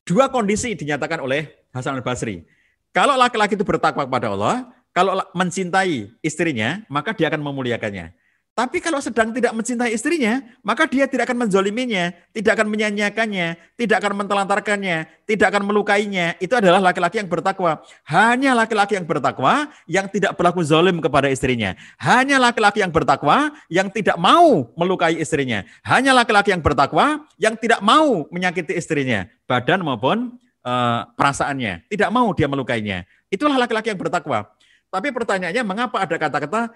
Dua 0.04 0.28
kondisi 0.28 0.76
dinyatakan 0.76 1.24
oleh 1.24 1.48
Hasan 1.72 1.96
al-Basri. 1.96 2.44
Kalau 2.92 3.16
laki-laki 3.16 3.56
itu 3.56 3.64
bertakwa 3.64 4.04
kepada 4.04 4.28
Allah, 4.32 4.68
kalau 4.92 5.24
mencintai 5.32 6.12
istrinya, 6.20 6.84
maka 6.92 7.16
dia 7.16 7.32
akan 7.32 7.40
memuliakannya. 7.40 8.12
Tapi 8.52 8.84
kalau 8.84 9.00
sedang 9.00 9.32
tidak 9.32 9.56
mencintai 9.56 9.96
istrinya, 9.96 10.44
maka 10.60 10.84
dia 10.84 11.08
tidak 11.08 11.32
akan 11.32 11.48
menzoliminya, 11.48 12.12
tidak 12.36 12.60
akan 12.60 12.68
menyanyiakannya, 12.68 13.56
tidak 13.80 14.04
akan 14.04 14.14
mentelantarkannya, 14.20 15.08
tidak 15.24 15.56
akan 15.56 15.64
melukainya. 15.64 16.36
Itu 16.36 16.60
adalah 16.60 16.84
laki-laki 16.84 17.24
yang 17.24 17.32
bertakwa. 17.32 17.80
Hanya 18.04 18.52
laki-laki 18.52 19.00
yang 19.00 19.08
bertakwa 19.08 19.72
yang 19.88 20.12
tidak 20.12 20.36
berlaku 20.36 20.68
zolim 20.68 21.00
kepada 21.00 21.32
istrinya. 21.32 21.80
Hanya 21.96 22.44
laki-laki 22.44 22.84
yang 22.84 22.92
bertakwa 22.92 23.56
yang 23.72 23.88
tidak 23.88 24.20
mau 24.20 24.68
melukai 24.76 25.16
istrinya. 25.16 25.64
Hanya 25.88 26.12
laki-laki 26.12 26.52
yang 26.52 26.60
bertakwa 26.60 27.24
yang 27.40 27.56
tidak 27.56 27.80
mau 27.80 28.28
menyakiti 28.36 28.76
istrinya, 28.76 29.32
badan 29.48 29.80
maupun 29.80 30.36
uh, 30.66 31.10
perasaannya. 31.14 31.86
Tidak 31.90 32.10
mau 32.10 32.30
dia 32.34 32.48
melukainya. 32.50 33.06
Itulah 33.30 33.58
laki-laki 33.58 33.94
yang 33.94 34.00
bertakwa. 34.00 34.50
Tapi 34.92 35.08
pertanyaannya, 35.12 35.64
mengapa 35.64 36.04
ada 36.04 36.16
kata-kata 36.20 36.72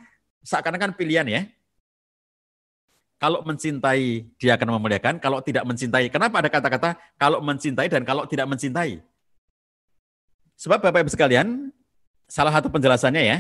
seakan-akan 0.46 0.96
pilihan 0.96 1.28
ya? 1.28 1.42
Kalau 3.16 3.42
mencintai 3.48 4.28
dia 4.36 4.60
akan 4.60 4.76
memuliakan, 4.76 5.24
kalau 5.24 5.40
tidak 5.40 5.64
mencintai. 5.64 6.12
Kenapa 6.12 6.44
ada 6.44 6.50
kata-kata 6.52 7.00
kalau 7.16 7.40
mencintai 7.40 7.88
dan 7.88 8.04
kalau 8.04 8.28
tidak 8.28 8.48
mencintai? 8.48 9.00
Sebab 10.56 10.84
Bapak 10.84 11.08
Ibu 11.08 11.12
sekalian, 11.12 11.72
salah 12.28 12.52
satu 12.52 12.68
penjelasannya 12.72 13.24
ya, 13.24 13.38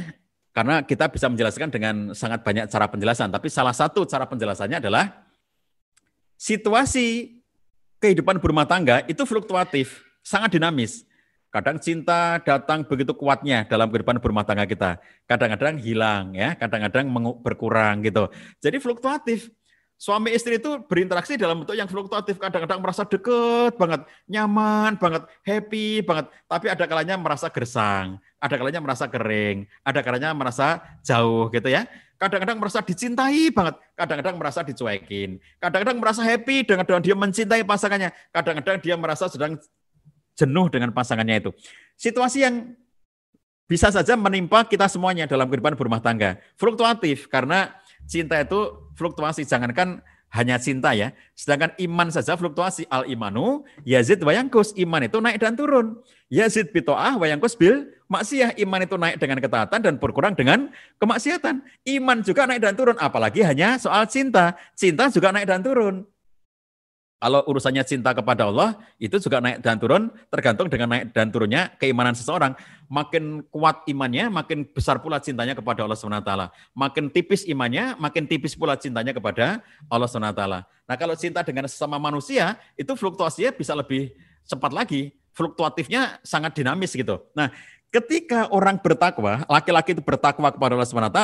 karena 0.55 0.79
kita 0.83 1.11
bisa 1.11 1.27
menjelaskan 1.27 1.67
dengan 1.71 1.95
sangat 2.15 2.43
banyak 2.43 2.71
cara 2.71 2.87
penjelasan, 2.87 3.27
tapi 3.31 3.51
salah 3.51 3.75
satu 3.75 4.07
cara 4.07 4.23
penjelasannya 4.23 4.79
adalah 4.79 5.27
situasi 6.39 7.39
kehidupan 7.99 8.39
berumah 8.39 8.67
tangga 8.67 9.03
itu 9.07 9.23
fluktuatif, 9.27 10.04
sangat 10.25 10.57
dinamis. 10.57 11.05
Kadang 11.53 11.79
cinta 11.79 12.41
datang 12.43 12.83
begitu 12.83 13.15
kuatnya 13.15 13.63
dalam 13.63 13.87
kehidupan 13.87 14.19
berumah 14.19 14.43
tangga 14.43 14.67
kita. 14.67 14.99
Kadang-kadang 15.23 15.79
hilang 15.79 16.35
ya, 16.35 16.51
kadang-kadang 16.59 17.07
berkurang 17.39 18.03
gitu. 18.03 18.27
Jadi 18.59 18.75
fluktuatif. 18.83 19.47
Suami 19.95 20.35
istri 20.35 20.59
itu 20.59 20.83
berinteraksi 20.91 21.39
dalam 21.39 21.63
bentuk 21.63 21.71
yang 21.71 21.87
fluktuatif. 21.87 22.35
Kadang-kadang 22.35 22.83
merasa 22.83 23.07
deket 23.07 23.79
banget, 23.79 24.03
nyaman 24.27 24.99
banget, 24.99 25.23
happy 25.47 26.03
banget. 26.03 26.27
Tapi 26.51 26.67
ada 26.67 26.83
kalanya 26.83 27.15
merasa 27.15 27.47
gersang, 27.47 28.19
ada 28.35 28.55
kalanya 28.59 28.83
merasa 28.83 29.07
kering, 29.07 29.63
ada 29.87 30.03
kalanya 30.03 30.35
merasa 30.35 30.83
jauh 30.99 31.47
gitu 31.55 31.71
ya. 31.71 31.87
Kadang-kadang 32.19 32.59
merasa 32.59 32.83
dicintai 32.83 33.47
banget, 33.55 33.75
kadang-kadang 33.95 34.35
merasa 34.35 34.59
dicuekin. 34.67 35.39
Kadang-kadang 35.63 35.97
merasa 36.03 36.19
happy 36.27 36.67
dengan 36.67 36.99
dia 36.99 37.15
mencintai 37.15 37.63
pasangannya. 37.63 38.11
Kadang-kadang 38.35 38.83
dia 38.83 38.95
merasa 38.99 39.31
sedang 39.31 39.55
jenuh 40.35 40.67
dengan 40.69 40.91
pasangannya 40.91 41.41
itu. 41.41 41.51
Situasi 41.95 42.43
yang 42.43 42.75
bisa 43.65 43.89
saja 43.89 44.13
menimpa 44.13 44.61
kita 44.67 44.85
semuanya 44.85 45.25
dalam 45.25 45.49
kehidupan 45.49 45.73
berumah 45.73 45.97
tangga. 46.03 46.37
Fluktuatif 46.53 47.25
karena 47.31 47.73
cinta 48.05 48.37
itu 48.37 48.91
fluktuasi. 48.93 49.41
Jangankan 49.41 50.05
hanya 50.29 50.61
cinta 50.61 50.93
ya. 50.93 51.15
Sedangkan 51.33 51.73
iman 51.81 52.13
saja 52.13 52.37
fluktuasi. 52.37 52.85
Al 52.93 53.09
imanu 53.09 53.65
yazid 53.81 54.21
wayangkus. 54.21 54.75
Iman 54.77 55.09
itu 55.09 55.17
naik 55.17 55.41
dan 55.41 55.57
turun. 55.57 55.97
Yazid 56.29 56.69
bito'ah 56.75 57.17
wayangkus 57.17 57.57
bil 57.57 57.89
maksiyah. 58.05 58.53
Iman 58.61 58.85
itu 58.85 59.01
naik 59.01 59.17
dengan 59.17 59.41
ketaatan 59.41 59.81
dan 59.81 59.93
berkurang 59.97 60.37
dengan 60.37 60.69
kemaksiatan. 61.01 61.65
Iman 61.89 62.21
juga 62.21 62.45
naik 62.45 62.61
dan 62.61 62.77
turun. 62.77 62.97
Apalagi 63.01 63.41
hanya 63.41 63.81
soal 63.81 64.05
cinta. 64.05 64.53
Cinta 64.77 65.09
juga 65.09 65.33
naik 65.33 65.49
dan 65.49 65.65
turun. 65.65 66.05
Kalau 67.15 67.41
urusannya 67.47 67.81
cinta 67.87 68.11
kepada 68.11 68.45
Allah, 68.45 68.75
itu 68.99 69.15
juga 69.17 69.39
naik 69.39 69.63
dan 69.63 69.79
turun, 69.79 70.11
tergantung 70.27 70.67
dengan 70.67 70.91
naik 70.91 71.15
dan 71.15 71.31
turunnya 71.31 71.71
keimanan 71.79 72.11
seseorang. 72.11 72.53
Makin 72.91 73.47
kuat 73.49 73.87
imannya, 73.87 74.27
makin 74.29 74.67
besar 74.67 74.99
pula 74.99 75.17
cintanya 75.23 75.55
kepada 75.55 75.87
Allah 75.87 75.95
SWT. 75.95 76.31
Makin 76.75 77.09
tipis 77.09 77.47
imannya, 77.47 77.95
makin 77.97 78.27
tipis 78.27 78.53
pula 78.53 78.75
cintanya 78.75 79.15
kepada 79.15 79.63
Allah 79.87 80.11
SWT. 80.11 80.43
Nah 80.85 80.95
kalau 80.99 81.15
cinta 81.15 81.41
dengan 81.41 81.65
sesama 81.71 81.97
manusia, 81.97 82.59
itu 82.75 82.91
fluktuasinya 82.93 83.55
bisa 83.55 83.73
lebih 83.73 84.11
cepat 84.45 84.75
lagi. 84.75 85.15
Fluktuatifnya 85.31 86.19
sangat 86.21 86.51
dinamis 86.53 86.93
gitu. 86.93 87.23
Nah 87.31 87.49
ketika 87.89 88.51
orang 88.51 88.75
bertakwa, 88.77 89.47
laki-laki 89.47 89.95
itu 89.95 90.03
bertakwa 90.03 90.51
kepada 90.51 90.75
Allah 90.75 90.89
SWT, 90.91 91.21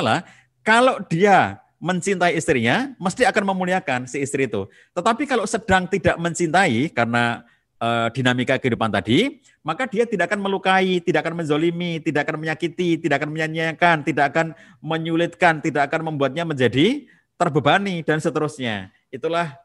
kalau 0.63 1.03
dia 1.11 1.59
mencintai 1.81 2.37
istrinya, 2.37 2.93
mesti 3.01 3.25
akan 3.25 3.43
memuliakan 3.51 4.05
si 4.05 4.21
istri 4.21 4.45
itu. 4.45 4.69
Tetapi 4.93 5.25
kalau 5.25 5.49
sedang 5.49 5.89
tidak 5.89 6.13
mencintai 6.21 6.93
karena 6.93 7.41
uh, 7.81 8.07
dinamika 8.13 8.61
kehidupan 8.61 8.93
tadi, 8.93 9.41
maka 9.65 9.89
dia 9.89 10.05
tidak 10.05 10.29
akan 10.29 10.45
melukai, 10.45 11.01
tidak 11.01 11.25
akan 11.25 11.41
menzolimi, 11.41 11.97
tidak 11.97 12.29
akan 12.29 12.37
menyakiti, 12.37 13.01
tidak 13.01 13.25
akan 13.25 13.33
menyanyiakan, 13.33 14.05
tidak 14.05 14.25
akan 14.29 14.47
menyulitkan, 14.77 15.57
tidak 15.57 15.89
akan 15.89 16.13
membuatnya 16.13 16.45
menjadi 16.45 17.09
terbebani 17.33 18.05
dan 18.05 18.21
seterusnya. 18.21 18.93
Itulah 19.09 19.57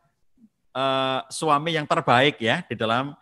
uh, 0.73 1.21
suami 1.29 1.77
yang 1.77 1.85
terbaik 1.85 2.41
ya 2.41 2.65
di 2.65 2.81
dalam 2.81 3.13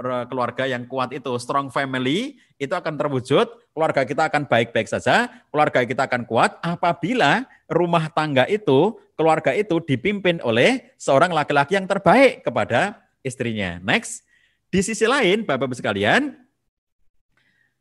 keluarga 0.00 0.64
yang 0.64 0.88
kuat 0.88 1.12
itu, 1.12 1.30
strong 1.36 1.68
family, 1.68 2.40
itu 2.56 2.72
akan 2.72 2.96
terwujud, 2.96 3.46
keluarga 3.76 4.02
kita 4.08 4.28
akan 4.28 4.48
baik-baik 4.48 4.88
saja, 4.88 5.28
keluarga 5.52 5.84
kita 5.84 6.08
akan 6.08 6.24
kuat. 6.24 6.56
Apabila 6.64 7.44
rumah 7.68 8.08
tangga 8.08 8.48
itu, 8.48 8.96
keluarga 9.14 9.52
itu 9.52 9.78
dipimpin 9.84 10.40
oleh 10.40 10.92
seorang 10.96 11.30
laki-laki 11.30 11.76
yang 11.76 11.84
terbaik 11.84 12.42
kepada 12.42 12.98
istrinya. 13.20 13.78
Next, 13.84 14.24
di 14.72 14.80
sisi 14.80 15.04
lain, 15.04 15.44
Bapak-Bapak 15.44 15.76
sekalian, 15.76 16.32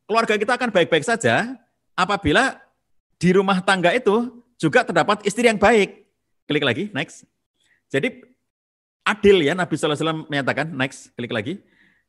keluarga 0.05 0.35
kita 0.35 0.59
akan 0.59 0.69
baik-baik 0.69 1.07
saja. 1.07 1.55
Apabila 1.95 2.59
di 3.15 3.29
rumah 3.35 3.61
tangga 3.61 3.93
itu 3.93 4.43
juga 4.59 4.83
terdapat 4.83 5.23
istri 5.23 5.47
yang 5.47 5.59
baik. 5.59 6.03
Klik 6.49 6.65
lagi, 6.65 6.83
next. 6.91 7.23
Jadi 7.87 8.23
adil 9.07 9.43
ya 9.43 9.53
Nabi 9.55 9.73
SAW 9.75 10.27
menyatakan, 10.27 10.67
next, 10.71 11.15
klik 11.15 11.31
lagi 11.31 11.63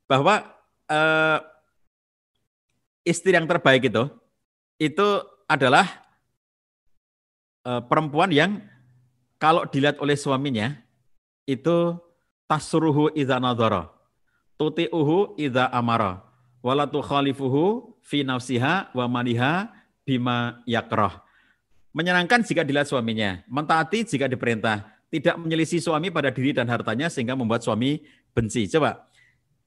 bahwa 0.06 0.44
uh, 0.90 1.38
istri 3.02 3.34
yang 3.34 3.46
terbaik 3.46 3.86
itu 3.86 4.06
itu 4.78 5.08
adalah 5.46 5.86
uh, 7.66 7.82
perempuan 7.86 8.30
yang 8.30 8.50
kalau 9.38 9.66
dilihat 9.66 9.98
oleh 9.98 10.14
suaminya 10.14 10.78
itu 11.46 11.98
tasruhu 12.46 13.10
idza 13.14 13.42
nadhara 13.42 13.90
tuti'uhu 14.58 15.34
idza 15.38 15.66
amara 15.74 16.22
wala 16.62 16.86
tukhalifuhu 16.86 17.98
fi 18.06 18.22
nafsiha 18.22 18.94
wa 18.94 19.04
maniha 19.10 19.70
bima 20.06 20.62
yakrah. 20.64 21.22
Menyenangkan 21.92 22.40
jika 22.46 22.62
dilihat 22.64 22.88
suaminya 22.88 23.42
mentaati 23.50 24.06
jika 24.06 24.30
diperintah 24.30 24.86
tidak 25.12 25.36
menyelisih 25.36 25.82
suami 25.82 26.08
pada 26.08 26.32
diri 26.32 26.56
dan 26.56 26.64
hartanya 26.70 27.12
sehingga 27.12 27.36
membuat 27.36 27.60
suami 27.60 28.00
benci. 28.32 28.64
Coba 28.70 29.04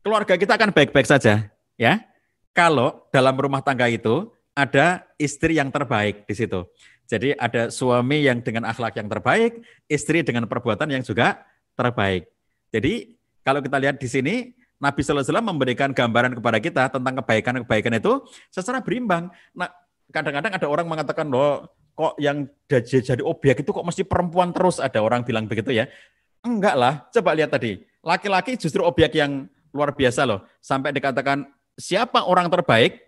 keluarga 0.05 0.37
kita 0.37 0.53
akan 0.53 0.69
baik-baik 0.69 1.09
saja, 1.09 1.49
ya. 1.81 2.05
Kalau 2.53 3.09
dalam 3.09 3.33
rumah 3.33 3.65
tangga 3.65 3.89
itu 3.89 4.29
ada 4.53 5.01
istri 5.17 5.57
yang 5.57 5.73
terbaik 5.73 6.29
di 6.29 6.37
situ. 6.37 6.61
Jadi 7.09 7.33
ada 7.35 7.73
suami 7.73 8.21
yang 8.21 8.39
dengan 8.39 8.69
akhlak 8.69 9.01
yang 9.01 9.09
terbaik, 9.09 9.65
istri 9.89 10.21
dengan 10.21 10.45
perbuatan 10.45 10.93
yang 10.93 11.01
juga 11.01 11.41
terbaik. 11.73 12.29
Jadi 12.69 13.17
kalau 13.41 13.59
kita 13.65 13.81
lihat 13.81 13.97
di 13.97 14.07
sini, 14.07 14.35
Nabi 14.77 15.01
Wasallam 15.01 15.57
memberikan 15.57 15.89
gambaran 15.89 16.37
kepada 16.37 16.57
kita 16.61 16.83
tentang 16.93 17.13
kebaikan-kebaikan 17.25 17.97
itu 17.97 18.23
secara 18.53 18.79
berimbang. 18.85 19.33
Nah, 19.57 19.73
kadang-kadang 20.13 20.53
ada 20.53 20.67
orang 20.69 20.85
mengatakan 20.85 21.27
loh, 21.27 21.67
kok 21.97 22.13
yang 22.21 22.45
jadi 22.69 23.23
objek 23.25 23.65
itu 23.65 23.69
kok 23.73 23.85
mesti 23.85 24.05
perempuan 24.05 24.53
terus 24.53 24.77
ada 24.77 25.01
orang 25.01 25.25
bilang 25.25 25.49
begitu 25.49 25.73
ya. 25.75 25.89
Enggak 26.45 26.77
lah, 26.77 26.93
coba 27.09 27.35
lihat 27.35 27.51
tadi. 27.51 27.81
Laki-laki 28.05 28.55
justru 28.55 28.85
objek 28.85 29.17
yang 29.17 29.49
luar 29.75 29.91
biasa 29.91 30.23
loh. 30.23 30.39
Sampai 30.63 30.95
dikatakan 30.95 31.43
siapa 31.75 32.23
orang 32.23 32.47
terbaik? 32.47 33.03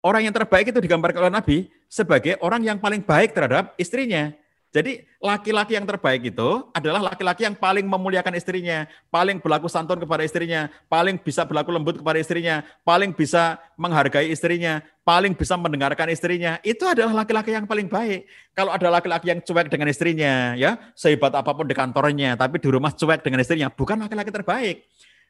Orang 0.00 0.24
yang 0.24 0.32
terbaik 0.32 0.72
itu 0.72 0.80
digambarkan 0.80 1.28
oleh 1.28 1.34
Nabi 1.34 1.56
sebagai 1.90 2.38
orang 2.40 2.62
yang 2.62 2.78
paling 2.80 3.02
baik 3.02 3.36
terhadap 3.36 3.76
istrinya. 3.76 4.32
Jadi 4.76 5.08
laki-laki 5.24 5.72
yang 5.72 5.88
terbaik 5.88 6.20
itu 6.20 6.68
adalah 6.76 7.00
laki-laki 7.00 7.48
yang 7.48 7.56
paling 7.56 7.88
memuliakan 7.88 8.36
istrinya, 8.36 8.84
paling 9.08 9.40
berlaku 9.40 9.72
santun 9.72 9.96
kepada 9.96 10.20
istrinya, 10.20 10.68
paling 10.92 11.16
bisa 11.16 11.48
berlaku 11.48 11.72
lembut 11.72 11.96
kepada 11.96 12.20
istrinya, 12.20 12.60
paling 12.84 13.16
bisa 13.16 13.56
menghargai 13.80 14.28
istrinya, 14.28 14.84
paling 15.00 15.32
bisa 15.32 15.56
mendengarkan 15.56 16.12
istrinya. 16.12 16.60
Itu 16.60 16.84
adalah 16.84 17.24
laki-laki 17.24 17.56
yang 17.56 17.64
paling 17.64 17.88
baik. 17.88 18.28
Kalau 18.52 18.68
ada 18.68 18.92
laki-laki 18.92 19.32
yang 19.32 19.40
cuek 19.40 19.72
dengan 19.72 19.88
istrinya, 19.88 20.52
ya 20.60 20.76
sehebat 20.92 21.32
apa 21.32 21.56
pun 21.56 21.64
di 21.64 21.72
kantornya, 21.72 22.36
tapi 22.36 22.60
di 22.60 22.68
rumah 22.68 22.92
cuek 22.92 23.24
dengan 23.24 23.40
istrinya, 23.40 23.72
bukan 23.72 23.96
laki-laki 23.96 24.28
terbaik 24.28 24.84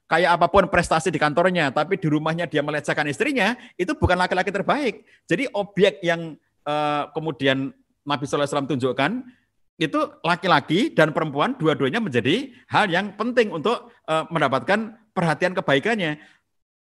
kayak 0.07 0.39
apa 0.39 0.47
pun 0.47 0.71
prestasi 0.71 1.11
di 1.11 1.19
kantornya, 1.19 1.75
tapi 1.75 1.99
di 1.99 2.07
rumahnya 2.07 2.47
dia 2.47 2.63
melecehkan 2.63 3.07
istrinya, 3.11 3.59
itu 3.75 3.93
bukan 3.99 4.15
laki-laki 4.15 4.55
terbaik. 4.55 5.03
Jadi 5.27 5.51
objek 5.51 5.99
yang 6.03 6.39
uh, 6.63 7.11
kemudian 7.11 7.75
Nabi 8.07 8.23
SAW 8.27 8.71
tunjukkan, 8.71 9.27
itu 9.77 10.01
laki-laki 10.25 10.89
dan 10.95 11.13
perempuan 11.13 11.53
dua-duanya 11.59 12.01
menjadi 12.01 12.49
hal 12.71 12.89
yang 12.89 13.13
penting 13.13 13.53
untuk 13.53 13.93
uh, 14.09 14.25
mendapatkan 14.33 14.97
perhatian 15.13 15.53
kebaikannya. 15.53 16.17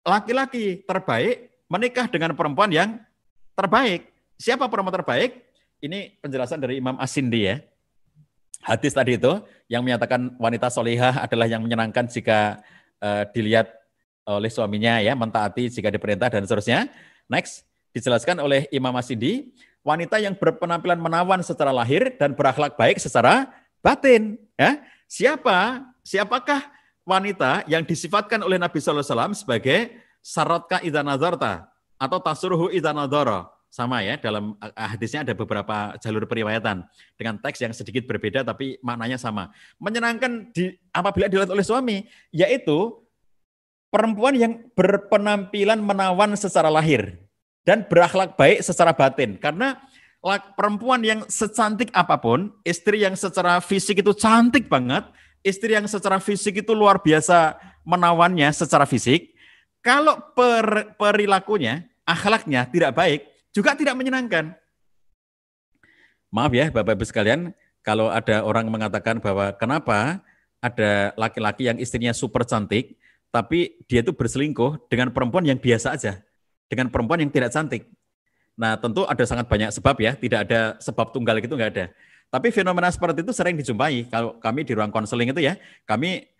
Laki-laki 0.02 0.82
terbaik 0.88 1.54
menikah 1.70 2.10
dengan 2.10 2.34
perempuan 2.34 2.72
yang 2.72 2.98
terbaik. 3.54 4.10
Siapa 4.40 4.66
perempuan 4.66 4.96
terbaik? 4.96 5.44
Ini 5.80 6.18
penjelasan 6.18 6.58
dari 6.60 6.80
Imam 6.82 6.98
Asindi 6.98 7.46
ya. 7.46 7.56
hadis 8.60 8.92
tadi 8.92 9.16
itu 9.16 9.40
yang 9.72 9.80
menyatakan 9.80 10.36
wanita 10.36 10.68
solihah 10.68 11.24
adalah 11.24 11.48
yang 11.48 11.64
menyenangkan 11.64 12.04
jika 12.12 12.60
uh, 13.00 13.24
dilihat 13.32 13.72
oleh 14.28 14.52
suaminya 14.52 15.02
ya, 15.02 15.16
mentaati 15.18 15.66
jika 15.72 15.90
diperintah 15.90 16.30
dan 16.30 16.46
seterusnya. 16.46 16.86
Next, 17.26 17.66
dijelaskan 17.90 18.38
oleh 18.38 18.70
Imam 18.70 18.94
Masidi, 18.94 19.50
wanita 19.82 20.22
yang 20.22 20.36
berpenampilan 20.38 21.00
menawan 21.00 21.40
secara 21.42 21.74
lahir 21.74 22.14
dan 22.14 22.36
berakhlak 22.36 22.78
baik 22.78 23.02
secara 23.02 23.50
batin. 23.82 24.38
Ya, 24.54 24.84
siapa? 25.10 25.82
Siapakah 26.06 26.68
wanita 27.04 27.66
yang 27.66 27.82
disifatkan 27.82 28.40
oleh 28.44 28.56
Nabi 28.56 28.78
Sallallahu 28.78 29.02
Alaihi 29.02 29.12
Wasallam 29.12 29.34
sebagai 29.34 29.78
syarotka 30.20 30.78
idanazarta 30.84 31.68
atau 31.98 32.18
tasuruhu 32.22 32.70
idanadara? 32.70 33.50
Sama 33.70 34.02
ya 34.02 34.18
dalam 34.18 34.58
hadisnya 34.74 35.22
ada 35.22 35.30
beberapa 35.30 35.94
jalur 36.02 36.26
periwayatan 36.26 36.82
dengan 37.14 37.38
teks 37.38 37.62
yang 37.62 37.70
sedikit 37.70 38.02
berbeda 38.04 38.42
tapi 38.42 38.82
maknanya 38.82 39.14
sama. 39.16 39.54
Menyenangkan 39.78 40.50
di 40.50 40.74
apabila 40.90 41.30
dilihat 41.30 41.54
oleh 41.54 41.62
suami 41.62 42.02
yaitu 42.34 42.98
perempuan 43.94 44.34
yang 44.34 44.52
berpenampilan 44.74 45.78
menawan 45.78 46.34
secara 46.34 46.66
lahir 46.66 47.14
dan 47.62 47.86
berakhlak 47.86 48.34
baik 48.34 48.58
secara 48.66 48.90
batin 48.90 49.38
karena 49.38 49.78
perempuan 50.58 51.00
yang 51.00 51.24
secantik 51.30 51.88
apa 51.96 52.20
pun, 52.20 52.52
istri 52.66 53.06
yang 53.06 53.16
secara 53.16 53.62
fisik 53.62 54.04
itu 54.04 54.12
cantik 54.12 54.68
banget, 54.68 55.08
istri 55.40 55.72
yang 55.72 55.88
secara 55.88 56.20
fisik 56.20 56.60
itu 56.60 56.76
luar 56.76 57.00
biasa 57.00 57.56
menawannya 57.88 58.52
secara 58.52 58.84
fisik, 58.84 59.32
kalau 59.80 60.20
per, 60.36 60.92
perilakunya, 61.00 61.88
akhlaknya 62.04 62.68
tidak 62.68 62.92
baik, 62.92 63.20
juga 63.50 63.74
tidak 63.74 63.94
menyenangkan. 63.98 64.54
Maaf 66.30 66.52
ya 66.54 66.70
Bapak 66.70 66.94
Ibu 66.94 67.04
sekalian, 67.06 67.50
kalau 67.82 68.06
ada 68.06 68.46
orang 68.46 68.70
mengatakan 68.70 69.18
bahwa 69.18 69.50
kenapa 69.58 70.22
ada 70.62 71.10
laki-laki 71.18 71.66
yang 71.66 71.78
istrinya 71.82 72.14
super 72.14 72.46
cantik, 72.46 72.94
tapi 73.34 73.80
dia 73.90 74.04
itu 74.04 74.14
berselingkuh 74.14 74.86
dengan 74.86 75.10
perempuan 75.10 75.42
yang 75.42 75.58
biasa 75.58 75.98
aja, 75.98 76.22
dengan 76.70 76.86
perempuan 76.92 77.18
yang 77.18 77.32
tidak 77.34 77.50
cantik. 77.50 77.88
Nah 78.54 78.78
tentu 78.78 79.02
ada 79.08 79.24
sangat 79.26 79.50
banyak 79.50 79.74
sebab 79.74 79.96
ya, 79.98 80.12
tidak 80.14 80.46
ada 80.46 80.78
sebab 80.78 81.10
tunggal 81.10 81.42
gitu 81.42 81.58
nggak 81.58 81.72
ada. 81.74 81.86
Tapi 82.30 82.54
fenomena 82.54 82.86
seperti 82.94 83.26
itu 83.26 83.34
sering 83.34 83.58
dijumpai. 83.58 84.06
Kalau 84.06 84.38
kami 84.38 84.62
di 84.62 84.78
ruang 84.78 84.94
konseling 84.94 85.34
itu 85.34 85.42
ya, 85.42 85.58
kami 85.82 86.30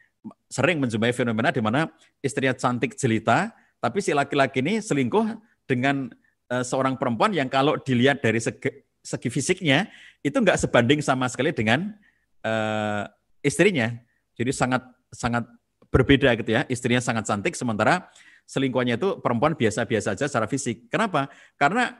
sering 0.46 0.78
menjumpai 0.78 1.10
fenomena 1.10 1.50
di 1.50 1.58
mana 1.58 1.90
istrinya 2.22 2.54
cantik 2.54 2.94
jelita, 2.94 3.50
tapi 3.82 3.98
si 3.98 4.14
laki-laki 4.14 4.62
ini 4.62 4.78
selingkuh 4.78 5.34
dengan 5.66 6.12
Eh, 6.50 6.66
seorang 6.66 6.98
perempuan 6.98 7.30
yang 7.30 7.46
kalau 7.46 7.78
dilihat 7.78 8.18
dari 8.18 8.42
segi, 8.42 8.82
segi 9.06 9.30
fisiknya 9.30 9.86
itu 10.18 10.34
nggak 10.34 10.58
sebanding 10.58 10.98
sama 10.98 11.30
sekali 11.30 11.54
dengan 11.54 11.94
uh, 12.42 13.06
istrinya. 13.38 13.94
Jadi 14.34 14.50
sangat 14.50 14.82
sangat 15.14 15.46
berbeda 15.94 16.34
gitu 16.34 16.50
ya. 16.58 16.66
Istrinya 16.66 16.98
sangat 16.98 17.30
cantik 17.30 17.54
sementara 17.54 18.10
selingkuhannya 18.50 18.98
itu 18.98 19.22
perempuan 19.22 19.54
biasa-biasa 19.54 20.18
saja 20.18 20.26
secara 20.26 20.50
fisik. 20.50 20.90
Kenapa? 20.90 21.30
Karena 21.54 21.94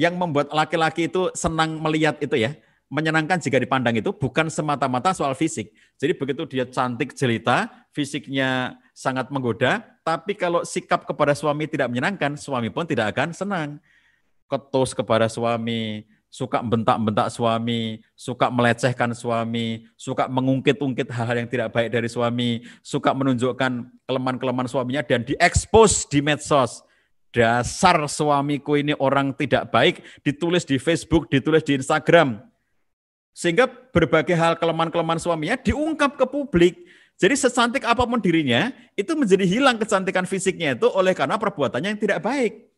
yang 0.00 0.16
membuat 0.16 0.48
laki-laki 0.48 1.12
itu 1.12 1.28
senang 1.36 1.76
melihat 1.76 2.16
itu 2.24 2.40
ya, 2.40 2.56
menyenangkan 2.88 3.36
jika 3.36 3.60
dipandang 3.60 4.00
itu 4.00 4.16
bukan 4.16 4.48
semata-mata 4.48 5.12
soal 5.12 5.36
fisik. 5.36 5.76
Jadi 6.00 6.16
begitu 6.16 6.48
dia 6.48 6.64
cantik 6.64 7.12
jelita, 7.12 7.68
fisiknya 7.92 8.80
sangat 8.96 9.28
menggoda, 9.28 9.84
tapi 10.00 10.32
kalau 10.32 10.64
sikap 10.64 11.04
kepada 11.04 11.36
suami 11.36 11.68
tidak 11.68 11.92
menyenangkan, 11.92 12.40
suami 12.40 12.72
pun 12.72 12.88
tidak 12.88 13.12
akan 13.12 13.36
senang 13.36 13.76
ketus 14.50 14.90
kepada 14.90 15.30
suami, 15.30 16.02
suka 16.30 16.62
bentak-bentak 16.62 17.26
suami, 17.30 17.98
suka 18.14 18.50
melecehkan 18.50 19.10
suami, 19.14 19.86
suka 19.98 20.30
mengungkit-ungkit 20.30 21.10
hal-hal 21.10 21.42
yang 21.42 21.50
tidak 21.50 21.74
baik 21.74 21.90
dari 21.90 22.06
suami, 22.06 22.62
suka 22.82 23.10
menunjukkan 23.10 23.90
kelemahan-kelemahan 24.06 24.70
suaminya 24.70 25.02
dan 25.02 25.26
diekspos 25.26 26.06
di 26.06 26.22
medsos. 26.22 26.86
Dasar 27.30 27.98
suamiku 28.10 28.74
ini 28.74 28.94
orang 28.98 29.30
tidak 29.34 29.70
baik, 29.70 30.02
ditulis 30.22 30.66
di 30.66 30.78
Facebook, 30.78 31.30
ditulis 31.30 31.62
di 31.62 31.78
Instagram. 31.78 32.42
Sehingga 33.30 33.70
berbagai 33.70 34.34
hal 34.34 34.58
kelemahan-kelemahan 34.58 35.22
suaminya 35.22 35.54
diungkap 35.58 36.18
ke 36.18 36.26
publik. 36.26 36.74
Jadi 37.18 37.34
secantik 37.38 37.86
apa 37.86 38.02
pun 38.02 38.18
dirinya, 38.18 38.74
itu 38.98 39.14
menjadi 39.14 39.46
hilang 39.46 39.78
kecantikan 39.78 40.26
fisiknya 40.26 40.74
itu 40.74 40.90
oleh 40.90 41.14
karena 41.14 41.38
perbuatannya 41.38 41.94
yang 41.94 42.00
tidak 42.00 42.18
baik. 42.22 42.69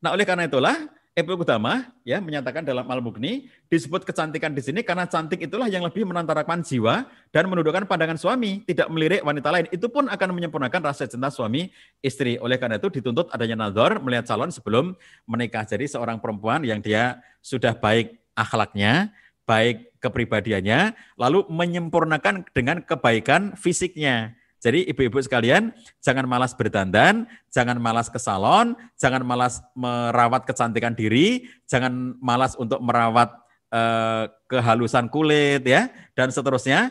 Nah, 0.00 0.12
oleh 0.12 0.24
karena 0.28 0.48
itulah 0.48 0.76
Ibnu 1.16 1.32
Qudamah 1.40 1.96
ya 2.04 2.20
menyatakan 2.20 2.60
dalam 2.60 2.84
Al-Mughni 2.84 3.48
disebut 3.72 4.04
kecantikan 4.04 4.52
di 4.52 4.60
sini 4.60 4.84
karena 4.84 5.08
cantik 5.08 5.40
itulah 5.40 5.64
yang 5.64 5.80
lebih 5.80 6.04
menantarakan 6.04 6.60
jiwa 6.60 7.08
dan 7.32 7.48
menundukkan 7.48 7.88
pandangan 7.88 8.20
suami, 8.20 8.60
tidak 8.68 8.92
melirik 8.92 9.24
wanita 9.24 9.48
lain. 9.48 9.64
Itu 9.72 9.88
pun 9.88 10.12
akan 10.12 10.28
menyempurnakan 10.36 10.92
rasa 10.92 11.08
cinta 11.08 11.32
suami 11.32 11.72
istri. 12.04 12.36
Oleh 12.36 12.60
karena 12.60 12.76
itu 12.76 12.92
dituntut 12.92 13.32
adanya 13.32 13.64
nazar 13.64 13.96
melihat 13.96 14.28
calon 14.28 14.52
sebelum 14.52 14.92
menikah. 15.24 15.64
Jadi 15.64 15.88
seorang 15.88 16.20
perempuan 16.20 16.60
yang 16.68 16.84
dia 16.84 17.24
sudah 17.40 17.72
baik 17.72 18.20
akhlaknya, 18.36 19.08
baik 19.48 19.96
kepribadiannya, 20.04 20.92
lalu 21.16 21.48
menyempurnakan 21.48 22.44
dengan 22.52 22.84
kebaikan 22.84 23.56
fisiknya. 23.56 24.36
Jadi 24.66 24.82
ibu-ibu 24.90 25.22
sekalian, 25.22 25.70
jangan 26.02 26.26
malas 26.26 26.50
berdandan, 26.50 27.30
jangan 27.54 27.78
malas 27.78 28.10
ke 28.10 28.18
salon, 28.18 28.74
jangan 28.98 29.22
malas 29.22 29.62
merawat 29.78 30.42
kecantikan 30.42 30.90
diri, 30.90 31.46
jangan 31.70 32.18
malas 32.18 32.58
untuk 32.58 32.82
merawat 32.82 33.30
eh, 33.70 34.26
kehalusan 34.50 35.06
kulit 35.06 35.62
ya 35.62 35.86
dan 36.18 36.34
seterusnya 36.34 36.90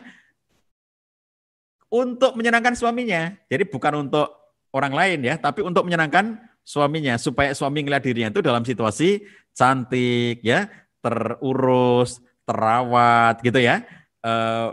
untuk 1.92 2.32
menyenangkan 2.32 2.72
suaminya. 2.72 3.36
Jadi 3.52 3.68
bukan 3.68 4.08
untuk 4.08 4.32
orang 4.72 4.96
lain 4.96 5.28
ya, 5.28 5.36
tapi 5.36 5.60
untuk 5.60 5.84
menyenangkan 5.84 6.40
suaminya 6.64 7.20
supaya 7.20 7.52
suami 7.52 7.84
ngeliat 7.84 8.08
dirinya 8.08 8.32
itu 8.32 8.40
dalam 8.40 8.64
situasi 8.64 9.20
cantik 9.52 10.40
ya, 10.40 10.64
terurus, 11.04 12.24
terawat 12.48 13.44
gitu 13.44 13.60
ya. 13.60 13.84
Eh, 14.24 14.68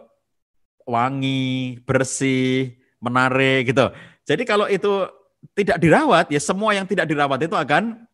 wangi, 0.88 1.84
bersih, 1.84 2.80
menarik 3.04 3.76
gitu. 3.76 3.92
Jadi 4.24 4.48
kalau 4.48 4.72
itu 4.72 5.04
tidak 5.52 5.78
dirawat, 5.84 6.32
ya 6.32 6.40
semua 6.40 6.72
yang 6.72 6.88
tidak 6.88 7.12
dirawat 7.12 7.44
itu 7.44 7.52
akan 7.52 8.08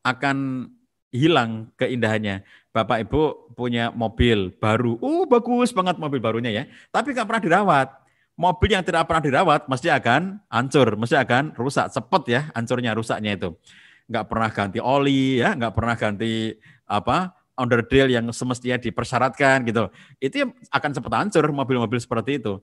akan 0.00 0.36
hilang 1.12 1.68
keindahannya. 1.76 2.40
Bapak 2.72 3.04
Ibu 3.04 3.52
punya 3.52 3.92
mobil 3.92 4.48
baru, 4.56 4.96
uh 4.96 5.28
bagus 5.28 5.76
banget 5.76 6.00
mobil 6.00 6.24
barunya 6.24 6.48
ya, 6.48 6.64
tapi 6.88 7.12
nggak 7.12 7.28
pernah 7.28 7.44
dirawat. 7.44 7.88
Mobil 8.32 8.72
yang 8.72 8.80
tidak 8.80 9.04
pernah 9.04 9.20
dirawat 9.20 9.68
mesti 9.68 9.92
akan 9.92 10.40
hancur, 10.48 10.96
mesti 10.96 11.20
akan 11.20 11.52
rusak, 11.52 11.92
cepet 11.92 12.22
ya 12.32 12.40
hancurnya, 12.56 12.96
rusaknya 12.96 13.36
itu. 13.36 13.52
Nggak 14.08 14.24
pernah 14.24 14.48
ganti 14.48 14.80
oli 14.80 15.44
ya, 15.44 15.52
nggak 15.52 15.76
pernah 15.76 15.94
ganti 16.00 16.56
apa 16.88 17.36
underdeal 17.60 18.08
yang 18.08 18.26
semestinya 18.32 18.80
dipersyaratkan 18.80 19.68
gitu. 19.68 19.92
Itu 20.16 20.48
akan 20.72 20.90
cepat 20.96 21.12
hancur 21.12 21.44
mobil-mobil 21.52 22.00
seperti 22.00 22.40
itu. 22.40 22.56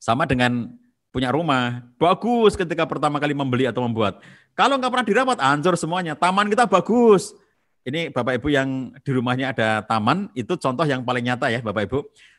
Sama 0.00 0.24
dengan 0.24 0.72
punya 1.12 1.28
rumah, 1.28 1.84
bagus 2.00 2.56
ketika 2.56 2.88
pertama 2.88 3.20
kali 3.20 3.36
membeli 3.36 3.68
atau 3.68 3.84
membuat. 3.84 4.24
Kalau 4.56 4.80
nggak 4.80 4.88
pernah 4.88 5.06
dirawat, 5.06 5.38
hancur 5.38 5.76
semuanya. 5.76 6.16
Taman 6.16 6.48
kita 6.48 6.64
bagus. 6.64 7.36
Ini 7.84 8.08
Bapak 8.08 8.40
Ibu 8.40 8.48
yang 8.48 8.96
di 8.96 9.10
rumahnya 9.12 9.52
ada 9.52 9.84
taman, 9.84 10.32
itu 10.32 10.56
contoh 10.56 10.84
yang 10.88 11.04
paling 11.04 11.24
nyata 11.28 11.52
ya 11.52 11.60
Bapak 11.60 11.84
Ibu. 11.84 11.98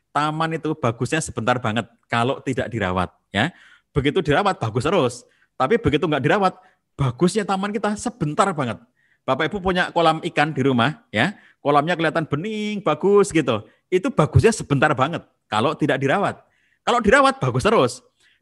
Taman 0.09 0.57
itu 0.57 0.73
bagusnya 0.73 1.21
sebentar 1.21 1.55
banget 1.61 1.85
kalau 2.09 2.41
tidak 2.41 2.67
dirawat. 2.73 3.13
ya. 3.29 3.53
Begitu 3.93 4.25
dirawat, 4.25 4.57
bagus 4.57 4.83
terus. 4.83 5.15
Tapi 5.53 5.77
begitu 5.77 6.09
nggak 6.09 6.23
dirawat, 6.25 6.53
bagusnya 6.97 7.45
taman 7.45 7.69
kita 7.69 7.93
sebentar 7.93 8.49
banget. 8.57 8.81
Bapak 9.21 9.53
Ibu 9.53 9.61
punya 9.61 9.93
kolam 9.93 10.17
ikan 10.33 10.49
di 10.49 10.65
rumah, 10.65 11.05
ya, 11.13 11.37
kolamnya 11.61 11.93
kelihatan 11.93 12.25
bening, 12.25 12.81
bagus 12.81 13.29
gitu. 13.29 13.61
Itu 13.93 14.09
bagusnya 14.09 14.49
sebentar 14.49 14.89
banget 14.97 15.21
kalau 15.45 15.77
tidak 15.77 16.01
dirawat. 16.01 16.41
Kalau 16.81 16.99
dirawat 16.99 17.37
bagus 17.37 17.63
terus. 17.63 17.93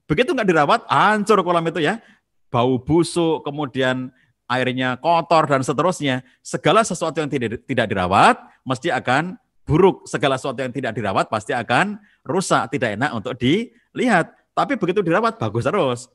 Begitu 0.09 0.33
nggak 0.33 0.47
dirawat, 0.49 0.81
hancur 0.89 1.43
kolam 1.45 1.65
itu 1.69 1.83
ya. 1.83 2.01
Bau 2.49 2.81
busuk, 2.81 3.45
kemudian 3.45 4.09
airnya 4.49 4.97
kotor 4.97 5.45
dan 5.45 5.61
seterusnya. 5.61 6.25
Segala 6.41 6.81
sesuatu 6.81 7.21
yang 7.21 7.29
tidak 7.29 7.61
tidak 7.69 7.85
dirawat 7.85 8.41
mesti 8.65 8.89
akan 8.89 9.37
buruk. 9.69 10.09
Segala 10.09 10.41
sesuatu 10.41 10.65
yang 10.65 10.73
tidak 10.73 10.97
dirawat 10.97 11.29
pasti 11.29 11.53
akan 11.53 12.01
rusak, 12.25 12.73
tidak 12.73 12.97
enak 12.97 13.13
untuk 13.13 13.37
dilihat. 13.37 14.33
Tapi 14.57 14.81
begitu 14.81 15.05
dirawat 15.05 15.37
bagus 15.37 15.69
terus. 15.69 16.09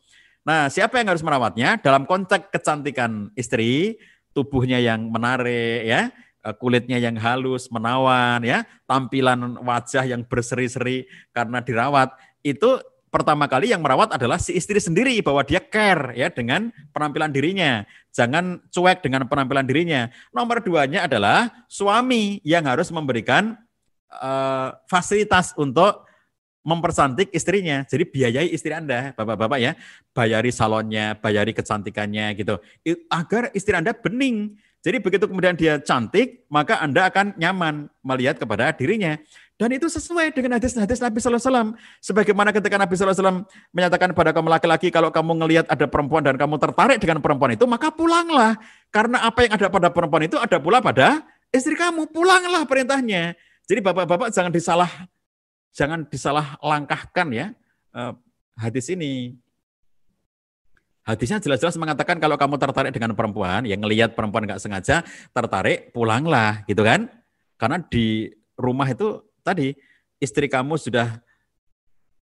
Nah, 0.45 0.69
siapa 0.69 1.01
yang 1.01 1.09
harus 1.09 1.25
merawatnya? 1.25 1.81
Dalam 1.81 2.05
konteks 2.05 2.53
kecantikan 2.53 3.33
istri, 3.33 3.97
tubuhnya 4.37 4.77
yang 4.77 5.09
menarik 5.09 5.89
ya, 5.89 6.13
kulitnya 6.53 7.01
yang 7.01 7.17
halus, 7.17 7.73
menawan, 7.73 8.45
ya, 8.45 8.69
tampilan 8.85 9.57
wajah 9.65 10.05
yang 10.05 10.21
berseri-seri 10.29 11.09
karena 11.33 11.65
dirawat, 11.65 12.13
itu 12.45 12.77
pertama 13.09 13.47
kali 13.47 13.71
yang 13.71 13.79
merawat 13.79 14.19
adalah 14.19 14.43
si 14.43 14.59
istri 14.59 14.83
sendiri 14.83 15.15
bahwa 15.23 15.47
dia 15.47 15.63
care 15.63 16.19
ya 16.19 16.29
dengan 16.29 16.75
penampilan 16.91 17.31
dirinya. 17.31 17.87
Jangan 18.11 18.59
cuek 18.75 19.07
dengan 19.07 19.31
penampilan 19.31 19.65
dirinya. 19.65 20.11
Nomor 20.35 20.59
duanya 20.61 21.07
adalah 21.07 21.49
suami 21.71 22.43
yang 22.43 22.67
harus 22.67 22.91
memberikan 22.91 23.55
uh, 24.11 24.75
fasilitas 24.91 25.55
untuk 25.55 26.05
mempercantik 26.67 27.31
istrinya. 27.31 27.87
Jadi 27.87 28.09
biayai 28.09 28.49
istri 28.51 28.75
Anda, 28.75 29.13
Bapak-bapak 29.15 29.59
ya, 29.63 29.79
bayari 30.11 30.51
salonnya, 30.51 31.15
bayari 31.15 31.55
kecantikannya 31.55 32.35
gitu. 32.35 32.59
Agar 33.13 33.55
istri 33.55 33.79
Anda 33.79 33.95
bening. 33.95 34.59
Jadi 34.85 35.01
begitu 35.01 35.25
kemudian 35.25 35.57
dia 35.57 35.81
cantik, 35.81 36.45
maka 36.53 36.77
Anda 36.77 37.09
akan 37.09 37.41
nyaman 37.41 37.89
melihat 38.05 38.37
kepada 38.37 38.69
dirinya. 38.77 39.17
Dan 39.57 39.73
itu 39.73 39.89
sesuai 39.89 40.37
dengan 40.37 40.61
hadis-hadis 40.61 41.01
Nabi 41.01 41.25
SAW. 41.25 41.73
Sebagaimana 42.05 42.53
ketika 42.53 42.77
Nabi 42.77 42.93
SAW 42.93 43.49
menyatakan 43.73 44.13
pada 44.13 44.37
kamu 44.37 44.53
laki-laki, 44.53 44.93
kalau 44.93 45.09
kamu 45.09 45.41
ngelihat 45.41 45.65
ada 45.73 45.89
perempuan 45.89 46.21
dan 46.21 46.37
kamu 46.37 46.61
tertarik 46.61 47.01
dengan 47.01 47.25
perempuan 47.25 47.57
itu, 47.57 47.65
maka 47.65 47.89
pulanglah. 47.89 48.61
Karena 48.93 49.25
apa 49.25 49.49
yang 49.49 49.57
ada 49.57 49.73
pada 49.73 49.89
perempuan 49.89 50.29
itu 50.29 50.37
ada 50.37 50.61
pula 50.61 50.85
pada 50.85 51.25
istri 51.49 51.81
kamu. 51.81 52.13
Pulanglah 52.13 52.69
perintahnya. 52.69 53.33
Jadi 53.65 53.81
bapak-bapak 53.81 54.37
jangan 54.37 54.53
disalah 54.53 54.91
jangan 55.73 56.05
disalah 56.07 56.61
langkahkan 56.61 57.27
ya 57.33 57.47
eh, 57.97 58.13
hadis 58.61 58.93
ini. 58.93 59.39
Hadisnya 61.05 61.37
jelas-jelas 61.37 61.77
mengatakan 61.77 62.17
kalau 62.17 62.41
kamu 62.41 62.57
tertarik 62.57 62.93
dengan 62.97 63.13
perempuan, 63.13 63.69
yang 63.69 63.85
ngelihat 63.85 64.17
perempuan 64.17 64.49
nggak 64.49 64.61
sengaja 64.61 65.05
tertarik, 65.37 65.93
pulanglah, 65.93 66.65
gitu 66.65 66.81
kan? 66.81 67.13
Karena 67.61 67.77
di 67.85 68.33
rumah 68.57 68.89
itu 68.89 69.21
tadi 69.45 69.77
istri 70.17 70.49
kamu 70.49 70.81
sudah 70.81 71.21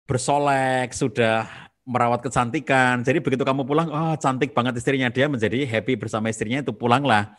bersolek, 0.08 0.96
sudah 0.96 1.44
merawat 1.84 2.24
kecantikan. 2.24 3.04
Jadi 3.04 3.20
begitu 3.20 3.44
kamu 3.44 3.68
pulang, 3.68 3.92
oh 3.92 4.14
cantik 4.16 4.56
banget 4.56 4.80
istrinya 4.80 5.12
dia 5.12 5.28
menjadi 5.28 5.68
happy 5.68 6.00
bersama 6.00 6.32
istrinya 6.32 6.64
itu 6.64 6.72
pulanglah. 6.72 7.36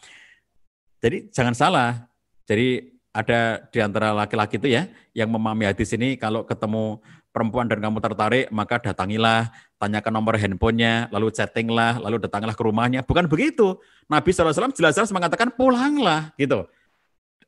Jadi 1.01 1.33
jangan 1.33 1.57
salah. 1.57 2.05
Jadi 2.45 2.93
ada 3.13 3.61
di 3.69 3.79
antara 3.81 4.09
laki-laki 4.13 4.57
itu 4.57 4.73
ya 4.73 4.89
yang 5.13 5.29
memahami 5.29 5.69
hadis 5.69 5.93
ini 5.93 6.17
kalau 6.17 6.41
ketemu 6.43 6.97
perempuan 7.33 7.65
dan 7.65 7.81
kamu 7.81 7.97
tertarik 7.97 8.45
maka 8.53 8.77
datangilah, 8.77 9.49
tanyakan 9.81 10.13
nomor 10.13 10.37
handphonenya, 10.37 11.09
lalu 11.09 11.33
chattinglah, 11.33 11.97
lalu 11.97 12.21
datanglah 12.21 12.53
ke 12.53 12.63
rumahnya. 12.63 13.01
Bukan 13.01 13.25
begitu. 13.25 13.81
Nabi 14.05 14.29
SAW 14.29 14.71
jelas-jelas 14.71 15.09
mengatakan 15.09 15.49
pulanglah 15.49 16.29
gitu. 16.37 16.69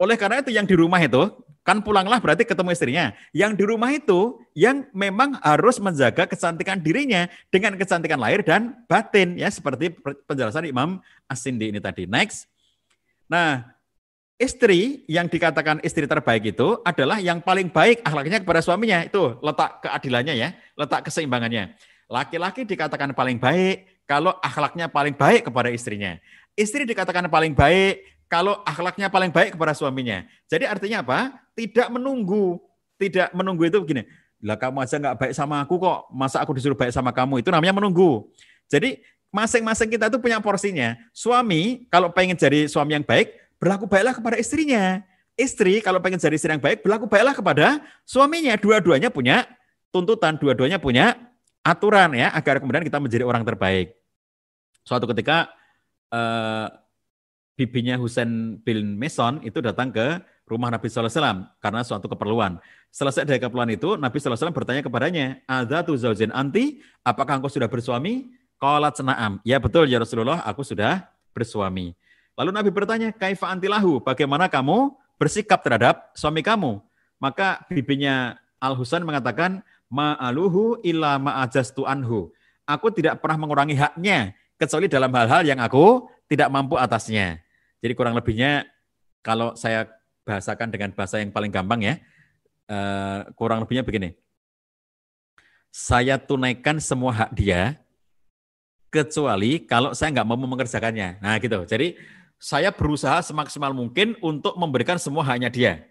Oleh 0.01 0.17
karena 0.17 0.43
itu 0.43 0.51
yang 0.51 0.67
di 0.67 0.75
rumah 0.75 0.99
itu 0.99 1.31
Kan 1.65 1.81
pulanglah 1.81 2.21
berarti 2.21 2.45
ketemu 2.45 2.77
istrinya. 2.77 3.05
Yang 3.33 3.51
di 3.57 3.63
rumah 3.65 3.89
itu 3.89 4.37
yang 4.53 4.85
memang 4.93 5.41
harus 5.41 5.81
menjaga 5.81 6.29
kecantikan 6.29 6.77
dirinya 6.77 7.25
dengan 7.49 7.73
kecantikan 7.73 8.21
lahir 8.21 8.45
dan 8.45 8.85
batin 8.85 9.33
ya 9.33 9.49
seperti 9.49 9.89
penjelasan 10.29 10.69
Imam 10.69 11.01
As-Sindi 11.25 11.73
ini 11.73 11.81
tadi. 11.81 12.05
Next. 12.05 12.45
Nah, 13.25 13.65
istri 14.35 15.07
yang 15.07 15.31
dikatakan 15.31 15.79
istri 15.81 16.03
terbaik 16.07 16.55
itu 16.55 16.79
adalah 16.83 17.23
yang 17.23 17.39
paling 17.39 17.71
baik 17.71 18.03
akhlaknya 18.03 18.43
kepada 18.43 18.59
suaminya. 18.59 19.03
Itu 19.07 19.39
letak 19.39 19.83
keadilannya 19.83 20.33
ya, 20.35 20.49
letak 20.75 21.07
keseimbangannya. 21.07 21.75
Laki-laki 22.11 22.67
dikatakan 22.67 23.15
paling 23.15 23.41
baik 23.41 24.05
kalau 24.05 24.35
akhlaknya 24.43 24.91
paling 24.91 25.15
baik 25.15 25.49
kepada 25.49 25.71
istrinya. 25.73 26.19
Istri 26.55 26.85
dikatakan 26.85 27.27
paling 27.27 27.57
baik 27.57 28.05
kalau 28.29 28.61
akhlaknya 28.63 29.09
paling 29.09 29.31
baik 29.33 29.57
kepada 29.57 29.73
suaminya. 29.73 30.23
Jadi 30.47 30.65
artinya 30.67 31.01
apa? 31.01 31.19
Tidak 31.57 31.87
menunggu. 31.89 32.61
Tidak 32.95 33.35
menunggu 33.35 33.67
itu 33.67 33.79
begini. 33.81 34.07
Lah 34.45 34.59
kamu 34.59 34.85
aja 34.85 34.95
nggak 35.01 35.17
baik 35.19 35.33
sama 35.33 35.63
aku 35.63 35.81
kok. 35.81 35.99
Masa 36.13 36.39
aku 36.43 36.53
disuruh 36.53 36.77
baik 36.77 36.93
sama 36.93 37.09
kamu? 37.09 37.41
Itu 37.41 37.49
namanya 37.49 37.75
menunggu. 37.75 38.29
Jadi 38.69 39.01
masing-masing 39.33 39.89
kita 39.91 40.07
itu 40.07 40.17
punya 40.21 40.39
porsinya. 40.39 40.95
Suami 41.11 41.89
kalau 41.89 42.13
pengen 42.13 42.37
jadi 42.37 42.69
suami 42.69 42.95
yang 42.95 43.03
baik, 43.03 43.33
berlaku 43.59 43.85
baiklah 43.89 44.15
kepada 44.15 44.35
istrinya. 44.39 45.03
Istri 45.35 45.83
kalau 45.83 45.99
pengen 45.99 46.15
jadi 46.15 46.35
istri 46.39 46.47
yang 46.47 46.63
baik, 46.63 46.79
berlaku 46.79 47.11
baiklah 47.11 47.35
kepada 47.35 47.83
suaminya. 48.07 48.55
Dua-duanya 48.55 49.11
punya 49.11 49.43
tuntutan, 49.91 50.39
dua-duanya 50.39 50.79
punya 50.79 51.15
aturan 51.59 52.15
ya, 52.15 52.31
agar 52.31 52.63
kemudian 52.63 52.87
kita 52.87 53.03
menjadi 53.03 53.27
orang 53.27 53.43
terbaik. 53.43 53.91
Suatu 54.87 55.09
ketika 55.11 55.51
eh, 56.13 56.67
bibinya 57.59 57.99
Husain 57.99 58.59
bin 58.63 58.95
Meson 58.95 59.43
itu 59.43 59.59
datang 59.59 59.91
ke 59.91 60.23
rumah 60.45 60.69
Nabi 60.69 60.87
SAW 60.87 61.49
karena 61.59 61.81
suatu 61.81 62.05
keperluan. 62.05 62.61
Selesai 62.93 63.27
dari 63.27 63.41
keperluan 63.41 63.67
itu, 63.73 63.99
Nabi 63.99 64.15
SAW 64.21 64.55
bertanya 64.55 64.79
kepadanya, 64.85 65.43
Ada 65.49 65.83
tu 65.83 65.97
zaujin 65.99 66.31
anti, 66.31 66.79
apakah 67.03 67.41
engkau 67.41 67.51
sudah 67.51 67.67
bersuami? 67.67 68.31
Qalat 68.55 68.95
sena'am. 68.95 69.43
Ya 69.43 69.59
betul 69.59 69.91
ya 69.91 69.99
Rasulullah, 69.99 70.39
aku 70.47 70.63
sudah 70.63 71.03
bersuami. 71.35 71.91
Lalu 72.35 72.51
Nabi 72.51 72.69
bertanya, 72.71 73.09
kaifa 73.15 73.47
antilahu, 73.47 74.03
bagaimana 74.03 74.51
kamu 74.51 74.91
bersikap 75.15 75.63
terhadap 75.63 76.11
suami 76.11 76.43
kamu? 76.43 76.83
Maka 77.15 77.63
bibinya 77.71 78.35
Al-Husain 78.59 79.07
mengatakan, 79.07 79.63
ma'aluhu 79.87 80.83
illa 80.83 81.15
ma'ajastu 81.15 81.87
anhu. 81.87 82.35
Aku 82.67 82.91
tidak 82.91 83.23
pernah 83.23 83.39
mengurangi 83.39 83.79
haknya, 83.79 84.35
kecuali 84.59 84.91
dalam 84.91 85.11
hal-hal 85.15 85.47
yang 85.47 85.63
aku 85.63 86.11
tidak 86.27 86.51
mampu 86.51 86.75
atasnya. 86.75 87.39
Jadi 87.79 87.93
kurang 87.95 88.17
lebihnya 88.17 88.67
kalau 89.23 89.55
saya 89.55 89.87
bahasakan 90.25 90.73
dengan 90.73 90.91
bahasa 90.91 91.21
yang 91.21 91.31
paling 91.31 91.53
gampang 91.53 91.85
ya, 91.85 91.93
uh, 92.67 93.29
kurang 93.37 93.63
lebihnya 93.63 93.85
begini. 93.85 94.17
Saya 95.69 96.19
tunaikan 96.19 96.81
semua 96.81 97.13
hak 97.13 97.31
dia, 97.35 97.77
kecuali 98.89 99.59
kalau 99.67 99.91
saya 99.91 100.11
nggak 100.15 100.27
mau 100.27 100.39
mengerjakannya. 100.39 101.19
Nah 101.19 101.35
gitu. 101.37 101.67
Jadi 101.67 101.99
saya 102.45 102.69
berusaha 102.69 103.25
semaksimal 103.25 103.73
mungkin 103.73 104.13
untuk 104.21 104.53
memberikan 104.53 105.01
semua 105.01 105.25
haknya 105.25 105.49
dia. 105.49 105.81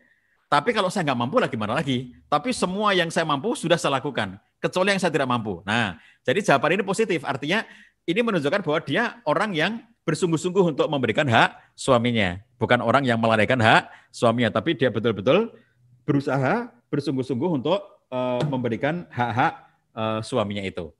Tapi 0.47 0.71
kalau 0.71 0.87
saya 0.87 1.03
nggak 1.11 1.19
mampu 1.19 1.43
lagi 1.43 1.59
mana 1.59 1.75
lagi? 1.75 2.15
Tapi 2.31 2.55
semua 2.55 2.95
yang 2.95 3.11
saya 3.11 3.27
mampu 3.27 3.59
sudah 3.59 3.75
saya 3.75 3.99
lakukan, 3.99 4.39
kecuali 4.63 4.95
yang 4.95 5.03
saya 5.03 5.11
tidak 5.11 5.27
mampu. 5.27 5.67
Nah, 5.67 5.99
jadi 6.23 6.39
jawaban 6.47 6.79
ini 6.79 6.87
positif. 6.87 7.27
Artinya 7.27 7.67
ini 8.07 8.23
menunjukkan 8.23 8.63
bahwa 8.63 8.79
dia 8.87 9.19
orang 9.27 9.51
yang 9.51 9.83
bersungguh-sungguh 10.07 10.79
untuk 10.79 10.87
memberikan 10.87 11.27
hak 11.27 11.75
suaminya. 11.75 12.39
Bukan 12.55 12.79
orang 12.87 13.03
yang 13.03 13.19
melalaikan 13.19 13.59
hak 13.59 13.91
suaminya, 14.15 14.55
tapi 14.55 14.79
dia 14.79 14.95
betul-betul 14.95 15.51
berusaha 16.07 16.71
bersungguh-sungguh 16.87 17.51
untuk 17.51 17.83
uh, 18.15 18.39
memberikan 18.47 19.11
hak-hak 19.11 19.59
uh, 19.91 20.23
suaminya 20.23 20.63
itu. 20.63 20.95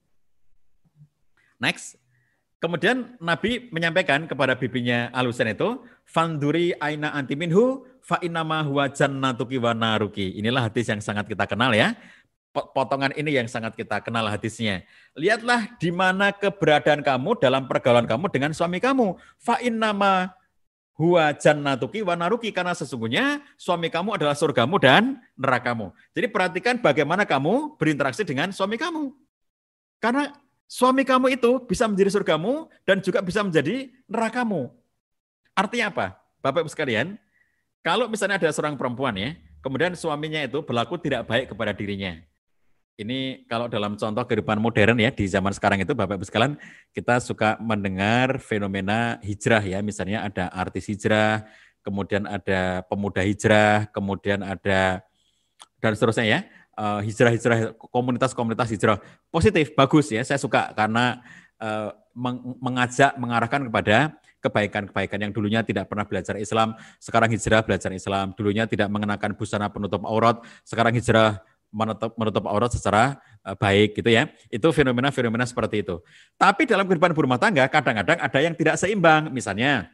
Next. 1.63 2.04
Kemudian 2.65 3.21
Nabi 3.21 3.69
menyampaikan 3.69 4.25
kepada 4.25 4.57
bibinya 4.57 5.13
Alusen 5.13 5.53
itu, 5.53 5.85
Fanduri 6.09 6.73
aina 6.81 7.13
antiminhu 7.13 7.85
fa 8.01 8.17
innama 8.25 8.65
huwa 8.65 8.89
jannatuki 8.89 9.61
wa 9.61 9.77
naruki. 9.77 10.33
Inilah 10.41 10.73
hadis 10.73 10.89
yang 10.89 11.05
sangat 11.05 11.29
kita 11.29 11.45
kenal 11.45 11.77
ya 11.77 11.93
potongan 12.55 13.11
ini 13.19 13.35
yang 13.35 13.51
sangat 13.51 13.75
kita 13.75 13.99
kenal 13.99 14.31
hadisnya. 14.31 14.87
Lihatlah 15.19 15.75
di 15.83 15.91
mana 15.91 16.31
keberadaan 16.31 17.03
kamu 17.03 17.43
dalam 17.43 17.67
pergaulan 17.67 18.07
kamu 18.07 18.31
dengan 18.31 18.55
suami 18.55 18.79
kamu. 18.79 19.19
Fa'in 19.43 19.75
nama 19.75 20.31
huwa 20.95 21.35
jannatuki 21.35 22.07
wa 22.07 22.15
naruki 22.15 22.55
karena 22.55 22.71
sesungguhnya 22.71 23.43
suami 23.59 23.91
kamu 23.91 24.15
adalah 24.15 24.39
surgamu 24.39 24.79
dan 24.79 25.19
nerakamu. 25.35 25.91
Jadi 26.15 26.31
perhatikan 26.31 26.79
bagaimana 26.79 27.27
kamu 27.27 27.75
berinteraksi 27.75 28.23
dengan 28.23 28.55
suami 28.55 28.79
kamu. 28.79 29.11
Karena 29.99 30.31
suami 30.69 31.03
kamu 31.07 31.37
itu 31.37 31.63
bisa 31.65 31.89
menjadi 31.89 32.11
surgamu 32.15 32.69
dan 32.85 33.01
juga 33.05 33.21
bisa 33.21 33.41
menjadi 33.45 33.93
nerakamu. 34.09 34.71
Artinya 35.55 35.91
apa? 35.93 36.07
Bapak 36.43 36.67
Ibu 36.67 36.71
sekalian, 36.73 37.17
kalau 37.81 38.11
misalnya 38.11 38.37
ada 38.37 38.51
seorang 38.53 38.77
perempuan 38.77 39.15
ya, 39.17 39.39
kemudian 39.65 39.95
suaminya 39.97 40.43
itu 40.43 40.61
berlaku 40.61 41.01
tidak 41.01 41.25
baik 41.25 41.53
kepada 41.53 41.73
dirinya 41.73 42.21
ini 42.95 43.43
kalau 43.51 43.67
dalam 43.67 43.99
contoh 43.99 44.23
kehidupan 44.23 44.63
modern 44.63 45.03
ya 45.03 45.11
di 45.11 45.27
zaman 45.27 45.51
sekarang 45.51 45.83
itu 45.83 45.93
Bapak 45.99 46.15
Ibu 46.19 46.27
sekalian 46.27 46.55
kita 46.95 47.19
suka 47.19 47.59
mendengar 47.59 48.39
fenomena 48.39 49.19
hijrah 49.19 49.63
ya 49.63 49.83
misalnya 49.83 50.23
ada 50.23 50.47
artis 50.55 50.87
hijrah, 50.87 51.43
kemudian 51.83 52.23
ada 52.31 52.87
pemuda 52.87 53.23
hijrah, 53.27 53.91
kemudian 53.91 54.47
ada 54.47 55.03
dan 55.83 55.93
seterusnya 55.93 56.27
ya 56.27 56.41
hijrah-hijrah 56.79 57.79
komunitas-komunitas 57.79 58.69
hijrah 58.71 58.99
positif 59.31 59.73
bagus 59.75 60.11
ya 60.11 60.23
saya 60.27 60.39
suka 60.41 60.75
karena 60.75 61.23
uh, 61.63 61.95
mengajak 62.63 63.15
mengarahkan 63.19 63.67
kepada 63.67 64.15
kebaikan-kebaikan 64.39 65.19
yang 65.25 65.33
dulunya 65.33 65.61
tidak 65.65 65.89
pernah 65.89 66.05
belajar 66.05 66.37
Islam 66.37 66.77
sekarang 67.01 67.33
hijrah 67.33 67.65
belajar 67.65 67.91
Islam 67.91 68.37
dulunya 68.37 68.69
tidak 68.69 68.93
mengenakan 68.93 69.35
busana 69.35 69.73
penutup 69.73 70.05
aurat 70.05 70.43
sekarang 70.63 70.93
hijrah 70.95 71.41
menutup, 71.75 72.15
menutup 72.15 72.45
aurat 72.47 72.71
secara 72.71 73.19
uh, 73.43 73.59
baik 73.59 73.99
gitu 73.99 74.07
ya. 74.07 74.31
Itu 74.47 74.71
fenomena-fenomena 74.71 75.43
seperti 75.43 75.83
itu. 75.83 75.99
Tapi 76.39 76.71
dalam 76.71 76.87
kehidupan 76.87 77.11
berumah 77.11 77.43
tangga 77.43 77.67
kadang-kadang 77.67 78.23
ada 78.23 78.39
yang 78.39 78.55
tidak 78.55 78.79
seimbang. 78.79 79.35
Misalnya 79.35 79.91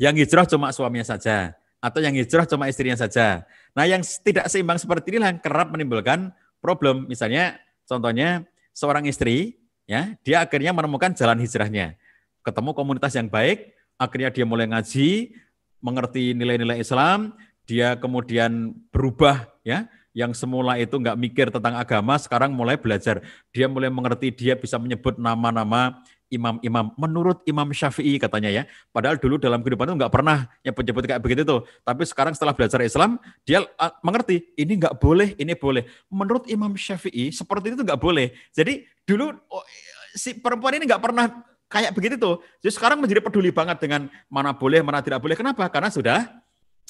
yang 0.00 0.16
hijrah 0.16 0.48
cuma 0.48 0.72
suaminya 0.72 1.04
saja 1.04 1.57
atau 1.78 2.02
yang 2.02 2.14
hijrah 2.14 2.44
cuma 2.46 2.66
istrinya 2.66 2.98
saja. 2.98 3.46
Nah, 3.74 3.86
yang 3.86 4.02
tidak 4.02 4.50
seimbang 4.50 4.78
seperti 4.78 5.14
ini 5.14 5.22
yang 5.22 5.38
kerap 5.38 5.70
menimbulkan 5.70 6.34
problem. 6.58 7.06
Misalnya 7.06 7.58
contohnya 7.86 8.42
seorang 8.74 9.06
istri 9.06 9.58
ya, 9.86 10.18
dia 10.26 10.42
akhirnya 10.42 10.74
menemukan 10.74 11.14
jalan 11.14 11.38
hijrahnya. 11.38 11.94
Ketemu 12.42 12.70
komunitas 12.74 13.14
yang 13.14 13.30
baik, 13.30 13.74
akhirnya 13.94 14.30
dia 14.34 14.44
mulai 14.46 14.66
ngaji, 14.66 15.34
mengerti 15.78 16.34
nilai-nilai 16.34 16.82
Islam, 16.82 17.34
dia 17.68 17.94
kemudian 17.94 18.74
berubah 18.90 19.46
ya, 19.62 19.86
yang 20.16 20.34
semula 20.34 20.74
itu 20.82 20.98
nggak 20.98 21.14
mikir 21.14 21.46
tentang 21.54 21.78
agama, 21.78 22.18
sekarang 22.18 22.50
mulai 22.50 22.74
belajar. 22.74 23.22
Dia 23.54 23.70
mulai 23.70 23.86
mengerti, 23.86 24.34
dia 24.34 24.58
bisa 24.58 24.74
menyebut 24.80 25.14
nama-nama 25.14 26.02
imam-imam. 26.28 26.92
Menurut 26.96 27.44
Imam 27.48 27.68
Syafi'i 27.72 28.20
katanya 28.20 28.52
ya, 28.52 28.62
padahal 28.92 29.16
dulu 29.16 29.40
dalam 29.40 29.60
kehidupan 29.64 29.88
itu 29.88 29.96
nggak 29.98 30.12
pernah 30.12 30.48
nyebut-nyebut 30.64 31.02
kayak 31.04 31.22
begitu 31.24 31.42
tuh. 31.44 31.60
Tapi 31.82 32.02
sekarang 32.04 32.32
setelah 32.36 32.52
belajar 32.52 32.80
Islam, 32.84 33.20
dia 33.44 33.64
mengerti 34.04 34.48
ini 34.56 34.78
nggak 34.78 35.00
boleh, 35.00 35.34
ini 35.40 35.52
boleh. 35.56 35.88
Menurut 36.12 36.46
Imam 36.48 36.72
Syafi'i 36.76 37.32
seperti 37.32 37.74
itu 37.74 37.82
nggak 37.84 38.00
boleh. 38.00 38.32
Jadi 38.52 38.84
dulu 39.08 39.32
oh, 39.50 39.64
si 40.12 40.36
perempuan 40.36 40.76
ini 40.76 40.84
nggak 40.84 41.02
pernah 41.02 41.26
kayak 41.68 41.92
begitu 41.92 42.16
tuh. 42.16 42.40
Jadi 42.64 42.72
sekarang 42.76 42.98
menjadi 43.00 43.20
peduli 43.20 43.52
banget 43.52 43.80
dengan 43.80 44.08
mana 44.28 44.56
boleh, 44.56 44.80
mana 44.80 45.04
tidak 45.04 45.20
boleh. 45.20 45.36
Kenapa? 45.36 45.68
Karena 45.68 45.92
sudah 45.92 46.28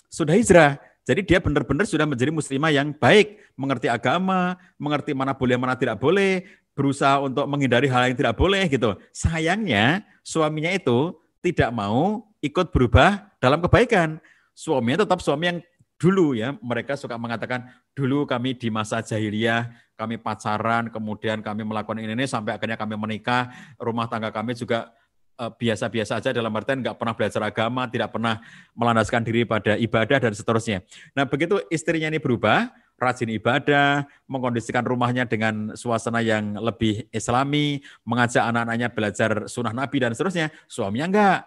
sudah 0.09 0.35
hijrah. 0.35 0.79
Jadi 1.09 1.25
dia 1.25 1.41
benar-benar 1.41 1.89
sudah 1.89 2.05
menjadi 2.05 2.29
muslimah 2.29 2.69
yang 2.69 2.93
baik, 2.93 3.41
mengerti 3.57 3.89
agama, 3.89 4.61
mengerti 4.77 5.17
mana 5.17 5.33
boleh, 5.33 5.57
mana 5.57 5.73
tidak 5.73 5.97
boleh, 5.97 6.45
berusaha 6.79 7.19
untuk 7.19 7.43
menghindari 7.51 7.91
hal 7.91 8.07
yang 8.07 8.15
tidak 8.15 8.39
boleh 8.39 8.71
gitu. 8.71 8.95
Sayangnya 9.11 10.07
suaminya 10.23 10.71
itu 10.71 11.19
tidak 11.43 11.75
mau 11.75 12.23
ikut 12.39 12.71
berubah 12.71 13.35
dalam 13.43 13.59
kebaikan. 13.59 14.23
Suaminya 14.55 15.03
tetap 15.03 15.19
suami 15.19 15.51
yang 15.51 15.59
dulu 15.99 16.39
ya, 16.39 16.55
mereka 16.63 16.95
suka 16.95 17.19
mengatakan 17.19 17.67
dulu 17.99 18.23
kami 18.23 18.55
di 18.55 18.71
masa 18.71 19.03
jahiliyah, 19.03 19.67
kami 19.99 20.23
pacaran, 20.23 20.87
kemudian 20.95 21.43
kami 21.43 21.67
melakukan 21.67 21.99
ini, 21.99 22.15
ini 22.15 22.31
sampai 22.31 22.55
akhirnya 22.55 22.79
kami 22.79 22.95
menikah, 22.95 23.51
rumah 23.83 24.07
tangga 24.07 24.31
kami 24.31 24.55
juga 24.55 24.95
Eh, 25.39 25.53
biasa-biasa 25.55 26.19
aja 26.19 26.35
dalam 26.35 26.51
artian 26.51 26.83
nggak 26.83 26.99
pernah 26.99 27.15
belajar 27.15 27.39
agama, 27.47 27.87
tidak 27.87 28.11
pernah 28.11 28.43
melandaskan 28.75 29.23
diri 29.23 29.47
pada 29.47 29.79
ibadah 29.79 30.19
dan 30.19 30.35
seterusnya. 30.35 30.83
Nah 31.15 31.31
begitu 31.31 31.63
istrinya 31.71 32.11
ini 32.11 32.19
berubah, 32.19 32.67
rajin 32.99 33.31
ibadah, 33.31 34.05
mengkondisikan 34.27 34.83
rumahnya 34.83 35.25
dengan 35.25 35.79
suasana 35.79 36.19
yang 36.19 36.59
lebih 36.59 37.07
islami, 37.15 37.79
mengajak 38.03 38.43
anak-anaknya 38.43 38.89
belajar 38.91 39.31
sunnah 39.47 39.71
Nabi 39.71 39.97
dan 40.03 40.13
seterusnya, 40.13 40.51
suaminya 40.67 41.07
enggak. 41.07 41.41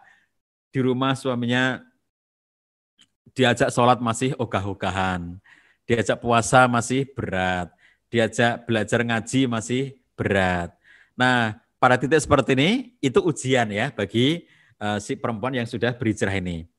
Di 0.72 0.80
rumah 0.80 1.12
suaminya 1.20 1.84
diajak 3.36 3.68
sholat 3.76 4.00
masih 4.00 4.32
ogah-ogahan, 4.40 5.36
diajak 5.84 6.24
puasa 6.24 6.72
masih 6.72 7.04
berat, 7.12 7.68
diajak 8.08 8.64
belajar 8.64 9.04
ngaji 9.04 9.42
masih 9.52 9.84
berat. 10.16 10.72
Nah, 11.20 11.60
pada 11.76 12.00
titik 12.00 12.24
seperti 12.24 12.56
ini 12.56 12.72
itu 13.04 13.20
ujian 13.20 13.68
ya 13.68 13.92
bagi 13.92 14.48
uh, 14.80 15.04
si 15.04 15.20
perempuan 15.20 15.52
yang 15.52 15.68
sudah 15.68 15.92
berhijrah 15.92 16.40
ini. 16.40 16.71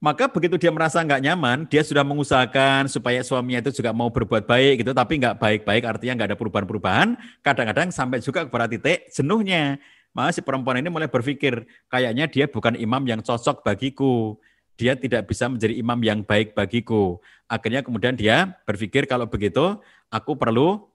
Maka 0.00 0.32
begitu 0.32 0.56
dia 0.56 0.72
merasa 0.72 1.04
nggak 1.04 1.20
nyaman, 1.20 1.68
dia 1.68 1.84
sudah 1.84 2.00
mengusahakan 2.00 2.88
supaya 2.88 3.20
suaminya 3.20 3.60
itu 3.60 3.84
juga 3.84 3.92
mau 3.92 4.08
berbuat 4.08 4.48
baik 4.48 4.80
gitu, 4.80 4.96
tapi 4.96 5.20
nggak 5.20 5.36
baik-baik 5.36 5.84
artinya 5.84 6.12
nggak 6.16 6.28
ada 6.32 6.38
perubahan-perubahan. 6.40 7.20
Kadang-kadang 7.44 7.92
sampai 7.92 8.24
juga 8.24 8.48
kepada 8.48 8.64
titik 8.64 9.12
jenuhnya. 9.12 9.76
Maka 10.16 10.34
si 10.34 10.40
perempuan 10.40 10.80
ini 10.80 10.88
mulai 10.88 11.04
berpikir, 11.04 11.68
kayaknya 11.92 12.32
dia 12.32 12.48
bukan 12.48 12.80
imam 12.80 13.04
yang 13.04 13.20
cocok 13.20 13.60
bagiku. 13.60 14.40
Dia 14.80 14.96
tidak 14.96 15.28
bisa 15.28 15.52
menjadi 15.52 15.76
imam 15.76 16.00
yang 16.00 16.24
baik 16.24 16.56
bagiku. 16.56 17.20
Akhirnya 17.44 17.84
kemudian 17.84 18.16
dia 18.16 18.56
berpikir 18.64 19.04
kalau 19.04 19.28
begitu, 19.28 19.76
aku 20.08 20.32
perlu 20.32 20.88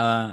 uh, 0.00 0.28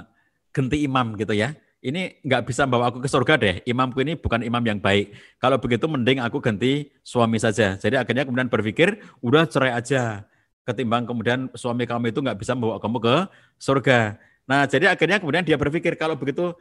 ganti 0.56 0.88
imam 0.88 1.20
gitu 1.20 1.36
ya. 1.36 1.52
Ini 1.82 2.22
nggak 2.22 2.46
bisa 2.46 2.62
bawa 2.62 2.94
aku 2.94 3.02
ke 3.02 3.10
surga 3.10 3.34
deh. 3.34 3.56
Imamku 3.66 3.98
ini 4.06 4.14
bukan 4.14 4.46
imam 4.46 4.62
yang 4.62 4.78
baik. 4.78 5.10
Kalau 5.42 5.58
begitu 5.58 5.90
mending 5.90 6.22
aku 6.22 6.38
ganti 6.38 6.94
suami 7.02 7.42
saja. 7.42 7.74
Jadi 7.74 7.98
akhirnya 7.98 8.22
kemudian 8.22 8.46
berpikir, 8.46 9.02
udah 9.18 9.50
cerai 9.50 9.74
aja. 9.74 10.22
Ketimbang 10.62 11.10
kemudian 11.10 11.50
suami 11.58 11.82
kamu 11.82 12.14
itu 12.14 12.22
nggak 12.22 12.38
bisa 12.38 12.54
membawa 12.54 12.78
kamu 12.78 13.02
ke 13.02 13.16
surga. 13.58 14.14
Nah, 14.46 14.62
jadi 14.70 14.94
akhirnya 14.94 15.18
kemudian 15.18 15.42
dia 15.42 15.58
berpikir 15.58 15.98
kalau 15.98 16.14
begitu 16.14 16.54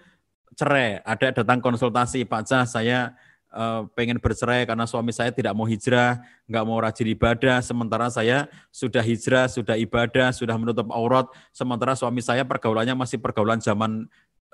cerai. 0.57 1.05
Ada 1.05 1.37
datang 1.37 1.61
konsultasi, 1.61 2.25
Pak 2.25 2.41
Cah, 2.49 2.65
saya 2.65 3.13
uh, 3.53 3.85
pengen 3.93 4.17
bercerai 4.17 4.65
karena 4.65 4.89
suami 4.89 5.13
saya 5.13 5.29
tidak 5.29 5.53
mau 5.53 5.67
hijrah, 5.67 6.17
nggak 6.47 6.63
mau 6.65 6.79
rajin 6.79 7.07
ibadah, 7.13 7.59
sementara 7.61 8.07
saya 8.09 8.47
sudah 8.73 9.03
hijrah, 9.03 9.45
sudah 9.51 9.75
ibadah, 9.77 10.33
sudah 10.33 10.55
menutup 10.57 10.89
aurat, 10.89 11.27
sementara 11.53 11.93
suami 11.93 12.23
saya 12.23 12.41
pergaulannya 12.47 12.95
masih 12.95 13.21
pergaulan 13.21 13.59
zaman 13.61 14.07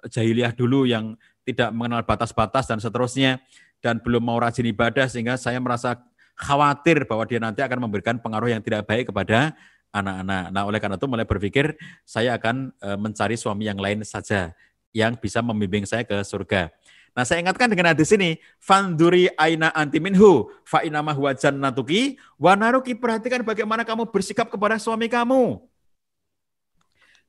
jahiliyah 0.05 0.53
dulu 0.53 0.85
yang 0.85 1.17
tidak 1.47 1.73
mengenal 1.73 2.03
batas-batas 2.05 2.69
dan 2.69 2.77
seterusnya, 2.77 3.41
dan 3.81 3.97
belum 4.01 4.21
mau 4.21 4.37
rajin 4.37 4.67
ibadah 4.67 5.07
sehingga 5.09 5.39
saya 5.39 5.57
merasa 5.57 5.97
khawatir 6.37 7.07
bahwa 7.09 7.25
dia 7.25 7.41
nanti 7.41 7.65
akan 7.65 7.89
memberikan 7.89 8.21
pengaruh 8.21 8.51
yang 8.51 8.61
tidak 8.61 8.85
baik 8.85 9.09
kepada 9.09 9.57
anak-anak. 9.95 10.43
Nah, 10.53 10.63
oleh 10.67 10.79
karena 10.81 10.97
itu 10.99 11.07
mulai 11.09 11.25
berpikir 11.25 11.73
saya 12.05 12.37
akan 12.37 12.73
eh, 12.77 12.97
mencari 12.99 13.35
suami 13.39 13.65
yang 13.65 13.79
lain 13.79 14.05
saja 14.05 14.53
yang 14.93 15.17
bisa 15.17 15.41
membimbing 15.41 15.85
saya 15.85 16.05
ke 16.05 16.17
surga. 16.21 16.69
Nah, 17.17 17.25
saya 17.25 17.41
ingatkan 17.41 17.65
dengan 17.65 17.89
hadis 17.89 18.13
ini, 18.13 18.37
fanduri 18.61 19.25
aina 19.41 19.73
anti 19.73 19.97
minhu, 19.97 20.53
fa 20.61 20.85
inama 20.85 21.17
huwa 21.17 21.33
jannatuki, 21.33 22.21
wa 22.37 22.53
naruki. 22.53 22.93
Perhatikan 22.93 23.41
bagaimana 23.41 23.81
kamu 23.81 24.05
bersikap 24.13 24.45
kepada 24.53 24.77
suami 24.77 25.09
kamu. 25.09 25.57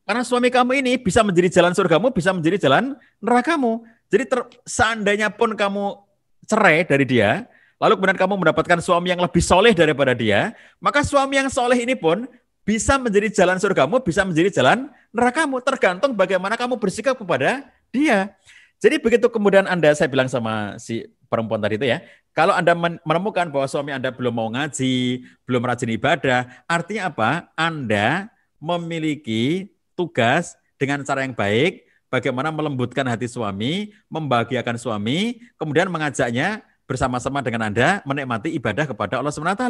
Karena 0.09 0.24
suami 0.24 0.48
kamu 0.48 0.80
ini 0.80 0.96
bisa 0.96 1.20
menjadi 1.20 1.61
jalan 1.61 1.76
surgamu, 1.76 2.09
bisa 2.09 2.32
menjadi 2.32 2.56
jalan 2.56 2.96
nerakamu. 3.20 3.84
Jadi 4.09 4.24
ter, 4.24 4.40
seandainya 4.64 5.28
pun 5.28 5.52
kamu 5.52 6.00
cerai 6.48 6.80
dari 6.88 7.04
dia, 7.04 7.44
lalu 7.76 8.00
kemudian 8.00 8.16
kamu 8.16 8.40
mendapatkan 8.40 8.80
suami 8.80 9.12
yang 9.12 9.20
lebih 9.20 9.44
soleh 9.44 9.76
daripada 9.76 10.16
dia, 10.16 10.56
maka 10.80 11.04
suami 11.04 11.36
yang 11.36 11.52
soleh 11.52 11.76
ini 11.84 11.92
pun 11.92 12.24
bisa 12.64 12.96
menjadi 12.96 13.44
jalan 13.44 13.61
surgamu, 13.61 14.00
bisa 14.00 14.24
menjadi 14.24 14.64
jalan 14.64 14.88
nerakamu. 15.12 15.61
Tergantung 15.61 16.16
bagaimana 16.16 16.56
kamu 16.56 16.80
bersikap 16.80 17.12
kepada 17.12 17.68
dia. 17.92 18.32
Jadi 18.80 18.96
begitu 18.96 19.28
kemudian 19.28 19.68
Anda, 19.68 19.92
saya 19.92 20.09
bilang 20.09 20.32
sama 20.32 20.80
si 20.80 21.04
perempuan 21.28 21.61
tadi 21.61 21.76
itu 21.76 21.84
ya, 21.84 22.00
kalau 22.32 22.56
Anda 22.56 22.72
menemukan 23.04 23.52
bahwa 23.52 23.68
suami 23.68 23.92
Anda 23.92 24.09
belum 24.09 24.32
mau 24.32 24.48
ngaji, 24.56 25.20
belum 25.44 25.68
rajin 25.68 25.92
ibadah, 25.92 26.64
artinya 26.64 27.12
apa? 27.12 27.52
Anda 27.52 28.32
memiliki 28.56 29.76
tugas 29.99 30.55
dengan 30.78 31.03
cara 31.03 31.26
yang 31.26 31.34
baik, 31.34 31.82
bagaimana 32.07 32.55
melembutkan 32.55 33.03
hati 33.11 33.26
suami, 33.26 33.90
membahagiakan 34.07 34.78
suami, 34.78 35.42
kemudian 35.59 35.90
mengajaknya 35.90 36.62
bersama-sama 36.88 37.44
dengan 37.44 37.68
Anda 37.68 38.01
menikmati 38.09 38.49
ibadah 38.57 38.88
kepada 38.88 39.20
Allah 39.20 39.28
SWT. 39.28 39.64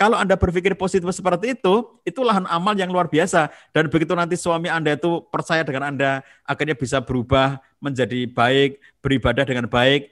Kalau 0.00 0.16
Anda 0.16 0.40
berpikir 0.40 0.72
positif 0.72 1.04
seperti 1.12 1.52
itu, 1.52 2.00
itu 2.00 2.20
lahan 2.24 2.48
amal 2.48 2.72
yang 2.72 2.88
luar 2.88 3.12
biasa. 3.12 3.52
Dan 3.76 3.92
begitu 3.92 4.16
nanti 4.16 4.40
suami 4.40 4.72
Anda 4.72 4.96
itu 4.96 5.20
percaya 5.28 5.60
dengan 5.68 5.92
Anda, 5.92 6.24
akhirnya 6.48 6.72
bisa 6.72 7.04
berubah 7.04 7.60
menjadi 7.76 8.24
baik, 8.24 8.80
beribadah 9.04 9.44
dengan 9.44 9.68
baik, 9.68 10.08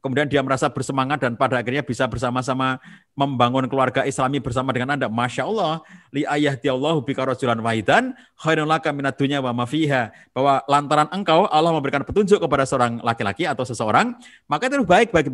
kemudian 0.00 0.26
dia 0.26 0.42
merasa 0.42 0.70
bersemangat 0.70 1.22
dan 1.22 1.34
pada 1.34 1.58
akhirnya 1.58 1.82
bisa 1.82 2.06
bersama-sama 2.06 2.78
membangun 3.14 3.66
keluarga 3.66 4.06
islami 4.06 4.38
bersama 4.38 4.70
dengan 4.70 4.94
Anda. 4.94 5.06
Masya 5.10 5.46
Allah, 5.46 5.82
li 6.14 6.22
ayah 6.24 6.54
Allah 6.70 6.94
bika 7.02 7.22
rajulan 7.26 7.58
wahidan, 7.58 8.14
khairun 8.38 8.66
laka 8.66 8.94
minat 8.94 9.18
dunya 9.18 9.42
wa 9.42 9.50
mafiha. 9.52 10.10
Bahwa 10.32 10.62
lantaran 10.70 11.08
engkau, 11.10 11.46
Allah 11.50 11.70
memberikan 11.74 12.02
petunjuk 12.06 12.38
kepada 12.38 12.64
seorang 12.66 13.02
laki-laki 13.02 13.44
atau 13.46 13.66
seseorang, 13.66 14.14
maka 14.46 14.70
itu 14.70 14.82
baik 14.86 15.10
bagi 15.10 15.30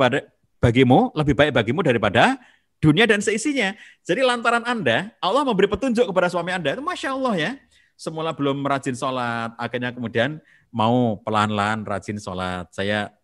bagimu, 0.61 1.13
lebih 1.13 1.35
baik 1.37 1.53
bagimu 1.53 1.81
daripada 1.85 2.41
dunia 2.81 3.09
dan 3.09 3.25
seisinya. 3.25 3.73
Jadi 4.05 4.21
lantaran 4.21 4.65
Anda, 4.69 5.13
Allah 5.21 5.45
memberi 5.45 5.69
petunjuk 5.69 6.05
kepada 6.09 6.29
suami 6.29 6.53
Anda, 6.53 6.77
itu 6.77 6.85
Masya 6.85 7.17
Allah 7.17 7.35
ya. 7.37 7.53
Semula 7.95 8.35
belum 8.35 8.61
rajin 8.67 8.99
sholat, 8.99 9.55
akhirnya 9.55 9.95
kemudian 9.95 10.43
mau 10.75 11.15
pelan-pelan 11.23 11.87
rajin 11.87 12.19
sholat. 12.19 12.67
Saya 12.75 13.15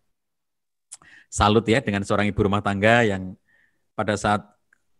salut 1.31 1.63
ya 1.63 1.79
dengan 1.79 2.03
seorang 2.03 2.27
ibu 2.27 2.43
rumah 2.43 2.59
tangga 2.59 3.07
yang 3.07 3.39
pada 3.95 4.19
saat 4.19 4.43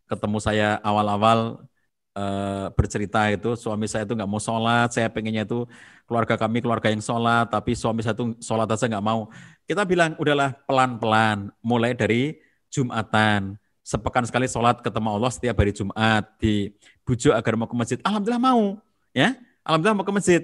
ketemu 0.07 0.39
saya 0.39 0.79
awal-awal 0.79 1.67
uh, 2.15 2.71
bercerita 2.75 3.27
itu 3.31 3.55
suami 3.59 3.87
saya 3.87 4.07
itu 4.07 4.15
nggak 4.15 4.29
mau 4.31 4.39
sholat, 4.39 4.91
saya 4.95 5.11
pengennya 5.11 5.43
itu 5.43 5.67
keluarga 6.07 6.35
kami 6.39 6.63
keluarga 6.63 6.87
yang 6.91 7.03
sholat, 7.03 7.51
tapi 7.51 7.75
suami 7.75 7.99
saya 8.03 8.15
itu 8.15 8.35
sholat 8.39 8.67
aja 8.67 8.87
nggak 8.87 9.03
mau. 9.03 9.27
Kita 9.67 9.83
bilang 9.83 10.15
udahlah 10.19 10.55
pelan-pelan, 10.67 11.51
mulai 11.63 11.91
dari 11.95 12.39
Jumatan, 12.71 13.59
sepekan 13.83 14.23
sekali 14.23 14.47
sholat 14.47 14.79
ketemu 14.79 15.19
Allah 15.19 15.31
setiap 15.31 15.59
hari 15.59 15.75
Jumat 15.75 16.23
di 16.39 16.71
bujuk 17.03 17.35
agar 17.35 17.59
mau 17.59 17.67
ke 17.67 17.75
masjid. 17.75 17.99
Alhamdulillah 18.07 18.39
mau, 18.39 18.79
ya. 19.11 19.35
Alhamdulillah 19.67 19.97
mau 19.99 20.07
ke 20.07 20.13
masjid. 20.15 20.41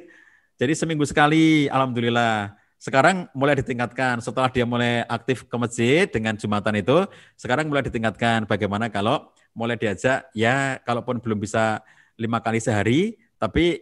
Jadi 0.60 0.74
seminggu 0.76 1.08
sekali, 1.08 1.72
alhamdulillah. 1.72 2.52
Sekarang 2.78 3.26
mulai 3.34 3.58
ditingkatkan 3.58 4.22
setelah 4.22 4.54
dia 4.54 4.62
mulai 4.62 5.02
aktif 5.10 5.50
ke 5.50 5.56
masjid 5.58 6.06
dengan 6.06 6.38
Jumatan 6.38 6.78
itu, 6.78 7.10
sekarang 7.34 7.66
mulai 7.66 7.82
ditingkatkan 7.82 8.46
bagaimana 8.46 8.88
kalau 8.94 9.34
mulai 9.58 9.74
diajak 9.74 10.30
ya 10.38 10.78
kalaupun 10.86 11.18
belum 11.18 11.42
bisa 11.42 11.82
lima 12.22 12.38
kali 12.38 12.62
sehari, 12.62 13.18
tapi 13.42 13.82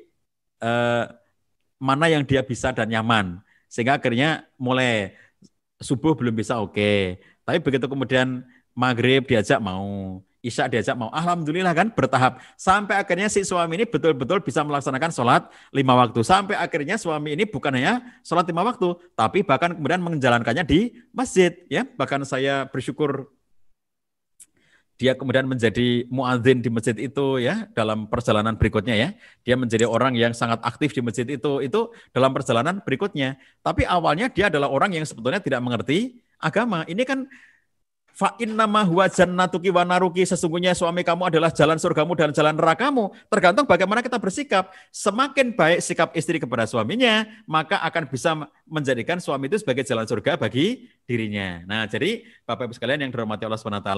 eh, 0.63 1.03
mana 1.79 2.05
yang 2.07 2.23
dia 2.23 2.39
bisa 2.39 2.71
dan 2.71 2.87
nyaman. 2.87 3.43
Sehingga 3.67 3.99
akhirnya 3.99 4.47
mulai 4.55 5.11
subuh 5.83 6.15
belum 6.15 6.31
bisa 6.31 6.59
oke. 6.63 6.71
Okay. 6.71 7.19
Tapi 7.43 7.59
begitu 7.59 7.85
kemudian 7.91 8.47
maghrib 8.71 9.27
diajak 9.27 9.59
mau, 9.59 10.19
Isya 10.45 10.69
diajak 10.69 10.93
mau. 10.93 11.09
Alhamdulillah 11.09 11.73
kan 11.73 11.89
bertahap. 11.89 12.37
Sampai 12.53 13.01
akhirnya 13.01 13.25
si 13.33 13.41
suami 13.41 13.81
ini 13.81 13.85
betul-betul 13.89 14.45
bisa 14.45 14.61
melaksanakan 14.61 15.09
sholat 15.09 15.49
lima 15.73 15.97
waktu. 15.97 16.21
Sampai 16.21 16.53
akhirnya 16.53 17.01
suami 17.01 17.33
ini 17.33 17.49
bukan 17.49 17.73
hanya 17.73 18.05
sholat 18.21 18.45
lima 18.45 18.61
waktu, 18.61 18.93
tapi 19.17 19.41
bahkan 19.41 19.73
kemudian 19.73 20.05
menjalankannya 20.05 20.61
di 20.61 20.93
masjid. 21.09 21.57
ya 21.65 21.89
Bahkan 21.97 22.21
saya 22.29 22.69
bersyukur 22.69 23.33
dia 24.95 25.11
kemudian 25.11 25.43
menjadi 25.43 26.07
muadzin 26.07 26.63
di 26.63 26.71
masjid 26.71 26.95
itu 26.95 27.43
ya 27.43 27.67
dalam 27.75 28.07
perjalanan 28.07 28.55
berikutnya 28.55 28.95
ya. 28.95 29.09
Dia 29.43 29.59
menjadi 29.59 29.83
orang 29.83 30.15
yang 30.15 30.31
sangat 30.31 30.63
aktif 30.63 30.95
di 30.95 31.03
masjid 31.03 31.27
itu 31.27 31.59
itu 31.59 31.91
dalam 32.15 32.31
perjalanan 32.31 32.79
berikutnya. 32.79 33.35
Tapi 33.59 33.83
awalnya 33.83 34.31
dia 34.31 34.47
adalah 34.47 34.71
orang 34.71 34.95
yang 34.95 35.03
sebetulnya 35.03 35.43
tidak 35.43 35.59
mengerti 35.59 36.23
agama. 36.39 36.87
Ini 36.87 37.03
kan 37.03 37.27
Fa 38.15 38.31
nama 38.39 38.87
huwa 38.87 39.11
jannatuki 39.11 39.67
wa 39.75 39.83
naruki 39.83 40.23
sesungguhnya 40.23 40.71
suami 40.71 41.03
kamu 41.03 41.27
adalah 41.27 41.51
jalan 41.51 41.75
surgamu 41.75 42.15
dan 42.15 42.31
jalan 42.31 42.55
nerakamu. 42.55 43.11
Tergantung 43.27 43.67
bagaimana 43.67 43.99
kita 43.99 44.15
bersikap. 44.15 44.71
Semakin 44.87 45.51
baik 45.51 45.83
sikap 45.83 46.15
istri 46.15 46.39
kepada 46.39 46.63
suaminya, 46.63 47.27
maka 47.43 47.75
akan 47.83 48.07
bisa 48.07 48.47
menjadikan 48.63 49.19
suami 49.19 49.51
itu 49.51 49.59
sebagai 49.59 49.83
jalan 49.83 50.07
surga 50.07 50.39
bagi 50.39 50.87
dirinya. 51.03 51.59
Nah, 51.67 51.91
jadi 51.91 52.23
Bapak 52.47 52.71
Ibu 52.71 52.73
sekalian 52.79 53.03
yang 53.03 53.11
dirahmati 53.11 53.43
Allah 53.43 53.59
SWT, 53.59 53.91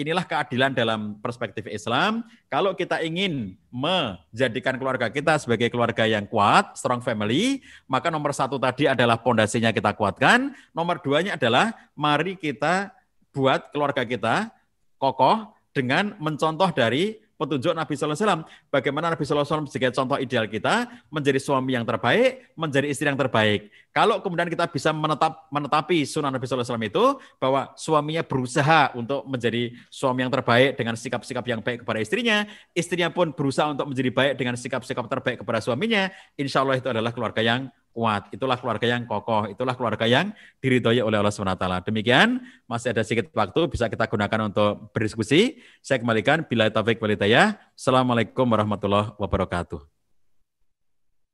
inilah 0.00 0.24
keadilan 0.24 0.72
dalam 0.72 1.20
perspektif 1.20 1.68
Islam. 1.68 2.24
Kalau 2.48 2.72
kita 2.72 3.04
ingin 3.04 3.52
menjadikan 3.68 4.80
keluarga 4.80 5.12
kita 5.12 5.36
sebagai 5.36 5.68
keluarga 5.68 6.08
yang 6.08 6.24
kuat, 6.24 6.72
strong 6.80 7.04
family, 7.04 7.60
maka 7.84 8.08
nomor 8.08 8.32
satu 8.32 8.56
tadi 8.56 8.88
adalah 8.88 9.20
pondasinya 9.20 9.76
kita 9.76 9.92
kuatkan. 9.92 10.56
Nomor 10.72 11.04
duanya 11.04 11.36
adalah 11.36 11.76
mari 11.92 12.40
kita 12.40 13.01
buat 13.32 13.72
keluarga 13.72 14.04
kita 14.04 14.52
kokoh 15.00 15.50
dengan 15.72 16.14
mencontoh 16.20 16.68
dari 16.70 17.18
petunjuk 17.42 17.74
Nabi 17.74 17.98
Sallallahu 17.98 18.14
Alaihi 18.14 18.22
Wasallam. 18.22 18.42
Bagaimana 18.70 19.06
Nabi 19.10 19.22
Sallallahu 19.26 19.42
Alaihi 19.42 19.54
Wasallam 19.58 19.68
sebagai 19.68 19.90
contoh 19.98 20.16
ideal 20.22 20.46
kita 20.46 20.74
menjadi 21.10 21.38
suami 21.42 21.74
yang 21.74 21.82
terbaik, 21.82 22.54
menjadi 22.54 22.86
istri 22.86 23.10
yang 23.10 23.18
terbaik. 23.18 23.66
Kalau 23.90 24.22
kemudian 24.22 24.46
kita 24.46 24.70
bisa 24.70 24.94
menetap 24.94 25.50
menetapi 25.50 26.06
sunnah 26.06 26.30
Nabi 26.30 26.46
Sallallahu 26.46 26.70
Alaihi 26.70 26.70
Wasallam 26.70 26.86
itu 26.86 27.04
bahwa 27.42 27.60
suaminya 27.74 28.22
berusaha 28.22 28.94
untuk 28.94 29.26
menjadi 29.26 29.74
suami 29.90 30.22
yang 30.22 30.30
terbaik 30.30 30.78
dengan 30.78 30.94
sikap-sikap 30.94 31.44
yang 31.50 31.60
baik 31.60 31.82
kepada 31.82 31.98
istrinya, 31.98 32.46
istrinya 32.72 33.10
pun 33.10 33.34
berusaha 33.34 33.74
untuk 33.74 33.90
menjadi 33.90 34.10
baik 34.14 34.32
dengan 34.38 34.54
sikap-sikap 34.54 35.04
terbaik 35.10 35.42
kepada 35.42 35.58
suaminya. 35.58 36.14
Insya 36.38 36.62
Allah 36.62 36.78
itu 36.78 36.88
adalah 36.88 37.10
keluarga 37.10 37.42
yang 37.42 37.66
kuat. 37.92 38.32
Itulah 38.32 38.56
keluarga 38.56 38.86
yang 38.88 39.04
kokoh, 39.04 39.46
itulah 39.52 39.76
keluarga 39.76 40.08
yang 40.08 40.32
diridhoi 40.64 41.04
oleh 41.04 41.20
Allah 41.20 41.30
SWT. 41.30 41.86
Demikian, 41.86 42.40
masih 42.64 42.96
ada 42.96 43.04
sedikit 43.04 43.28
waktu 43.36 43.60
bisa 43.68 43.86
kita 43.92 44.08
gunakan 44.08 44.48
untuk 44.48 44.90
berdiskusi. 44.96 45.60
Saya 45.84 46.00
kembalikan 46.00 46.42
bila 46.48 46.72
taufik 46.72 46.98
walidayah. 46.98 47.60
Assalamualaikum 47.76 48.48
warahmatullahi 48.48 49.12
wabarakatuh. 49.20 49.91